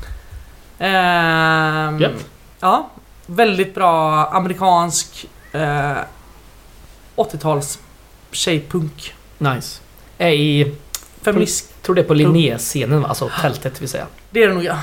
Ehm, 0.80 2.00
Gött. 2.00 2.26
ja, 2.60 2.90
väldigt 3.26 3.76
bra 3.76 4.26
amerikansk 4.26 5.26
eh, 5.52 5.98
80-tals 7.16 7.80
tjejpunk. 8.32 9.14
Nice. 9.38 9.82
Är 10.18 10.30
i... 10.30 10.76
Feminist. 11.22 11.82
tror 11.82 11.96
det 11.96 12.02
är 12.02 12.06
på 12.06 12.14
Linnéscenen 12.14 13.02
va? 13.02 13.08
Alltså 13.08 13.30
tältet 13.42 13.82
vill 13.82 13.90
säga. 13.90 14.08
Det 14.30 14.44
är 14.44 14.48
det 14.48 14.54
nog 14.54 14.64
ja. 14.64 14.80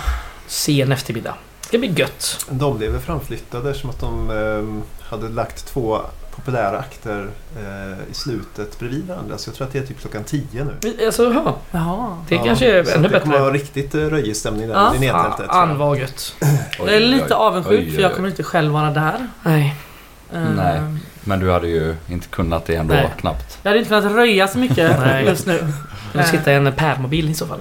Sen 0.47 0.93
eftermiddag. 0.93 1.35
Ska 1.71 1.79
bli 1.79 1.93
gött. 1.97 2.47
De 2.51 2.79
blev 2.79 2.91
väl 2.93 3.01
framflyttade 3.01 3.75
som 3.75 3.91
att 3.91 4.01
de 4.01 4.31
ehm, 4.31 4.83
hade 5.01 5.29
lagt 5.29 5.67
två 5.67 6.01
populära 6.37 6.79
akter 6.79 7.29
eh, 7.57 8.11
i 8.11 8.15
slutet 8.15 8.79
bredvid 8.79 9.07
varandra. 9.07 9.39
Så 9.39 9.49
jag 9.49 9.55
tror 9.55 9.67
att 9.67 9.73
det 9.73 9.79
är 9.79 9.83
typ 9.83 10.01
klockan 10.01 10.25
10 10.25 10.43
nu. 10.53 11.07
Alltså, 11.07 11.33
ja. 11.33 11.57
Jaha. 11.71 12.17
Det 12.29 12.39
kanske 12.39 12.79
är 12.79 12.85
så 12.85 12.91
ännu 12.91 13.07
att 13.07 13.13
det 13.13 13.21
kommer 13.21 13.33
bättre. 13.33 13.43
vara 13.43 13.53
riktigt 13.53 13.95
eh, 13.95 14.01
röjig 14.01 14.37
stämning 14.37 14.69
där 14.69 14.75
Ja. 14.75 14.95
i 14.95 14.99
tror 14.99 15.47
Fan 15.47 15.69
jag. 15.71 15.79
Jag 16.79 16.95
är 16.95 17.01
lite 17.01 17.35
avundsjuk 17.35 17.95
för 17.95 18.03
jag 18.03 18.15
kommer 18.15 18.29
inte 18.29 18.43
själv 18.43 18.73
vara 18.73 18.91
där. 18.91 19.27
Nej. 19.43 19.77
Eh, 20.33 20.41
Nej. 20.57 20.81
Men 21.25 21.41
du 21.41 21.51
hade 21.53 21.69
ju 21.69 21.95
inte 22.09 22.29
kunnat 22.29 22.65
det 22.67 22.75
ändå 22.75 22.95
Nej. 22.95 23.15
knappt. 23.19 23.59
Jag 23.63 23.71
hade 23.71 23.79
inte 23.79 23.89
kunnat 23.89 24.13
röja 24.13 24.49
så 24.49 24.59
mycket 24.59 24.97
just 25.27 25.47
nu. 25.47 25.73
Eller 26.15 26.23
sitta 26.23 26.53
i 26.53 26.55
en 26.55 26.73
pärmobil 26.73 27.31
i 27.31 27.35
så 27.35 27.47
fall. 27.47 27.61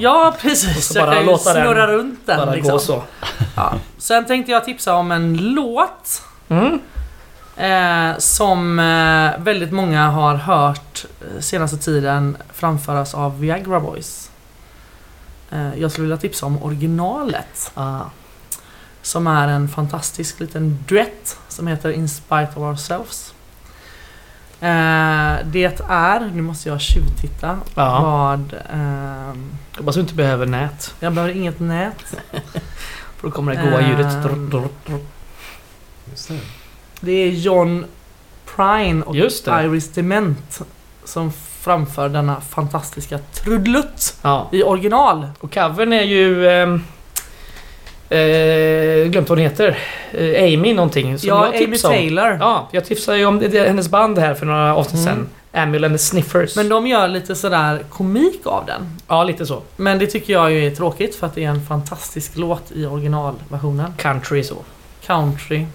Ja, 0.00 0.28
Och 0.28 0.38
precis. 0.38 0.94
Jag 0.94 1.06
bara 1.06 1.14
kan 1.14 1.24
ju 1.24 1.30
låta 1.30 1.52
den 1.54 1.62
snurra 1.64 1.86
runt 1.86 2.20
den. 2.26 2.36
Bara 2.38 2.54
liksom. 2.54 2.72
gå 2.72 2.78
så. 2.78 3.02
Ja. 3.56 3.74
Sen 3.98 4.26
tänkte 4.26 4.52
jag 4.52 4.64
tipsa 4.64 4.94
om 4.94 5.12
en 5.12 5.36
låt 5.36 6.22
Mm. 6.48 6.78
eh, 7.56 8.18
som 8.18 8.78
eh, 8.78 9.44
väldigt 9.44 9.72
många 9.72 10.06
har 10.10 10.34
hört 10.34 11.04
eh, 11.20 11.40
senaste 11.40 11.76
tiden 11.76 12.36
framföras 12.52 13.14
av 13.14 13.40
Viagra 13.40 13.80
Boys. 13.80 14.30
Eh, 15.50 15.78
jag 15.80 15.90
skulle 15.90 16.02
vilja 16.04 16.16
tipsa 16.16 16.46
om 16.46 16.62
originalet. 16.62 17.70
Ah. 17.74 18.00
Som 19.02 19.26
är 19.26 19.48
en 19.48 19.68
fantastisk 19.68 20.40
liten 20.40 20.84
duett 20.88 21.36
som 21.48 21.66
heter 21.66 21.90
In 21.90 22.08
Spite 22.08 22.48
of 22.54 22.58
Ourselves. 22.58 23.34
Eh, 24.60 25.36
det 25.44 25.80
är, 25.88 26.30
nu 26.34 26.42
måste 26.42 26.68
jag 26.68 26.80
tjuvtitta 26.80 27.58
Ja. 27.74 28.00
vad... 28.02 28.54
ehm, 28.72 29.50
Hoppas 29.78 29.94
du 29.94 30.00
inte 30.00 30.14
behöver 30.14 30.46
nät. 30.46 30.94
jag 31.00 31.12
behöver 31.12 31.34
inget 31.36 31.60
nät. 31.60 32.04
För 33.16 33.28
då 33.28 33.30
kommer 33.30 33.54
det 33.56 33.70
goa 33.70 33.80
ljudet. 33.88 34.14
Ehm. 34.14 34.22
Drr, 34.22 34.50
drr, 34.60 34.68
drr. 34.86 34.98
Just 36.10 36.28
det. 36.28 36.38
Det 37.00 37.12
är 37.12 37.30
John 37.30 37.84
Prine 38.56 39.02
och 39.02 39.16
Just 39.16 39.44
det. 39.44 39.62
Iris 39.64 39.92
Dement 39.92 40.60
som 41.04 41.32
framför 41.60 42.08
denna 42.08 42.40
fantastiska 42.40 43.18
trudelutt 43.18 44.16
Ja. 44.22 44.48
i 44.52 44.62
original. 44.62 45.26
Och 45.40 45.54
covern 45.54 45.92
är 45.92 46.02
ju... 46.02 46.48
ehm, 46.48 46.84
Eh, 48.10 49.08
glömt 49.10 49.28
vad 49.28 49.38
hon 49.38 49.44
heter. 49.44 49.78
Eh, 50.12 50.44
Amy 50.44 50.74
någonting. 50.74 51.18
Som 51.18 51.28
ja, 51.28 51.48
jag 51.52 51.64
Amy 51.64 51.76
om. 51.76 51.80
Taylor. 51.82 52.36
Ja, 52.40 52.68
jag 52.72 52.84
tipsade 52.84 53.18
ju 53.18 53.26
om 53.26 53.38
det, 53.38 53.66
hennes 53.68 53.88
band 53.88 54.18
här 54.18 54.34
för 54.34 54.46
några 54.46 54.74
avsnitt 54.76 55.06
Mm. 55.06 55.14
sedan. 55.16 55.28
Amul 55.52 55.84
and 55.84 55.94
the 55.94 55.98
Sniffers. 55.98 56.56
Men 56.56 56.68
de 56.68 56.86
gör 56.86 57.08
lite 57.08 57.34
sådär 57.34 57.82
komik 57.90 58.40
av 58.44 58.66
den. 58.66 58.98
Ja, 59.08 59.24
lite 59.24 59.46
så. 59.46 59.62
Men 59.76 59.98
det 59.98 60.06
tycker 60.06 60.32
jag 60.32 60.52
ju 60.52 60.66
är 60.66 60.70
tråkigt 60.70 61.14
för 61.16 61.26
att 61.26 61.34
det 61.34 61.44
är 61.44 61.48
en 61.48 61.66
fantastisk 61.66 62.32
låt 62.36 62.72
i 62.74 62.86
originalversionen. 62.86 63.92
Country 63.98 64.42
så. 64.44 64.56
Country. 65.06 65.66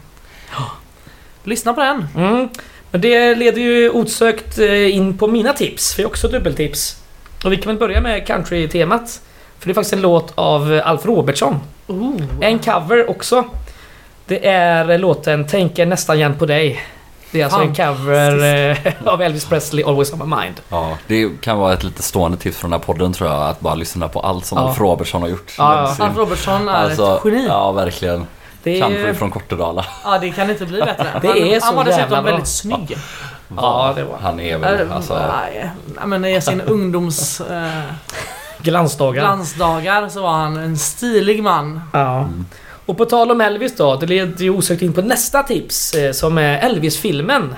Lyssna 1.44 1.74
på 1.74 1.82
den. 1.82 2.08
Mm. 2.18 2.50
Men 2.92 3.02
det 3.02 3.36
leder 3.36 3.62
ju 3.62 3.90
osökt 3.90 4.60
eh, 4.60 4.96
in 4.96 5.18
på 5.18 5.28
mina 5.28 5.54
tips, 5.54 5.94
för 5.94 6.02
jag 6.02 6.08
har 6.08 6.12
också 6.12 6.28
dubbeltips. 6.28 6.98
Och 7.44 7.52
vi 7.52 7.58
kan 7.58 7.68
väl 7.68 7.80
börja 7.80 8.02
med 8.02 8.28
country-temat. 8.28 9.22
För 9.60 9.68
det 9.68 9.72
är 9.72 9.74
faktiskt 9.74 9.94
en 9.94 10.02
låt 10.02 10.32
av 10.36 10.82
Alf 10.86 11.06
Robertsson. 11.06 11.60
Ooh. 11.88 12.22
En 12.42 12.60
cover 12.60 13.10
också. 13.10 13.44
Det 14.26 14.48
är 14.48 14.98
låten 14.98 15.48
Tänker 15.48 15.86
nästan 15.86 16.16
igen 16.16 16.36
på 16.40 16.46
dig. 16.46 16.82
Det 17.32 17.42
är 17.42 17.46
alltså 17.46 17.60
en 17.62 17.76
cover 17.76 18.44
eh, 18.70 18.78
av 19.06 19.22
Elvis 19.22 19.46
Presley, 19.46 19.84
Always 19.84 20.14
on 20.14 20.20
my 20.30 20.36
mind. 20.36 20.56
Ja, 20.70 20.98
det 21.08 21.42
kan 21.42 21.58
vara 21.58 21.74
ett 21.74 21.84
lite 21.84 22.04
stående 22.04 22.38
tips 22.38 22.58
från 22.58 22.72
den 22.72 22.80
här 22.80 22.86
podden 22.86 23.14
tror 23.14 23.30
jag. 23.30 23.50
Att 23.50 23.60
bara 23.60 23.76
lyssna 23.76 24.08
på 24.08 24.20
allt 24.20 24.46
som 24.46 24.58
Ja. 24.58 24.68
Alf 24.68 24.80
Robertsson 24.80 25.22
har 25.22 25.30
gjort. 25.30 25.54
Ja, 25.58 25.96
ja. 26.00 26.06
Alf 26.06 26.18
Robertson 26.18 26.70
är 26.70 26.74
Alltså, 26.74 27.16
ett 27.18 27.26
geni. 27.26 27.46
Ja. 27.48 27.54
Ja, 27.54 27.72
verkligen. 27.72 28.28
Det 28.64 28.80
Country 28.82 29.04
är, 29.04 29.14
från 29.14 29.32
Kortedala. 29.32 29.86
det 30.22 30.32
kan 30.32 30.50
inte 30.50 30.66
bli 30.66 30.80
bättre. 30.80 31.08
Det 31.22 31.28
han, 31.28 31.38
är 31.38 31.60
så 31.60 31.66
han 31.66 31.76
var 31.76 31.84
dessutom 31.84 32.10
bra. 32.10 32.22
väldigt 32.22 32.48
snygg. 32.48 32.98
Ja, 33.58 33.94
det 33.96 34.04
var 34.04 34.18
Han 34.22 34.40
är 34.40 34.58
väl 34.58 34.92
alltså... 34.92 35.14
nej, 35.14 35.70
nej, 35.96 36.08
men 36.08 36.26
i 36.26 36.42
sin 36.42 36.62
ungdoms 36.62 37.42
eh, 37.42 37.68
glansdagar. 38.64 39.22
glansdagar 39.22 40.10
så 40.10 40.22
var 40.22 40.32
han 40.34 40.58
en 40.58 40.78
stilig 40.78 41.44
man. 41.44 41.82
Ja. 41.94 42.18
Mm. 42.20 42.46
Och 42.86 42.98
på 42.98 43.06
tal 43.06 43.32
om 43.32 43.42
Elvis 43.42 43.76
då, 43.76 43.96
det 43.96 44.06
leder 44.06 44.44
ju 44.44 44.50
osökt 44.50 44.82
in 44.82 44.94
på 44.94 45.02
nästa 45.02 45.44
tips 45.44 45.94
eh, 45.94 46.12
som 46.12 46.38
är 46.38 46.60
Elvis-filmen. 46.60 47.56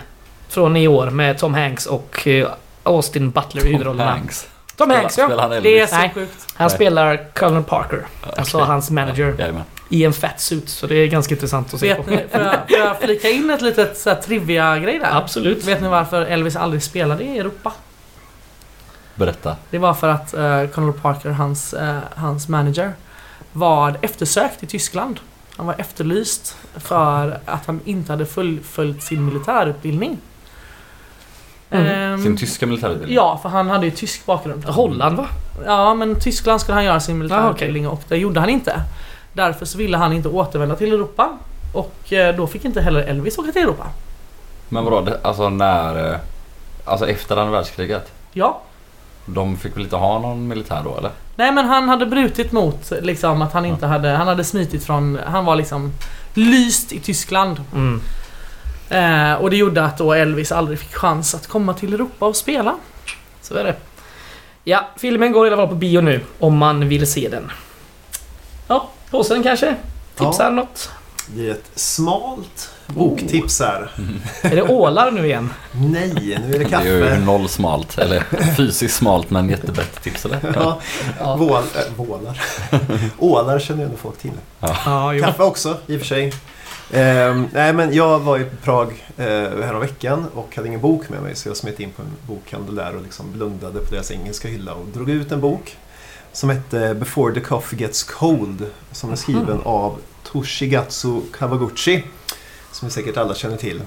Från 0.49 0.77
i 0.77 0.87
år 0.87 1.09
med 1.09 1.37
Tom 1.37 1.53
Hanks 1.53 1.85
och 1.85 2.27
eh, 2.27 2.47
Austin 2.83 3.31
Butler 3.31 3.65
i 3.65 3.67
huvudrollerna. 3.71 4.11
Hanks. 4.11 4.47
Tom 4.77 4.89
Hanks 4.89 5.17
ja. 5.17 5.25
Spelar 5.25 5.49
han 5.49 5.63
Det 5.63 5.79
är 5.79 5.87
så 5.87 5.95
Nej. 5.95 6.11
sjukt. 6.15 6.47
Han 6.53 6.67
Nej. 6.67 6.75
spelar 6.75 7.29
Colonel 7.33 7.63
Parker. 7.63 8.05
Alltså 8.37 8.57
Okej. 8.57 8.67
hans 8.67 8.89
manager. 8.91 9.35
Jajamän. 9.39 9.63
I 9.89 10.03
en 10.05 10.13
fat 10.13 10.39
suit. 10.41 10.69
Så 10.69 10.87
det 10.87 10.95
är 10.95 11.07
ganska 11.07 11.33
intressant 11.35 11.73
att 11.73 11.79
se 11.79 11.87
Vet 11.87 12.05
på. 12.05 12.11
ni, 12.11 12.17
får, 12.31 12.41
jag, 12.41 12.53
får 12.69 12.77
jag 12.77 12.99
flika 12.99 13.29
in 13.29 13.49
ett 13.49 13.61
litet 13.61 13.97
så 13.97 14.09
här 14.09 14.17
trivia-grej 14.21 14.99
där? 14.99 15.09
Absolut. 15.11 15.63
Vet 15.63 15.81
ni 15.81 15.87
varför 15.87 16.21
Elvis 16.25 16.55
aldrig 16.55 16.83
spelade 16.83 17.23
i 17.23 17.39
Europa? 17.39 17.71
Berätta. 19.15 19.55
Det 19.69 19.77
var 19.77 19.93
för 19.93 20.07
att 20.09 20.33
uh, 20.33 20.67
Colonel 20.67 20.93
Parker, 21.01 21.29
hans, 21.29 21.73
eh, 21.73 21.97
hans 22.15 22.47
manager, 22.47 22.93
var 23.53 23.97
eftersökt 24.01 24.63
i 24.63 24.67
Tyskland. 24.67 25.19
Han 25.57 25.65
var 25.65 25.75
efterlyst 25.77 26.57
för 26.75 27.39
att 27.45 27.65
han 27.65 27.79
inte 27.85 28.11
hade 28.11 28.25
fullföljt 28.25 29.03
sin 29.03 29.25
militärutbildning. 29.25 30.17
Mm. 31.69 31.87
Ehm, 32.13 32.23
Sin 32.23 32.37
tyska 32.37 32.65
militärutbildning? 32.67 33.15
Ja, 33.15 33.39
för 33.41 33.49
han 33.49 33.69
hade 33.69 33.85
ju 33.85 33.91
tysk 33.91 34.25
bakgrund. 34.25 34.65
Holland 34.65 35.17
va? 35.17 35.27
Ja, 35.65 35.93
men 35.93 36.19
Tyskland 36.19 36.61
skulle 36.61 36.75
han 36.75 36.85
göra 36.85 36.99
sin 36.99 37.15
Ah, 37.15 37.19
militärutbildning 37.19 37.87
och 37.87 38.01
det 38.07 38.17
gjorde 38.17 38.39
han 38.39 38.49
inte. 38.49 38.81
Därför 39.33 39.65
så 39.65 39.77
ville 39.77 39.97
han 39.97 40.13
inte 40.13 40.29
återvända 40.29 40.75
till 40.75 40.93
Europa. 40.93 41.37
Och 41.73 42.13
eh, 42.13 42.35
då 42.35 42.47
fick 42.47 42.65
inte 42.65 42.81
heller 42.81 43.01
Elvis 43.01 43.37
åka 43.37 43.51
till 43.51 43.61
Europa. 43.61 43.87
Men 44.69 44.83
vadå, 44.85 45.01
det- 45.01 45.19
alltså 45.23 45.49
när... 45.49 46.13
eh, 46.13 46.19
Alltså 46.87 47.07
efter 47.07 47.37
andra 47.37 47.51
världskriget? 47.51 48.11
Ja. 48.33 48.61
De 49.25 49.57
fick 49.57 49.75
väl 49.75 49.83
inte 49.83 49.95
ha 49.95 50.19
någon 50.19 50.47
militär 50.47 50.81
då 50.83 50.97
eller? 50.97 51.11
Nej 51.35 51.51
men 51.51 51.65
han 51.65 51.89
hade 51.89 52.05
brutit 52.05 52.51
mot 52.51 52.91
liksom 53.01 53.41
att 53.41 53.53
han 53.53 53.65
inte 53.65 53.85
hade, 53.87 54.09
han 54.09 54.27
hade 54.27 54.43
smitit 54.43 54.85
från, 54.85 55.19
han 55.27 55.45
var 55.45 55.55
liksom 55.55 55.91
lyst 56.33 56.91
i 56.91 56.99
Tyskland. 56.99 57.63
Mm. 57.73 58.01
Eh, 58.89 59.33
och 59.41 59.49
det 59.49 59.55
gjorde 59.57 59.85
att 59.85 59.97
då 59.97 60.13
Elvis 60.13 60.51
aldrig 60.51 60.79
fick 60.79 60.93
chans 60.95 61.35
att 61.35 61.47
komma 61.47 61.73
till 61.73 61.93
Europa 61.93 62.25
och 62.25 62.35
spela. 62.35 62.75
Så 63.41 63.55
är 63.55 63.63
det. 63.63 63.75
Ja, 64.63 64.89
filmen 64.97 65.31
går 65.31 65.47
i 65.47 65.49
alla 65.49 65.57
fall 65.57 65.67
på 65.67 65.75
bio 65.75 66.01
nu. 66.01 66.21
Om 66.39 66.57
man 66.57 66.87
vill 66.89 67.07
se 67.11 67.29
den. 67.29 67.51
Ja, 68.67 68.89
påsen 69.11 69.43
kanske? 69.43 69.75
Tipsar 70.15 70.43
Ja. 70.43 70.49
något? 70.49 70.89
Det 71.27 71.47
är 71.47 71.51
ett 71.51 71.71
smalt 71.75 72.69
boktips 72.87 73.59
här. 73.59 73.91
Är 74.41 74.55
det 74.55 74.61
ålar 74.63 75.11
nu 75.11 75.25
igen? 75.25 75.49
Nej, 75.71 76.13
nu 76.47 76.55
är 76.55 76.59
det 76.59 76.65
Det 76.65 76.73
är 76.75 76.83
ju 76.85 77.01
kaffe. 77.09 77.19
noll 77.25 77.49
smalt. 77.49 77.97
Eller 77.97 78.19
fysiskt 78.55 78.95
smalt 78.95 79.29
men 79.29 79.49
jättebrett 79.49 80.01
tips 80.03 80.25
eller? 80.25 80.39
Ja, 80.55 80.79
Ja, 81.19 81.35
vål, 81.35 81.51
äh, 81.55 81.93
vålar. 81.95 82.41
Ålar 83.19 83.59
känner 83.59 83.79
ju 83.79 83.85
ändå 83.85 83.97
folk 83.97 84.17
till. 84.17 84.31
ja. 84.59 85.13
Kaffe 85.21 85.43
också, 85.43 85.77
i 85.87 85.95
och 85.95 85.99
för 85.99 86.07
sig. 86.07 86.33
Ehm, 86.93 87.47
nej, 87.53 87.73
men 87.73 87.93
jag 87.93 88.19
var 88.19 88.37
i 88.39 88.45
Prag 88.63 89.05
eh, 89.17 89.25
häromveckan 89.65 90.25
och 90.35 90.55
hade 90.55 90.67
ingen 90.67 90.81
bok 90.81 91.09
med 91.09 91.21
mig 91.21 91.35
så 91.35 91.49
jag 91.49 91.57
smet 91.57 91.79
in 91.79 91.91
på 91.91 92.01
en 92.01 92.07
bokhandel 92.27 92.75
där 92.75 92.95
och 92.95 93.01
liksom 93.03 93.25
blundade 93.31 93.79
på 93.79 93.93
deras 93.95 94.11
engelska 94.11 94.47
hylla 94.47 94.73
och 94.73 94.85
drog 94.93 95.09
ut 95.09 95.31
en 95.31 95.41
bok 95.41 95.77
som 96.33 96.49
hette 96.49 96.93
Before 96.95 97.33
the 97.33 97.39
Coffee 97.39 97.79
Gets 97.79 98.03
Cold 98.03 98.65
som 98.91 99.11
är 99.11 99.15
skriven 99.15 99.61
av 99.63 99.97
Toshigatsu 100.31 101.21
Kawaguchi 101.33 102.03
som 102.71 102.87
ni 102.87 102.91
säkert 102.91 103.17
alla 103.17 103.35
känner 103.35 103.57
till. 103.57 103.81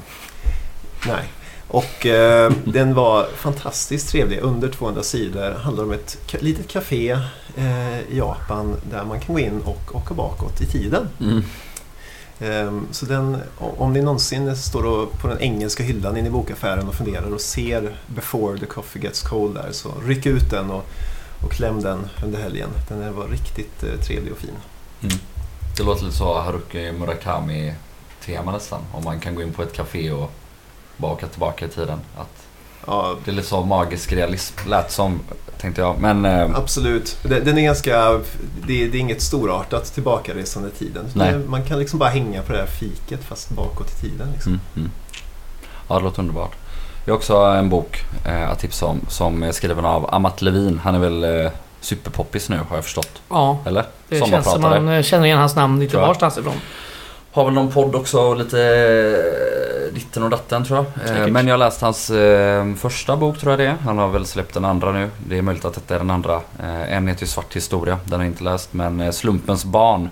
Nej. 1.06 1.32
Och 1.68 2.06
eh, 2.06 2.52
den 2.64 2.94
var 2.94 3.26
fantastiskt 3.36 4.08
trevlig, 4.08 4.38
under 4.42 4.68
200 4.68 5.02
sidor. 5.02 5.50
Handlar 5.50 5.84
om 5.84 5.92
ett 5.92 6.34
litet 6.42 6.68
café 6.68 7.10
eh, 7.56 8.00
i 8.00 8.16
Japan 8.18 8.76
där 8.90 9.04
man 9.04 9.20
kan 9.20 9.34
gå 9.34 9.40
in 9.40 9.60
och 9.60 9.96
åka 9.96 10.14
bakåt 10.14 10.60
i 10.60 10.66
tiden. 10.66 11.08
Mm. 11.20 11.42
Ehm, 12.40 12.86
Så 12.90 13.06
den, 13.06 13.36
om 13.58 13.92
ni 13.92 14.02
någonsin 14.02 14.56
står 14.56 15.06
på 15.06 15.28
den 15.28 15.38
engelska 15.40 15.82
hyllan 15.82 16.16
inne 16.16 16.28
i 16.28 16.30
bokaffären 16.30 16.88
och 16.88 16.94
funderar 16.94 17.34
och 17.34 17.40
ser 17.40 17.96
Before 18.06 18.58
the 18.58 18.66
Coffee 18.66 19.02
Gets 19.02 19.22
Cold 19.22 19.54
där 19.54 19.68
så 19.72 19.92
ryck 20.06 20.26
ut 20.26 20.50
den 20.50 20.70
och, 20.70 20.84
och 21.44 21.52
kläm 21.52 21.82
den 21.82 21.98
under 22.24 22.38
helgen. 22.38 22.68
Den 22.88 23.14
var 23.14 23.28
riktigt 23.28 23.82
eh, 23.82 24.00
trevlig 24.00 24.32
och 24.32 24.38
fin. 24.38 24.54
Det 25.78 25.84
låter 25.84 26.04
lite 26.04 26.16
så 26.16 26.40
Haruki 26.40 26.92
Murakami 26.92 27.74
tema 28.24 28.52
nästan. 28.52 28.80
Om 28.92 29.04
man 29.04 29.20
kan 29.20 29.34
gå 29.34 29.42
in 29.42 29.52
på 29.52 29.62
ett 29.62 29.72
café 29.72 30.10
och 30.12 30.30
bara 30.96 31.12
åka 31.12 31.26
tillbaka 31.26 31.64
i 31.64 31.68
tiden. 31.68 32.00
Att 32.16 32.46
Ja, 32.86 33.16
det 33.24 33.30
är 33.30 33.34
lite 33.34 33.48
så 33.48 33.64
magisk 33.64 34.12
realism. 34.12 34.54
Lät 34.68 34.92
som, 34.92 35.20
tänkte 35.60 35.80
jag. 35.80 35.98
Men 35.98 36.24
eh, 36.24 36.56
absolut. 36.56 37.18
Den 37.22 37.58
är 37.58 37.62
ganska, 37.62 38.12
det, 38.66 38.88
det 38.88 38.98
är 38.98 39.00
inget 39.00 39.22
storartat 39.22 39.94
tillbakaresande 39.94 40.68
i 40.68 40.72
tiden. 40.72 41.04
Nej. 41.14 41.38
Man 41.38 41.64
kan 41.64 41.78
liksom 41.78 41.98
bara 41.98 42.10
hänga 42.10 42.42
på 42.42 42.52
det 42.52 42.58
här 42.58 42.66
fiket 42.66 43.24
fast 43.24 43.50
bakåt 43.50 43.90
i 43.90 44.00
tiden. 44.00 44.28
Liksom. 44.32 44.52
Mm, 44.52 44.64
mm. 44.76 44.90
Ja, 45.88 45.98
det 45.98 46.04
låter 46.04 46.20
underbart. 46.20 46.52
Jag 47.04 47.12
har 47.12 47.16
också 47.16 47.36
en 47.36 47.68
bok 47.68 48.04
eh, 48.26 48.50
att 48.50 48.58
tipsa 48.58 48.86
om 48.86 49.00
som 49.08 49.42
är 49.42 49.52
skriven 49.52 49.84
av 49.84 50.14
Amat 50.14 50.42
Levin. 50.42 50.78
Han 50.78 50.94
är 50.94 50.98
väl 50.98 51.24
eh, 51.24 51.50
superpoppis 51.80 52.48
nu 52.48 52.60
har 52.68 52.76
jag 52.76 52.84
förstått. 52.84 53.22
Ja, 53.28 53.58
Eller? 53.64 53.84
det 54.08 54.26
känns 54.26 54.52
som 54.52 54.62
man 54.62 54.88
eh, 54.88 55.02
känner 55.02 55.26
igen 55.26 55.38
hans 55.38 55.56
namn 55.56 55.80
lite 55.80 55.96
varstans 55.96 56.38
ifrån. 56.38 56.54
Har 57.32 57.44
väl 57.44 57.54
någon 57.54 57.72
podd 57.72 57.94
också 57.94 58.20
och 58.20 58.36
lite 58.36 58.60
eh, 58.60 59.94
ditten 59.94 60.22
och 60.22 60.30
datten 60.30 60.64
tror 60.64 60.86
jag. 61.04 61.16
Eh, 61.16 61.26
men 61.26 61.46
jag 61.46 61.52
har 61.52 61.58
läst 61.58 61.80
hans 61.80 62.10
eh, 62.10 62.74
första 62.74 63.16
bok 63.16 63.38
tror 63.38 63.52
jag 63.52 63.58
det 63.58 63.66
är. 63.66 63.76
Han 63.84 63.98
har 63.98 64.08
väl 64.08 64.26
släppt 64.26 64.54
den 64.54 64.64
andra 64.64 64.92
nu. 64.92 65.10
Det 65.26 65.38
är 65.38 65.42
möjligt 65.42 65.64
att 65.64 65.74
detta 65.74 65.94
är 65.94 65.98
den 65.98 66.10
andra. 66.10 66.40
En 66.88 67.08
heter 67.08 67.22
ju 67.22 67.26
Svart 67.26 67.56
historia. 67.56 67.98
Den 68.04 68.18
har 68.18 68.24
jag 68.24 68.32
inte 68.32 68.44
läst. 68.44 68.72
Men 68.72 69.12
Slumpens 69.12 69.64
barn. 69.64 70.08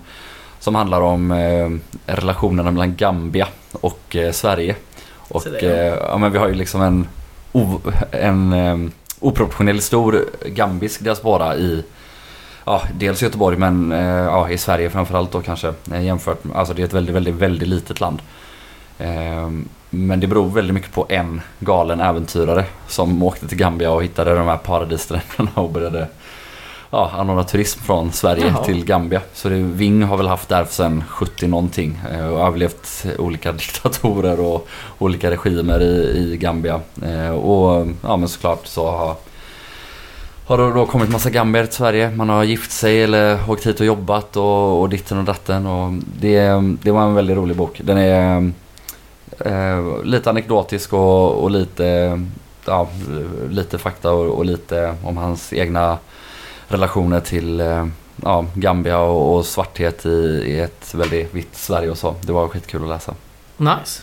Som 0.59 0.75
handlar 0.75 1.01
om 1.01 1.33
relationerna 2.05 2.71
mellan 2.71 2.95
Gambia 2.95 3.47
och 3.71 4.15
Sverige. 4.31 4.75
Och 5.17 5.43
ja, 5.61 6.17
men 6.17 6.31
vi 6.31 6.37
har 6.37 6.47
ju 6.47 6.53
liksom 6.53 6.81
en, 6.81 7.07
en 8.11 8.91
oproportionerligt 9.19 9.85
stor 9.85 10.25
gambisk 10.45 11.03
diaspora 11.03 11.55
i 11.55 11.83
Ja, 12.65 12.81
dels 12.99 13.21
Göteborg 13.21 13.57
men 13.57 13.91
eh, 13.91 14.05
ja, 14.05 14.49
i 14.49 14.57
Sverige 14.57 14.89
framförallt 14.89 15.31
då 15.31 15.41
kanske 15.41 15.73
eh, 15.91 16.03
jämfört 16.03 16.43
med, 16.43 16.57
alltså 16.57 16.73
det 16.73 16.81
är 16.81 16.85
ett 16.85 16.93
väldigt, 16.93 17.15
väldigt, 17.15 17.35
väldigt 17.35 17.67
litet 17.67 17.99
land. 17.99 18.21
Ehm, 18.99 19.67
men 19.89 20.19
det 20.19 20.27
beror 20.27 20.49
väldigt 20.49 20.73
mycket 20.73 20.93
på 20.93 21.05
en 21.09 21.41
galen 21.59 22.01
äventyrare 22.01 22.65
som 22.87 23.23
åkte 23.23 23.47
till 23.47 23.57
Gambia 23.57 23.91
och 23.91 24.03
hittade 24.03 24.35
de 24.35 24.47
här 24.47 24.57
paradisstränderna 24.57 25.51
och 25.53 25.71
började 25.71 26.07
ja, 26.89 27.11
anordna 27.13 27.43
turism 27.43 27.79
från 27.79 28.11
Sverige 28.11 28.47
Jaha. 28.47 28.63
till 28.63 28.85
Gambia. 28.85 29.21
Så 29.33 29.49
det, 29.49 29.55
Ving 29.55 30.03
har 30.03 30.17
väl 30.17 30.27
haft 30.27 30.49
där 30.49 30.65
sedan 30.65 31.03
70 31.09 31.47
någonting 31.47 31.99
eh, 32.11 32.27
och 32.27 32.47
överlevt 32.47 33.05
olika 33.17 33.51
diktatorer 33.51 34.39
och 34.39 34.67
olika 34.97 35.31
regimer 35.31 35.81
i, 35.81 36.17
i 36.17 36.37
Gambia. 36.37 36.81
Eh, 37.03 37.29
och 37.29 37.87
ja 38.01 38.17
men 38.17 38.29
såklart 38.29 38.67
så 38.67 38.91
har 38.91 39.15
har 40.47 40.57
det 40.57 40.73
då 40.73 40.85
kommit 40.85 41.09
massa 41.09 41.29
gambier 41.29 41.65
till 41.65 41.75
Sverige. 41.75 42.09
Man 42.09 42.29
har 42.29 42.43
gift 42.43 42.71
sig 42.71 43.03
eller 43.03 43.49
åkt 43.49 43.67
hit 43.67 43.79
och 43.79 43.85
jobbat 43.85 44.37
och, 44.37 44.81
och 44.81 44.89
ditten 44.89 45.17
och 45.17 45.23
datten. 45.23 45.65
Och 45.65 45.93
det, 46.19 46.49
det 46.83 46.91
var 46.91 47.03
en 47.03 47.13
väldigt 47.13 47.37
rolig 47.37 47.57
bok. 47.57 47.81
Den 47.83 47.97
är 47.97 48.51
eh, 49.39 50.03
lite 50.03 50.29
anekdotisk 50.29 50.93
och, 50.93 51.43
och 51.43 51.51
lite, 51.51 52.21
ja, 52.65 52.87
lite 53.49 53.77
fakta 53.77 54.11
och, 54.11 54.37
och 54.37 54.45
lite 54.45 54.95
om 55.03 55.17
hans 55.17 55.53
egna 55.53 55.97
relationer 56.67 57.19
till 57.19 57.59
eh, 57.59 57.87
ja, 58.23 58.45
Gambia 58.53 58.99
och, 58.99 59.35
och 59.35 59.45
svarthet 59.45 60.05
i, 60.05 60.43
i 60.47 60.59
ett 60.59 60.93
väldigt 60.93 61.33
vitt 61.33 61.55
Sverige 61.55 61.89
och 61.89 61.97
så. 61.97 62.15
Det 62.21 62.31
var 62.31 62.47
skitkul 62.47 62.83
att 62.83 62.89
läsa. 62.89 63.13
Nice. 63.57 64.01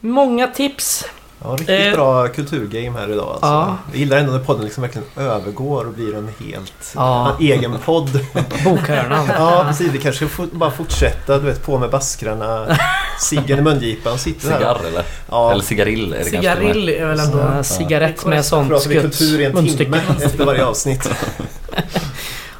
Många 0.00 0.46
tips. 0.46 1.04
Ja, 1.44 1.50
riktigt 1.50 1.68
Eh, 1.86 1.92
bra 1.92 2.28
kulturgame 2.28 2.98
här 3.00 3.12
idag 3.12 3.28
alltså. 3.28 3.46
ja. 3.46 3.76
Jag 3.90 3.98
gillar 3.98 4.16
ändå 4.16 4.32
när 4.32 4.38
podden 4.38 4.64
liksom 4.64 4.82
verkligen 4.82 5.06
övergår 5.16 5.84
och 5.86 5.92
blir 5.92 6.14
en 6.16 6.28
helt 6.46 6.92
Ja. 6.94 7.36
en 7.40 7.46
egen 7.46 7.78
podd. 7.84 8.20
Bokhörnan. 8.64 9.26
Ja, 9.38 9.64
precis. 9.68 9.88
Vi 9.92 9.98
kanske 9.98 10.28
får 10.28 10.46
bara 10.46 10.70
fortsätta, 10.70 11.38
du 11.38 11.46
vet, 11.46 11.62
på 11.62 11.78
med 11.78 11.90
baskrarna. 11.90 12.66
Ciggen 13.20 13.58
i 13.58 13.62
mungipan 13.62 14.18
sitter 14.18 14.50
här. 14.50 14.58
Cigarr 14.58 14.80
eller? 14.88 15.04
Ja, 15.30 15.50
Eller 15.52 15.62
cigarill 15.62 16.12
är. 16.12 16.24
Cigarill 16.24 16.88
är 16.88 17.06
väl 17.06 17.20
ändå... 17.20 17.38
Så, 17.62 17.74
cigarett 17.74 18.26
med 18.26 18.44
sånt 18.44 18.68
pratar 18.68 18.88
vi 18.88 19.00
kultur 19.00 19.40
i 19.40 19.44
en 19.44 19.66
timme 19.76 20.00
efter 20.24 20.44
varje 20.44 20.64
avsnitt. 20.64 21.10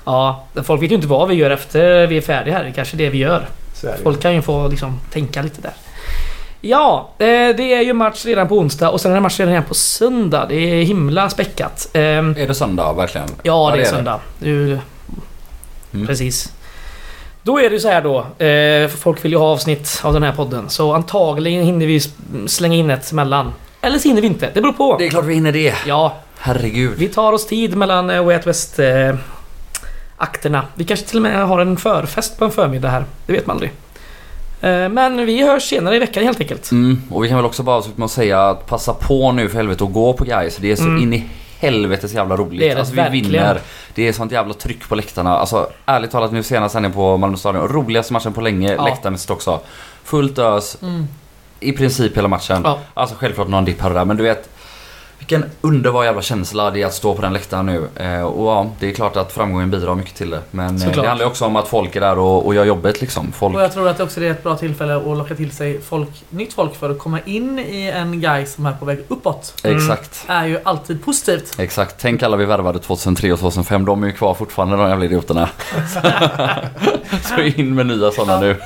Ja, 0.05 0.45
folk 0.65 0.83
vet 0.83 0.91
ju 0.91 0.95
inte 0.95 1.07
vad 1.07 1.29
vi 1.29 1.35
gör 1.35 1.51
efter 1.51 2.07
vi 2.07 2.17
är 2.17 2.21
färdiga 2.21 2.55
här. 2.57 2.63
Det 2.65 2.69
är 2.71 2.73
kanske 2.73 2.97
det 2.97 3.11
vi 3.11 3.19
gör. 3.19 3.49
Folk 4.03 4.21
kan 4.23 4.35
ju 4.35 4.43
få 4.43 4.69
liksom 4.69 5.01
tänka 5.13 5.43
lite 5.43 5.61
där. 5.61 5.73
Ja, 6.65 7.09
eh, 7.19 7.25
det 7.27 7.75
är 7.75 7.83
ju 7.83 7.93
match 7.93 8.25
redan 8.25 8.49
på 8.49 8.59
onsdag 8.59 8.91
och 8.91 9.01
sen 9.01 9.11
är 9.11 9.15
det 9.15 9.21
match 9.21 9.41
redan 9.41 9.63
på 9.65 9.75
söndag. 9.75 10.47
Det 10.49 10.55
är 10.55 10.85
himla 10.85 11.31
späckat. 11.31 11.89
Ehm, 11.93 12.35
Är 12.39 12.49
det 12.49 12.55
söndag 12.55 12.93
verkligen? 12.93 13.29
Ja, 13.43 13.71
det 13.71 13.77
är 13.77 13.79
det. 13.79 13.85
söndag. 13.89 14.21
Du, 14.39 14.79
Mm. 15.95 16.07
Precis. 16.07 16.53
Då 17.43 17.59
är 17.59 17.63
det 17.63 17.75
ju 17.75 17.81
så 17.81 17.89
här 17.89 18.03
då. 18.03 18.45
Eh, 18.45 18.89
folk 18.89 19.25
vill 19.25 19.33
ju 19.33 19.39
ha 19.39 19.47
avsnitt 19.47 20.01
av 20.05 20.13
den 20.13 20.23
här 20.23 20.33
podden. 20.33 20.69
Så 20.71 20.93
antagligen 20.95 21.65
hinner 21.65 21.87
vi 21.87 22.01
slänga 22.49 22.75
in 22.75 22.91
ett 22.91 23.13
mellan. 23.13 23.53
Eller 23.81 23.99
så 23.99 24.09
hinner 24.09 24.21
vi 24.21 24.27
inte. 24.27 24.51
Det 24.55 24.61
beror 24.61 24.73
på. 24.73 24.97
Det 24.99 25.07
är 25.07 25.11
klart 25.11 25.25
vi 25.25 25.35
hinner 25.35 25.53
det. 25.53 25.75
Ja, 25.87 26.17
Herregud. 26.39 26.93
vi 26.99 27.09
tar 27.09 27.33
oss 27.33 27.47
tid 27.47 27.77
mellan 27.77 28.11
eh, 28.11 28.25
Way 28.25 28.37
Out 28.37 28.47
West 28.47 28.81
akterna. 30.17 30.63
Vi 30.75 30.85
kanske 30.85 31.07
till 31.07 31.17
och 31.19 31.23
med 31.23 31.47
har 31.47 31.61
en 31.61 31.77
förfest 31.77 32.39
på 32.39 32.45
en 32.45 32.51
förmiddag 32.51 32.89
här. 32.89 33.05
Det 33.27 33.33
vet 33.33 33.47
man 33.47 33.57
aldrig. 33.57 33.73
Eh, 34.63 34.89
men 34.89 35.27
vi 35.27 35.43
hörs 35.43 35.63
senare 35.63 35.97
i 35.97 35.99
veckan 35.99 36.25
helt 36.25 36.41
enkelt. 36.41 36.71
Mm, 36.71 37.03
och 37.11 37.25
vi 37.25 37.29
kan 37.29 37.37
väl 37.37 37.47
också 37.47 37.63
bara 37.63 37.77
avsluta 37.77 37.99
med 37.99 38.05
att 38.05 38.11
säga 38.11 38.43
att 38.51 38.67
passa 38.67 38.95
på 38.95 39.33
nu 39.33 39.49
för 39.49 39.57
helvete 39.57 39.85
att 39.85 39.93
gå 39.93 40.13
på 40.13 40.25
guys. 40.25 40.57
Det 40.57 40.73
är 40.73 40.77
så 40.77 40.83
Mm. 40.83 41.03
in 41.03 41.13
i 41.15 41.25
helvetes 41.59 42.15
jävla 42.15 42.37
roligt. 42.37 42.61
Det 42.61 42.69
är 42.71 42.75
det 42.75 42.81
alltså 42.81 42.95
vi 42.95 43.01
verkligen. 43.01 43.31
vinner. 43.33 43.61
Det 43.95 44.09
är 44.09 44.13
sånt 44.13 44.33
jävla 44.33 44.55
tryck 44.55 44.89
på 44.89 44.95
läktarna. 44.95 45.39
Alltså 45.39 45.71
ärligt 45.87 46.11
talat 46.11 46.33
nu 46.33 46.43
senast 46.43 46.73
sändning 46.73 46.93
på 46.93 47.17
Malmö 47.17 47.37
stadion. 47.37 47.69
Roligaste 47.69 48.13
matchen 48.13 48.33
på 48.33 48.41
länge 48.41 48.73
Ja. 48.73 48.85
läktarmässigt 48.85 49.31
också. 49.31 49.61
Fullt 50.05 50.39
ös. 50.39 50.79
Mm. 50.83 51.07
I 51.61 51.73
princip 51.73 52.17
hela 52.17 52.29
matchen. 52.29 52.61
Ja. 52.65 52.79
Alltså 52.95 53.17
självklart 53.19 53.49
någon 53.49 53.65
dipp 53.65 53.81
här 53.81 53.89
och 53.89 53.95
där 53.95 54.05
men 54.05 54.17
du 54.17 54.23
vet 54.23 54.49
vilken 55.23 55.51
underbar 55.61 56.05
jävla 56.05 56.23
känsla 56.23 56.71
det 56.71 56.83
är 56.83 56.87
att 56.87 56.95
stå 56.95 57.15
på 57.15 57.23
den 57.23 57.33
läktaren 57.33 57.67
nu. 57.67 57.89
Eh, 57.97 58.23
och 58.23 58.47
ja, 58.47 58.71
det 58.79 58.91
är 58.91 58.95
klart 58.95 59.17
att 59.17 59.33
framgången 59.33 59.71
bidrar 59.71 59.95
mycket 59.95 60.15
till 60.15 60.31
det. 60.31 60.41
Men 60.51 60.75
eh, 60.75 60.81
Såklart. 60.81 61.05
det 61.05 61.09
handlar 61.09 61.27
också 61.27 61.45
om 61.45 61.57
att 61.57 61.69
folk 61.69 61.97
är 61.97 62.01
där 62.01 62.19
och, 62.19 62.47
och 62.47 62.55
gör 62.55 62.65
jobbet 62.65 63.01
liksom. 63.01 63.33
Folk... 63.33 63.55
Och 63.55 63.63
jag 63.63 63.73
tror 63.73 63.89
att 63.89 64.01
också 64.01 64.21
det 64.21 64.27
är 64.27 64.31
ett 64.31 64.43
bra 64.43 64.57
tillfälle 64.57 64.97
att 64.97 65.19
locka 65.19 65.35
till 65.35 65.51
sig 65.51 65.81
folk, 65.81 66.09
nytt 66.31 66.53
folk 66.53 66.75
för 66.75 66.91
att 66.91 66.99
komma 66.99 67.21
in 67.25 67.59
i 67.59 67.91
en 67.95 68.21
guy 68.21 68.47
som 68.47 68.67
är 68.67 68.73
på 68.73 68.85
väg 68.85 68.99
uppåt. 69.09 69.55
Mm. 69.65 69.77
Exakt. 69.77 70.25
Är 70.27 70.47
ju 70.47 70.59
alltid 70.63 71.05
positivt. 71.05 71.59
Exakt. 71.59 71.97
Tänk 71.99 72.23
alla 72.23 72.37
vi 72.37 72.45
värvade 72.45 72.79
2003 72.79 73.33
och 73.33 73.39
2005. 73.39 73.85
De 73.85 74.03
är 74.03 74.07
ju 74.07 74.13
kvar 74.13 74.35
fortfarande 74.35 74.77
de 74.77 74.89
jävla 74.89 75.05
idioterna. 75.05 75.49
Så 77.23 77.41
in 77.41 77.75
med 77.75 77.87
nya 77.87 78.11
sådana 78.11 78.41
nu. 78.41 78.57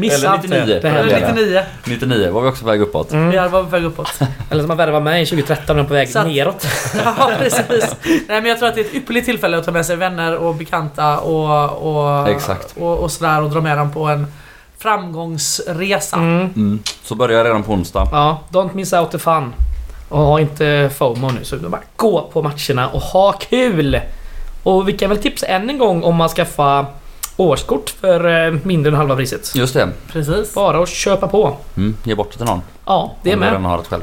Missa 0.00 0.14
Eller 0.16 0.34
inte 0.34 0.48
99. 0.48 0.78
det. 0.82 0.88
Eller 0.88 1.00
Eller 1.16 1.32
99. 1.32 1.62
99 1.84 2.30
var 2.32 2.42
vi 2.42 2.48
också 2.48 2.64
på 2.64 2.70
väg 2.70 2.80
uppåt. 2.80 3.12
Mm. 3.12 3.30
Vi 3.30 3.36
är 3.36 3.48
på 3.48 3.62
väg 3.62 3.84
uppåt. 3.84 4.18
Eller 4.50 4.62
som 4.62 4.68
man 4.68 4.76
värvar 4.76 5.00
med 5.00 5.22
i 5.22 5.26
2013 5.26 5.78
och 5.78 5.88
på 5.88 5.94
väg 5.94 6.08
Så 6.08 6.18
att- 6.18 6.26
neråt. 6.26 6.66
Ja, 7.04 7.30
precis. 7.38 7.96
Nej, 8.04 8.22
men 8.40 8.44
jag 8.46 8.58
tror 8.58 8.68
att 8.68 8.74
det 8.74 8.80
är 8.80 8.84
ett 8.84 8.94
ypperligt 8.94 9.26
tillfälle 9.26 9.58
att 9.58 9.64
ta 9.64 9.70
med 9.72 9.86
sig 9.86 9.96
vänner 9.96 10.36
och 10.36 10.54
bekanta 10.54 11.18
och, 11.18 11.68
och, 11.96 12.28
Exakt. 12.28 12.74
och, 12.76 12.98
och 12.98 13.10
sådär 13.10 13.42
och 13.42 13.50
dra 13.50 13.60
med 13.60 13.78
dem 13.78 13.92
på 13.92 14.04
en 14.04 14.26
framgångsresa. 14.78 16.16
Mm. 16.16 16.40
Mm. 16.56 16.78
Så 17.02 17.14
börjar 17.14 17.38
jag 17.38 17.46
redan 17.46 17.62
på 17.62 17.72
onsdag. 17.72 18.08
Ja, 18.12 18.40
don't 18.50 18.74
miss 18.74 18.92
out 18.92 19.10
the 19.10 19.18
fun. 19.18 19.52
Och 20.08 20.18
ha 20.18 20.40
inte 20.40 20.90
FOMO 20.98 21.30
nu, 21.30 21.44
så 21.44 21.56
bara 21.56 21.80
gå 21.96 22.30
på 22.32 22.42
matcherna 22.42 22.88
och 22.88 23.00
ha 23.00 23.32
kul! 23.32 24.00
Och 24.62 24.88
vi 24.88 24.92
kan 24.92 25.08
väl 25.08 25.18
tipsa 25.18 25.46
än 25.46 25.70
en 25.70 25.78
gång 25.78 26.02
om 26.02 26.16
man 26.16 26.28
skaffar 26.28 26.86
årskort 27.40 27.90
för 27.90 28.46
eh, 28.46 28.54
mindre 28.64 28.90
än 28.92 28.96
halva 28.96 29.16
priset. 29.16 29.54
Just 29.56 29.74
det. 29.74 29.88
Precis. 30.12 30.54
Bara 30.54 30.82
att 30.82 30.88
köpa 30.88 31.28
på. 31.28 31.56
Mm. 31.76 31.96
Ge 32.04 32.14
bort 32.14 32.30
det 32.32 32.36
till 32.36 32.46
någon. 32.46 32.62
Ja, 32.86 33.14
det 33.22 33.30
är 33.30 33.34
Om 33.34 33.40
du 33.40 33.46
med. 33.50 33.62
har 33.70 33.78
det 33.78 33.84
själv. 33.84 34.02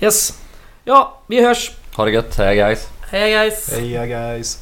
Yes. 0.00 0.38
Ja, 0.84 1.18
vi 1.26 1.44
hörs. 1.44 1.70
Ha 1.96 2.04
det 2.04 2.10
gött. 2.10 2.36
Hej 2.38 2.56
guys. 2.56 2.88
Hej 3.10 3.30
guys! 3.32 3.72
Heja 3.76 4.06
guys! 4.06 4.58